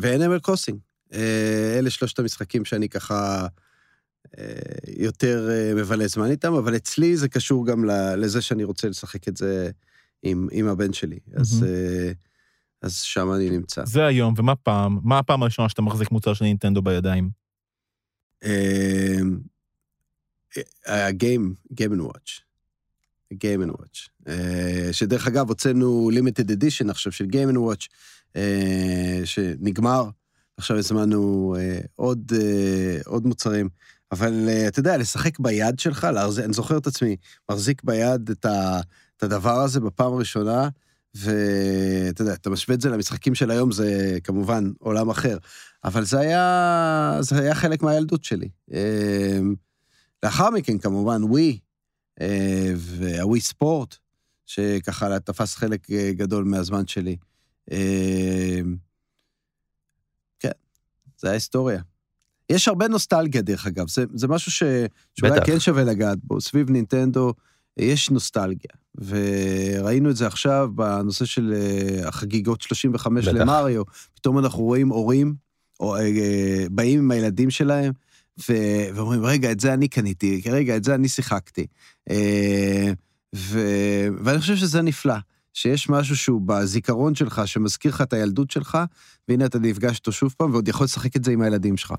ואנימל 0.01 0.39
קוסינג. 0.39 0.79
אה, 1.13 1.75
אלה 1.79 1.89
שלושת 1.89 2.19
המשחקים 2.19 2.65
שאני 2.65 2.89
ככה 2.89 3.47
אה, 4.37 4.45
יותר 4.97 5.49
אה, 5.51 5.73
מבלה 5.75 6.07
זמן 6.07 6.31
איתם, 6.31 6.53
אבל 6.53 6.75
אצלי 6.75 7.17
זה 7.17 7.29
קשור 7.29 7.67
גם 7.67 7.85
לזה 8.17 8.41
שאני 8.41 8.63
רוצה 8.63 8.89
לשחק 8.89 9.27
את 9.27 9.37
זה 9.37 9.71
עם, 10.23 10.47
עם 10.51 10.67
הבן 10.67 10.93
שלי. 10.93 11.19
אז, 11.33 11.61
מהמם. 11.61 11.73
אה, 11.73 12.11
אז 12.82 12.95
שם 12.95 13.34
אני 13.34 13.49
נמצא. 13.49 13.86
זה 13.86 14.05
היום, 14.05 14.34
ומה 14.38 14.55
פעם? 14.55 14.99
מה 15.03 15.19
הפעם 15.19 15.41
הראשונה 15.41 15.69
שאתה 15.69 15.82
מחזיק 15.82 16.11
מוצר 16.11 16.34
של 16.34 16.45
נינטנדו 16.45 16.82
בידיים? 16.82 17.29
Game 21.73 21.93
and 21.93 22.01
Watch. 22.01 22.41
Game 23.34 23.61
and 23.65 23.71
Watch. 23.71 24.09
אה, 24.27 24.89
שדרך 24.91 25.27
אגב, 25.27 25.49
הוצאנו 25.49 26.09
לימיטד 26.13 26.51
אדישן 26.51 26.89
עכשיו 26.89 27.11
של 27.11 27.25
and 27.25 27.57
Watch, 27.57 27.88
אה, 28.36 29.21
שנגמר, 29.25 30.09
עכשיו 30.57 30.77
הזמנו 30.77 31.55
אה, 31.59 31.79
עוד, 31.95 32.32
אה, 32.41 32.97
עוד 33.05 33.25
מוצרים. 33.25 33.69
אבל 34.11 34.45
אה, 34.49 34.67
אתה 34.67 34.79
יודע, 34.79 34.97
לשחק 34.97 35.39
ביד 35.39 35.79
שלך, 35.79 36.03
להרז... 36.03 36.39
אני 36.39 36.53
זוכר 36.53 36.77
את 36.77 36.88
עצמי, 36.88 37.15
מחזיק 37.51 37.84
ביד 37.84 38.29
את, 38.29 38.45
ה... 38.45 38.79
את 39.17 39.23
הדבר 39.23 39.59
הזה 39.59 39.79
בפעם 39.79 40.13
הראשונה, 40.13 40.69
ואתה 41.16 42.22
יודע, 42.22 42.34
אתה 42.34 42.49
משווה 42.49 42.76
את 42.76 42.82
זה 42.82 42.89
למשחקים 42.89 43.36
של 43.36 43.51
היום, 43.51 43.72
זה 43.72 44.18
כמובן 44.24 44.72
עולם 44.80 45.09
אחר. 45.09 45.38
אבל 45.84 46.05
זה 46.05 46.20
היה, 46.20 47.18
זה 47.20 47.39
היה 47.39 47.55
חלק 47.55 47.84
מהילדות 47.84 48.24
שלי. 48.24 48.49
אה, 48.74 49.39
לאחר 50.24 50.49
מכן, 50.49 50.78
כמובן, 50.78 51.24
ווי, 51.24 51.59
אה, 52.22 52.74
והווי 52.76 53.41
ספורט, 53.41 53.95
שככה 54.45 55.20
תפס 55.20 55.55
חלק 55.55 55.91
אה, 55.91 56.12
גדול 56.14 56.43
מהזמן 56.43 56.88
שלי. 56.88 57.18
אה, 57.72 58.59
כן, 60.39 60.51
זה 61.18 61.30
ההיסטוריה. 61.30 61.82
יש 62.49 62.68
הרבה 62.68 62.88
נוסטלגיה, 62.88 63.41
דרך 63.41 63.68
אגב, 63.68 63.88
זה, 63.88 64.05
זה 64.14 64.28
משהו 64.28 64.51
ש, 64.51 64.64
שאולי 65.14 65.36
בטח. 65.36 65.45
כן 65.45 65.59
שווה 65.59 65.84
לגעת 65.84 66.18
בו. 66.24 66.41
סביב 66.41 66.70
נינטנדו 66.70 67.34
יש 67.78 68.09
נוסטלגיה, 68.09 68.72
וראינו 68.95 70.09
את 70.09 70.15
זה 70.15 70.28
עכשיו 70.28 70.69
בנושא 70.76 71.26
של 71.26 71.53
אה, 71.55 72.07
החגיגות 72.07 72.61
35 72.61 73.28
בטח. 73.28 73.38
למריו. 73.38 73.84
פתאום 74.13 74.39
אנחנו 74.39 74.63
רואים 74.63 74.89
הורים 74.89 75.36
או, 75.80 75.95
אה, 75.95 76.01
אה, 76.01 76.65
באים 76.72 76.99
עם 76.99 77.11
הילדים 77.11 77.49
שלהם, 77.49 77.93
ו... 78.49 78.53
ואומרים, 78.95 79.26
רגע, 79.26 79.51
את 79.51 79.59
זה 79.59 79.74
אני 79.74 79.88
קניתי, 79.88 80.41
רגע, 80.51 80.78
את 80.78 80.84
זה 80.84 80.95
אני 80.95 81.07
שיחקתי. 81.07 81.65
אה, 82.09 82.91
ו... 83.36 83.59
ואני 84.24 84.39
חושב 84.39 84.55
שזה 84.55 84.82
נפלא, 84.82 85.15
שיש 85.53 85.89
משהו 85.89 86.17
שהוא 86.17 86.41
בזיכרון 86.45 87.15
שלך, 87.15 87.41
שמזכיר 87.45 87.91
לך 87.91 88.01
את 88.01 88.13
הילדות 88.13 88.51
שלך, 88.51 88.77
והנה 89.27 89.45
אתה 89.45 89.59
נפגש 89.59 89.95
איתו 89.95 90.11
שוב 90.11 90.33
פעם, 90.37 90.51
ועוד 90.51 90.67
יכול 90.67 90.83
לשחק 90.83 91.15
את 91.15 91.23
זה 91.23 91.31
עם 91.31 91.41
הילדים 91.41 91.77
שלך. 91.77 91.93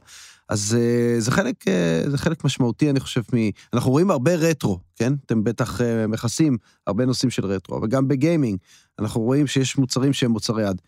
אז 0.49 0.79
אה, 0.81 1.21
זה 1.21 1.31
חלק, 1.31 1.69
אה, 1.69 2.03
זה 2.11 2.19
חלק 2.19 2.45
משמעותי, 2.45 2.91
אני 2.91 3.01
חושב, 3.01 3.23
מ... 3.35 3.51
אנחנו 3.73 3.91
רואים 3.91 4.11
הרבה 4.11 4.35
רטרו, 4.35 4.79
כן? 4.97 5.13
אתם 5.27 5.45
בטח 5.45 5.81
אה, 5.81 6.07
מכסים 6.07 6.59
הרבה 6.87 7.07
נושאים 7.07 7.31
של 7.31 7.47
רטרו, 7.47 7.79
אבל 7.79 7.89
גם 7.89 8.09
בגיימינג, 8.09 8.59
אנחנו 8.99 9.21
רואים 9.21 9.47
שיש 9.47 9.79
מוצרים 9.79 10.13
שהם 10.13 10.31
מוצרי 10.31 10.69
יד. 10.69 10.83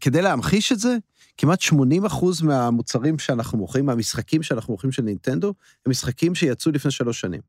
כדי 0.00 0.22
להמחיש 0.22 0.72
את 0.72 0.78
זה, 0.78 0.96
כמעט 1.36 1.60
80 1.60 2.04
אחוז 2.04 2.42
מהמוצרים 2.42 3.18
שאנחנו 3.18 3.58
מוכרים, 3.58 3.86
מהמשחקים 3.86 4.42
שאנחנו 4.42 4.72
מוכרים 4.72 4.92
של 4.92 5.02
נינטנדו, 5.02 5.54
הם 5.86 5.90
משחקים 5.90 6.34
שיצאו 6.34 6.72
לפני 6.72 6.90
שלוש 6.90 7.20
שנים. 7.20 7.40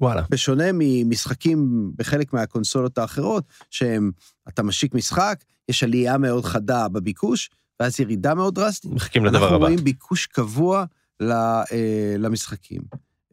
וואלה. 0.00 0.22
בשונה 0.30 0.64
ממשחקים 0.74 1.90
בחלק 1.96 2.32
מהקונסולות 2.32 2.98
האחרות, 2.98 3.44
שהם, 3.70 4.10
אתה 4.48 4.62
משיק 4.62 4.94
משחק, 4.94 5.44
יש 5.68 5.82
עלייה 5.82 6.18
מאוד 6.18 6.44
חדה 6.44 6.88
בביקוש, 6.88 7.50
ואז 7.80 8.00
ירידה 8.00 8.34
מאוד 8.34 8.54
דרסטית. 8.54 8.92
מחכים 8.92 9.24
לדבר 9.24 9.38
אנחנו 9.42 9.56
הבא. 9.56 9.64
רואים 9.64 9.84
ביקוש 9.84 10.26
קבוע 10.26 10.84
ל, 11.20 11.32
אה, 11.32 12.14
למשחקים. 12.18 12.82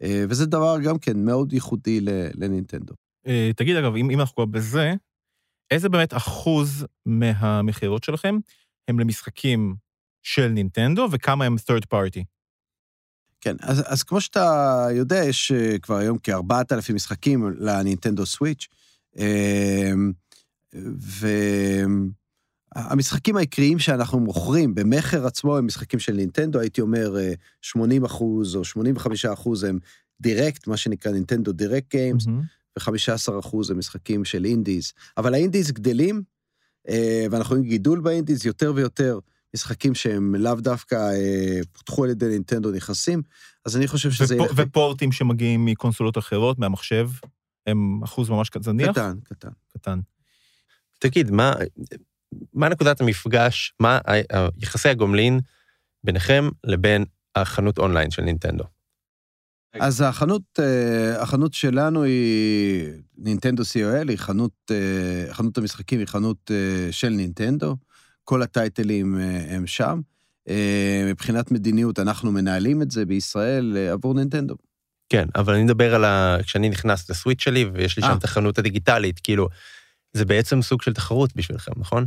אה, 0.01 0.25
וזה 0.29 0.45
דבר 0.45 0.79
גם 0.83 0.99
כן 0.99 1.25
מאוד 1.25 1.53
ייחודי 1.53 2.01
ל- 2.01 2.29
לנינטנדו. 2.33 2.93
אה, 3.27 3.51
תגיד, 3.55 3.75
אגב, 3.75 3.95
אם, 3.95 4.09
אם 4.09 4.19
אנחנו 4.19 4.35
כבר 4.35 4.45
בזה, 4.45 4.93
איזה 5.71 5.89
באמת 5.89 6.13
אחוז 6.13 6.85
מהמכירות 7.05 8.03
שלכם 8.03 8.37
הם 8.87 8.99
למשחקים 8.99 9.75
של 10.23 10.47
נינטנדו, 10.47 11.07
וכמה 11.11 11.45
הם 11.45 11.55
third 11.55 11.83
party? 11.93 12.23
כן, 13.41 13.55
אז, 13.61 13.83
אז 13.85 14.03
כמו 14.03 14.21
שאתה 14.21 14.87
יודע, 14.91 15.23
יש 15.23 15.51
אה, 15.51 15.79
כבר 15.79 15.95
היום 15.95 16.17
כ-4,000 16.23 16.93
משחקים 16.93 17.55
לנינטנדו 17.59 18.25
סוויץ', 18.25 18.67
אה, 19.19 19.91
והמשחקים 22.75 23.37
העיקריים 23.37 23.79
שאנחנו 23.79 24.19
מוכרים 24.19 24.75
במכר 24.75 25.27
עצמו 25.27 25.57
הם 25.57 25.65
משחקים 25.65 25.99
של 25.99 26.13
נינטנדו, 26.13 26.59
הייתי 26.59 26.81
אומר 26.81 27.19
אה, 27.19 27.33
80 27.61 28.05
אחוז 28.05 28.55
או 28.55 28.63
85 28.63 29.25
אחוז 29.25 29.63
הם 29.63 29.79
direct, 30.21 30.67
מה 30.67 30.77
שנקרא 30.77 31.11
נינטנדו 31.11 31.51
direct 31.51 31.91
games, 31.91 32.27
מהמם. 32.27 32.41
ו-15 32.79 33.39
אחוז 33.39 33.71
הם 33.71 33.77
משחקים 33.77 34.25
של 34.25 34.45
indies. 34.45 34.93
אבל 35.17 35.33
ה 35.33 35.39
indies 35.39 35.71
גדלים, 35.71 36.21
אה, 36.89 37.25
ואנחנו 37.31 37.55
רואים 37.55 37.69
גידול 37.69 37.99
באינדיז 37.99 38.45
יותר 38.45 38.73
ויותר. 38.75 39.19
משחקים 39.55 39.95
שהם 39.95 40.35
לאו 40.35 40.55
דווקא 40.55 40.95
אה, 40.95 41.59
פותחו 41.71 42.03
על 42.03 42.09
ידי 42.09 42.27
נינטנדו 42.27 42.71
נכנסים, 42.71 43.21
אז 43.65 43.77
אני 43.77 43.87
חושב 43.87 44.11
שזה 44.11 44.35
ופו- 44.35 44.43
ילך 44.43 44.51
ופורטים 44.55 45.11
שמגיעים 45.11 45.65
מקונסולות 45.65 46.17
אחרות, 46.17 46.59
מהמחשב, 46.59 47.09
הם 47.67 48.03
אחוז 48.03 48.29
ממש 48.29 48.49
זניח? 48.61 48.91
קטן, 48.91 49.17
קטן. 49.23 49.49
קטן. 49.73 49.99
תגיד, 50.99 51.31
מה, 51.31 51.53
מה 52.53 52.69
נקודת 52.69 53.01
המפגש, 53.01 53.73
מה 53.79 53.99
יחסי 54.57 54.89
הגומלין 54.89 55.39
ביניכם 56.03 56.49
לבין 56.63 57.05
החנות 57.35 57.77
אונליין 57.77 58.11
של 58.11 58.21
נינטנדו? 58.21 58.63
אז 59.73 60.01
החנות, 60.01 60.41
אה, 60.59 61.21
החנות 61.21 61.53
שלנו 61.53 62.03
היא 62.03 62.85
נינטנדו 63.17 63.63
COL, 63.63 64.09
היא 64.09 64.17
חנות, 64.17 64.51
אה, 64.71 65.33
חנות 65.33 65.57
המשחקים 65.57 65.99
היא 65.99 66.07
חנות 66.07 66.51
אה, 66.51 66.91
של 66.91 67.09
נינטנדו, 67.09 67.75
כל 68.27 68.41
הטייטלים 68.41 69.19
אה, 69.19 69.55
הם 69.55 69.67
שם. 69.67 70.01
אה, 70.49 71.03
מבחינת 71.09 71.51
מדיניות, 71.51 71.99
אנחנו 71.99 72.31
מנהלים 72.31 72.81
את 72.81 72.91
זה 72.91 73.05
בישראל 73.05 73.77
אה, 73.77 73.91
עבור 73.91 74.13
נינטנדו. 74.13 74.55
כן, 75.09 75.27
אבל 75.35 75.53
אני 75.53 75.63
מדבר 75.63 75.95
על 75.95 76.05
ה... 76.05 76.37
כשאני 76.43 76.69
נכנס 76.69 77.09
לסוויץ' 77.09 77.41
שלי 77.41 77.65
ויש 77.73 77.97
לי 77.97 78.03
שם 78.03 78.09
אה. 78.09 78.15
את 78.17 78.23
החנות 78.23 78.59
הדיגיטלית, 78.59 79.19
כאילו, 79.19 79.47
זה 80.13 80.25
בעצם 80.25 80.61
סוג 80.61 80.81
של 80.81 80.93
תחרות 80.93 81.35
בשבילכם, 81.35 81.71
נכון? 81.77 82.05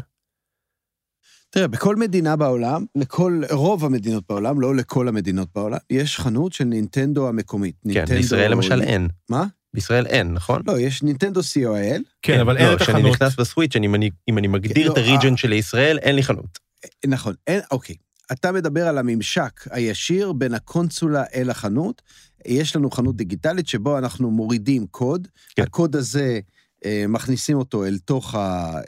תראה, 1.50 1.68
בכל 1.68 1.96
מדינה 1.96 2.36
בעולם, 2.36 2.84
לכל, 2.96 3.42
רוב 3.50 3.84
המדינות 3.84 4.24
בעולם, 4.28 4.60
לא 4.60 4.76
לכל 4.76 5.08
המדינות 5.08 5.48
בעולם, 5.54 5.78
יש 5.90 6.18
חנות 6.20 6.52
של 6.52 6.64
נינטנדו 6.64 7.28
המקומית. 7.28 7.74
כן, 7.82 7.88
נינטנדו- 7.90 8.14
בישראל 8.14 8.50
למשל 8.52 8.82
אין. 8.82 9.08
מה? 9.28 9.46
בישראל 9.74 10.06
אין, 10.06 10.32
נכון? 10.32 10.62
לא, 10.66 10.80
יש 10.80 11.02
נינטנדו 11.02 11.40
COL, 11.40 12.02
כן, 12.22 12.40
אבל 12.40 12.56
אין 12.56 12.66
לא, 12.66 12.74
את 12.74 12.82
כשאני. 12.82 13.10
נכנס 13.10 13.36
בסוויץ', 13.36 13.76
אני, 13.76 13.86
אני, 13.86 14.10
אם 14.28 14.38
אני 14.38 14.48
מגדיר 14.48 14.88
לא, 14.88 14.92
את 14.92 14.98
הריג'ן 14.98 15.32
אה. 15.32 15.36
של 15.36 15.52
ישראל, 15.52 15.98
אין 15.98 16.16
לי 16.16 16.22
חנות. 16.22 16.58
נכון, 17.06 17.34
אין, 17.46 17.60
אוקיי. 17.70 17.94
אתה 18.32 18.52
מדבר 18.52 18.88
על 18.88 18.98
הממשק 18.98 19.68
הישיר 19.70 20.32
בין 20.32 20.54
הקונסולה 20.54 21.24
אל 21.34 21.50
החנות. 21.50 22.02
יש 22.46 22.76
לנו 22.76 22.90
חנות 22.90 23.16
דיגיטלית 23.16 23.68
שבו 23.68 23.98
אנחנו 23.98 24.30
מורידים 24.30 24.86
קוד. 24.86 25.28
כן. 25.56 25.62
הקוד 25.62 25.96
הזה, 25.96 26.40
אה, 26.84 27.04
מכניסים 27.08 27.56
אותו 27.56 27.86
אל 27.86 27.98
תוך 27.98 28.34
ה, 28.34 28.38
אה, 28.38 28.80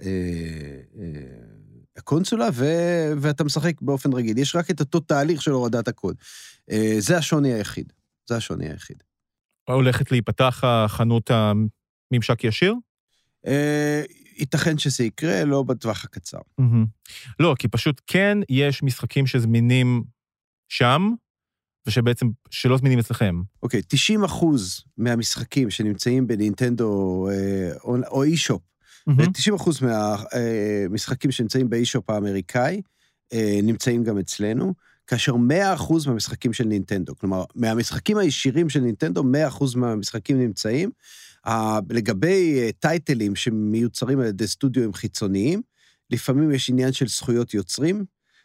אה, 0.99 1.05
הקונסולה, 1.97 2.49
ו, 2.53 2.67
ואתה 3.21 3.45
משחק 3.45 3.81
באופן 3.81 4.13
רגיל. 4.13 4.39
יש 4.39 4.57
רק 4.57 4.71
את 4.71 4.81
אותו 4.81 5.01
תהליך 5.01 5.43
של 5.43 5.51
הורדת 5.51 5.89
הקוד. 5.89 6.17
אה, 6.71 6.95
זה 6.99 7.19
השוני 7.19 7.53
היחיד. 7.53 7.93
זה 8.29 8.37
השוני 8.37 8.69
היחיד. 8.69 9.03
הולכת 9.69 10.11
להיפתח 10.11 10.61
החנות 10.65 11.31
הממשק 11.31 12.45
ישיר? 12.45 12.75
אה, 13.47 14.03
ייתכן 14.39 14.79
שזה 14.79 15.05
יקרה, 15.05 15.45
לא 15.45 15.63
בטווח 15.63 16.05
הקצר. 16.05 16.39
לא, 17.41 17.55
כי 17.59 17.69
פשוט 17.69 18.01
כן 18.07 18.39
יש 18.49 18.83
משחקים 18.83 19.27
שזמינים 19.27 20.03
שם, 20.69 21.11
ושבעצם, 21.87 22.27
שלא 22.51 22.77
זמינים 22.77 22.99
אצלכם. 22.99 23.43
אוקיי, 23.63 23.81
90 23.89 24.25
אחוז 24.25 24.85
מהמשחקים 24.99 25.71
שנמצאים 25.71 26.27
בנינטנדו 26.27 27.29
אה, 27.31 27.71
או- 27.85 28.23
אי-שופ, 28.23 28.63
מהמם. 29.07 29.21
ו-90% 29.21 29.71
מהמשחקים 29.83 31.31
שנמצאים 31.31 31.71
באי-שופ 31.71 32.11
האמריקאי 32.11 32.83
אה, 33.33 33.59
נמצאים 33.63 34.05
גם 34.05 34.19
אצלנו, 34.19 34.75
כאשר 35.07 35.33
100% 35.33 35.37
מהמשחקים 36.07 36.53
של 36.53 36.65
נינטנדו, 36.65 37.17
כלומר, 37.17 37.45
מהמשחקים 37.55 38.19
הישירים 38.19 38.69
של 38.69 38.81
נינטנדו, 38.81 39.23
100% 39.23 39.77
מהמשחקים 39.77 40.39
נמצאים. 40.39 40.91
לגבי 41.91 42.61
אה, 42.61 42.71
טייטלים 42.73 43.37
שמיוצרים 43.37 44.21
על 44.21 44.27
ידי 44.27 44.47
סטודיואים 44.47 44.93
חיצוניים, 44.93 45.63
לפעמים 46.11 46.53
יש 46.53 46.71
עניין 46.71 46.93
של 46.93 47.09
זכויות 47.09 47.55
יוצרים, 47.55 48.05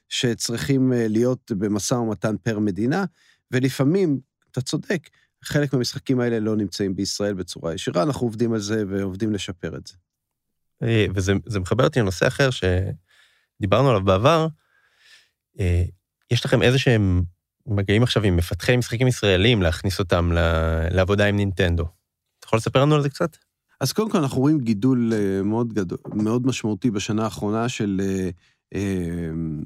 שצריכים 0.10 0.94
אה, 0.94 1.08
להיות 1.08 1.52
במשא 1.52 1.94
ומתן 1.94 2.36
פר 2.44 2.60
מדינה, 2.60 3.06
ולפעמים, 3.52 4.20
אתה 4.52 4.62
צודק, 4.62 5.10
חלק 5.44 5.74
מהמשחקים 5.74 6.20
האלה 6.20 6.40
לא 6.40 6.56
נמצאים 6.56 6.96
בישראל 6.96 7.34
בצורה 7.34 7.74
ישירה, 7.74 8.04
אנחנו 8.04 8.28
עובדים 8.28 8.54
על 8.54 8.60
זה 8.60 8.84
ועובדים 8.90 9.34
לשפר 9.34 9.78
את 9.78 9.88
זה. 9.88 9.94
אה, 10.84 11.06
וזה 11.16 11.34
זה 11.46 11.60
מחבר 11.60 11.84
אותי 11.84 12.00
לנושא 12.00 12.28
אחר 12.28 12.50
שדיברנו 12.50 13.90
עליו 13.90 14.04
בעבר. 14.06 14.48
יש 16.32 16.46
לכם 16.46 16.62
איזה 16.62 16.80
שהם 16.80 17.24
מגעים 17.68 18.04
עכשיו 18.04 18.24
עם 18.24 18.36
מפתחי 18.36 18.78
משחקים 18.78 19.08
ישראלים 19.08 19.62
להכניס 19.62 20.00
אותם 20.00 20.32
לעבודה 20.92 21.26
עם 21.26 21.36
נינטנדו. 21.36 21.84
אתה 22.40 22.48
יכול 22.48 22.58
לספר 22.58 22.82
לנו 22.82 22.96
על 22.96 23.02
זה 23.02 23.10
קצת? 23.10 23.38
אז 23.82 23.92
קודם 23.94 24.10
כל 24.10 24.18
אנחנו 24.18 24.42
רואים 24.42 24.60
גידול 24.60 25.14
אה, 25.14 25.44
מאוד 25.44 25.74
גדול, 25.74 25.98
מאוד 26.14 26.48
משמעותי 26.48 26.92
בשנה 26.92 27.24
האחרונה 27.24 27.70
של 27.70 28.02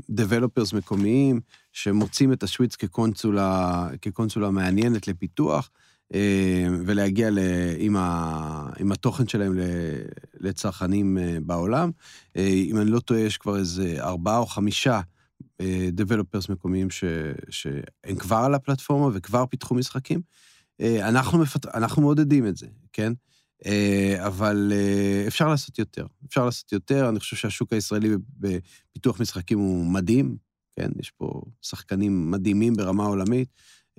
דבלופרס 0.09 0.73
מקומיים, 0.73 1.39
שמוצאים 1.73 2.33
את 2.33 2.43
השוויץ 2.43 2.75
כקונסולה, 2.75 3.87
כקונסולה 4.01 4.49
מעניינת 4.49 5.07
לפיתוח. 5.07 5.69
אה, 6.13 6.67
ולהגיע 6.85 7.29
ל, 7.29 7.39
עם, 7.77 7.95
ה, 7.95 8.69
עם 8.79 8.91
התוכן 8.91 9.27
שלהם 9.27 9.59
לצרכנים 10.39 11.17
בעולם. 11.45 11.91
אה, 12.37 12.47
אם 12.47 12.77
אני 12.77 12.91
לא 12.91 12.99
טועה, 12.99 13.19
יש 13.19 13.37
כבר 13.37 13.57
איזה 13.57 13.95
ארבעה 13.99 14.37
או 14.37 14.45
חמישה 14.45 15.01
דבלופרס 15.91 16.49
מקומיים 16.49 16.89
ש, 16.89 17.03
שהם 17.49 18.15
כבר 18.19 18.35
על 18.35 18.53
הפלטפורמה 18.53 19.09
וכבר 19.13 19.45
פיתחו 19.45 19.75
משחקים. 19.75 20.21
אנחנו, 20.81 21.37
מפת... 21.37 21.65
אנחנו 21.65 22.01
מעודדים 22.01 22.47
את 22.47 22.57
זה, 22.57 22.67
כן? 22.93 23.13
אבל 24.17 24.73
אפשר 25.27 25.47
לעשות 25.47 25.79
יותר. 25.79 26.05
אפשר 26.27 26.45
לעשות 26.45 26.71
יותר, 26.71 27.09
אני 27.09 27.19
חושב 27.19 27.35
שהשוק 27.35 27.73
הישראלי 27.73 28.09
בפיתוח 28.39 29.21
משחקים 29.21 29.59
הוא 29.59 29.85
מדהים, 29.85 30.37
כן? 30.75 30.89
יש 30.99 31.11
פה 31.11 31.41
שחקנים 31.61 32.31
מדהימים 32.31 32.73
ברמה 32.73 33.05
עולמית. 33.05 33.49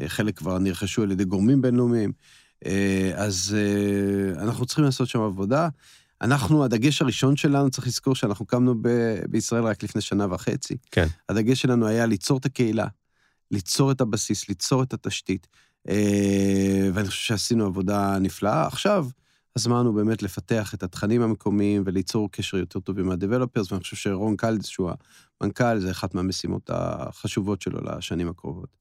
אה, 0.01 0.09
חלק 0.09 0.39
כבר 0.39 0.59
נרכשו 0.59 1.03
על 1.03 1.11
ידי 1.11 1.25
גורמים 1.25 1.63
בינלאומיים. 1.63 2.13
אה, 2.67 3.13
אז 3.15 3.57
אה, 3.59 4.43
אנחנו 4.43 4.67
צריכים 4.67 4.85
לעשות 4.85 5.09
שם 5.09 5.21
עבודה. 5.21 5.69
אנחנו, 6.23 6.65
הדגש 6.65 7.03
הראשון 7.03 7.37
שלנו, 7.37 7.71
צריך 7.71 7.87
לזכור 7.87 8.15
שאנחנו 8.15 8.47
קמנו 8.47 8.75
ב- 8.83 9.19
בישראל 9.29 9.65
רק 9.65 9.83
לפני 9.83 10.01
שנה 10.01 10.27
וחצי. 10.35 10.77
כן. 10.91 11.07
הדגש 11.29 11.63
שלנו 11.63 11.87
היה 11.87 12.07
ליצור 12.07 12.39
את 12.39 12.47
הקהילה, 12.47 12.87
ליצור 13.51 13.93
את 13.93 14.01
הבסיס, 14.01 14.49
ליצור 14.49 14.83
את 14.83 14.93
התשתית. 14.93 15.47
ואני 16.95 17.09
חושב 17.09 17.23
שעשינו 17.23 17.67
עבודה 17.67 18.19
נפלאה. 18.19 18.67
עכשיו, 18.67 19.07
הזמן 19.57 19.87
הוא 19.87 19.95
באמת 19.95 20.23
לפתח 20.23 20.75
את 20.75 20.83
התכנים 20.83 21.23
המקומיים 21.23 21.83
וליצור 21.87 22.33
קשר 22.33 22.57
יותר 22.57 22.81
טוב 22.81 22.99
עם 22.99 23.11
ה-Developers, 23.11 23.67
ואני 23.71 23.83
חושב 23.83 23.97
שרון 23.97 24.37
קלדס, 24.37 24.67
שהוא 24.67 24.91
המנכ"ל, 25.41 25.79
זה 25.79 25.91
אחת 25.91 26.15
מהמשימות 26.15 26.71
החשובות 26.73 27.63
שלו 27.63 27.81
לשנים 27.81 28.29
הקרובות. 28.29 28.77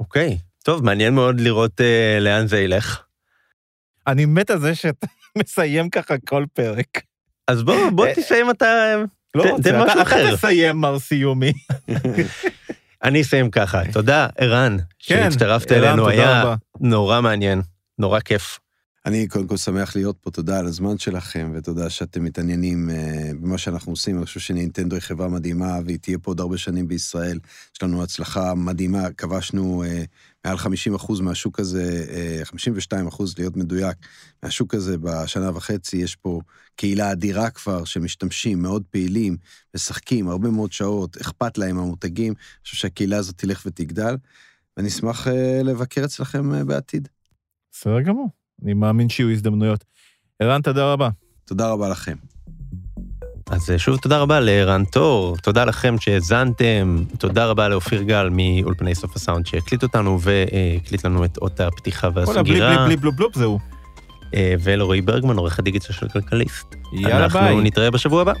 אוקיי, 0.00 0.38
טוב, 0.64 0.84
מעניין 0.84 1.14
מאוד 1.14 1.40
לראות 1.40 1.80
uh, 1.80 2.20
לאן 2.20 2.46
זה 2.46 2.60
ילך. 2.60 3.02
אני 4.06 4.24
מת 4.24 4.50
על 4.50 4.60
זה 4.60 4.74
שאתה 4.74 5.06
מסיים 5.38 5.90
ככה 5.90 6.14
כל 6.18 6.44
פרק. 6.52 7.00
אז 7.48 7.62
בוא, 7.62 7.90
בוא 7.90 8.06
אה, 8.06 8.14
תסיים 8.14 8.50
אתה... 8.50 8.96
לא 9.34 9.50
רוצה, 9.50 9.82
אתה 9.82 10.02
אחר 10.02 10.36
תסיים, 10.36 10.76
מר 10.76 10.98
סיומי. 10.98 11.52
אני 13.04 13.22
אסיים 13.22 13.50
ככה. 13.50 13.82
תודה, 13.92 14.26
ערן, 14.38 14.76
כן, 14.78 14.84
שהצטרפת 14.98 15.72
אלינו, 15.72 16.08
היה 16.08 16.54
נורא 16.80 17.20
מעניין, 17.20 17.62
נורא 17.98 18.20
כיף. 18.20 18.58
אני 19.06 19.28
קודם 19.28 19.46
כל 19.46 19.56
שמח 19.56 19.96
להיות 19.96 20.16
פה, 20.20 20.30
תודה 20.30 20.58
על 20.58 20.66
הזמן 20.66 20.98
שלכם, 20.98 21.52
ותודה 21.54 21.90
שאתם 21.90 22.24
מתעניינים 22.24 22.90
uh, 22.90 23.34
במה 23.34 23.58
שאנחנו 23.58 23.92
עושים. 23.92 24.16
אני 24.16 24.26
חושב 24.26 24.40
שנינטנדו 24.40 24.96
היא 24.96 25.02
חברה 25.02 25.28
מדהימה, 25.28 25.78
והיא 25.84 25.98
תהיה 25.98 26.18
פה 26.18 26.30
עוד 26.30 26.40
הרבה 26.40 26.58
שנים 26.58 26.88
בישראל. 26.88 27.38
יש 27.76 27.82
לנו 27.82 28.02
הצלחה 28.02 28.54
מדהימה, 28.54 29.10
כבשנו 29.16 29.84
uh, 29.84 30.06
מעל 30.46 30.56
50 30.56 30.94
אחוז 30.94 31.20
מהשוק 31.20 31.60
הזה, 31.60 32.06
uh, 32.42 32.44
52 32.44 33.06
אחוז 33.06 33.38
להיות 33.38 33.56
מדויק, 33.56 33.96
מהשוק 34.42 34.74
הזה 34.74 34.98
בשנה 34.98 35.56
וחצי. 35.56 35.96
יש 35.96 36.16
פה 36.16 36.40
קהילה 36.76 37.12
אדירה 37.12 37.50
כבר, 37.50 37.84
שמשתמשים, 37.84 38.62
מאוד 38.62 38.82
פעילים, 38.90 39.36
משחקים 39.74 40.28
הרבה 40.28 40.50
מאוד 40.50 40.72
שעות, 40.72 41.16
אכפת 41.16 41.58
להם 41.58 41.78
המותגים. 41.78 42.32
אני 42.32 42.64
חושב 42.64 42.76
שהקהילה 42.76 43.16
הזאת 43.16 43.38
תלך 43.38 43.62
ותגדל, 43.66 44.16
ואני 44.76 44.88
אשמח 44.88 45.26
uh, 45.26 45.30
לבקר 45.64 46.04
אצלכם 46.04 46.54
uh, 46.54 46.64
בעתיד. 46.64 47.08
בסדר 47.72 48.00
גמור. 48.00 48.28
אני 48.62 48.74
מאמין 48.74 49.08
שיהיו 49.08 49.30
הזדמנויות. 49.30 49.84
ערן, 50.38 50.62
תודה 50.62 50.92
רבה. 50.92 51.08
תודה 51.44 51.70
רבה 51.70 51.88
לכם. 51.88 52.16
אז 53.50 53.70
אה, 53.70 53.78
שוב 53.78 53.96
תודה 53.96 54.18
רבה 54.18 54.40
לערן 54.40 54.84
תור, 54.84 55.36
תודה 55.36 55.64
לכם 55.64 55.96
שהאזנתם, 56.00 56.96
תודה 57.18 57.46
רבה 57.46 57.68
לאופיר 57.68 58.02
גל 58.02 58.28
מאולפני 58.32 58.94
סוף 58.94 59.16
הסאונד 59.16 59.46
שהקליט 59.46 59.82
אותנו 59.82 60.18
והקליט 60.20 61.04
לנו 61.04 61.24
את 61.24 61.38
אות 61.42 61.60
הפתיחה 61.60 62.08
והסגירה. 62.14 62.42
בלי 62.42 62.60
בלי 62.60 62.84
בלי 62.86 62.96
בלופ 62.96 63.14
בלופ 63.14 63.34
זהו. 63.34 63.58
אה, 64.34 64.54
ולרועי 64.60 65.00
ברגמן, 65.00 65.36
עורך 65.36 65.58
הדיגיטל 65.58 65.92
של 65.92 66.08
כלכליסט. 66.08 66.74
יאללה 66.92 67.28
ביי. 67.28 67.42
אנחנו 67.42 67.60
נתראה 67.60 67.90
בשבוע 67.90 68.22
הבא. 68.22 68.32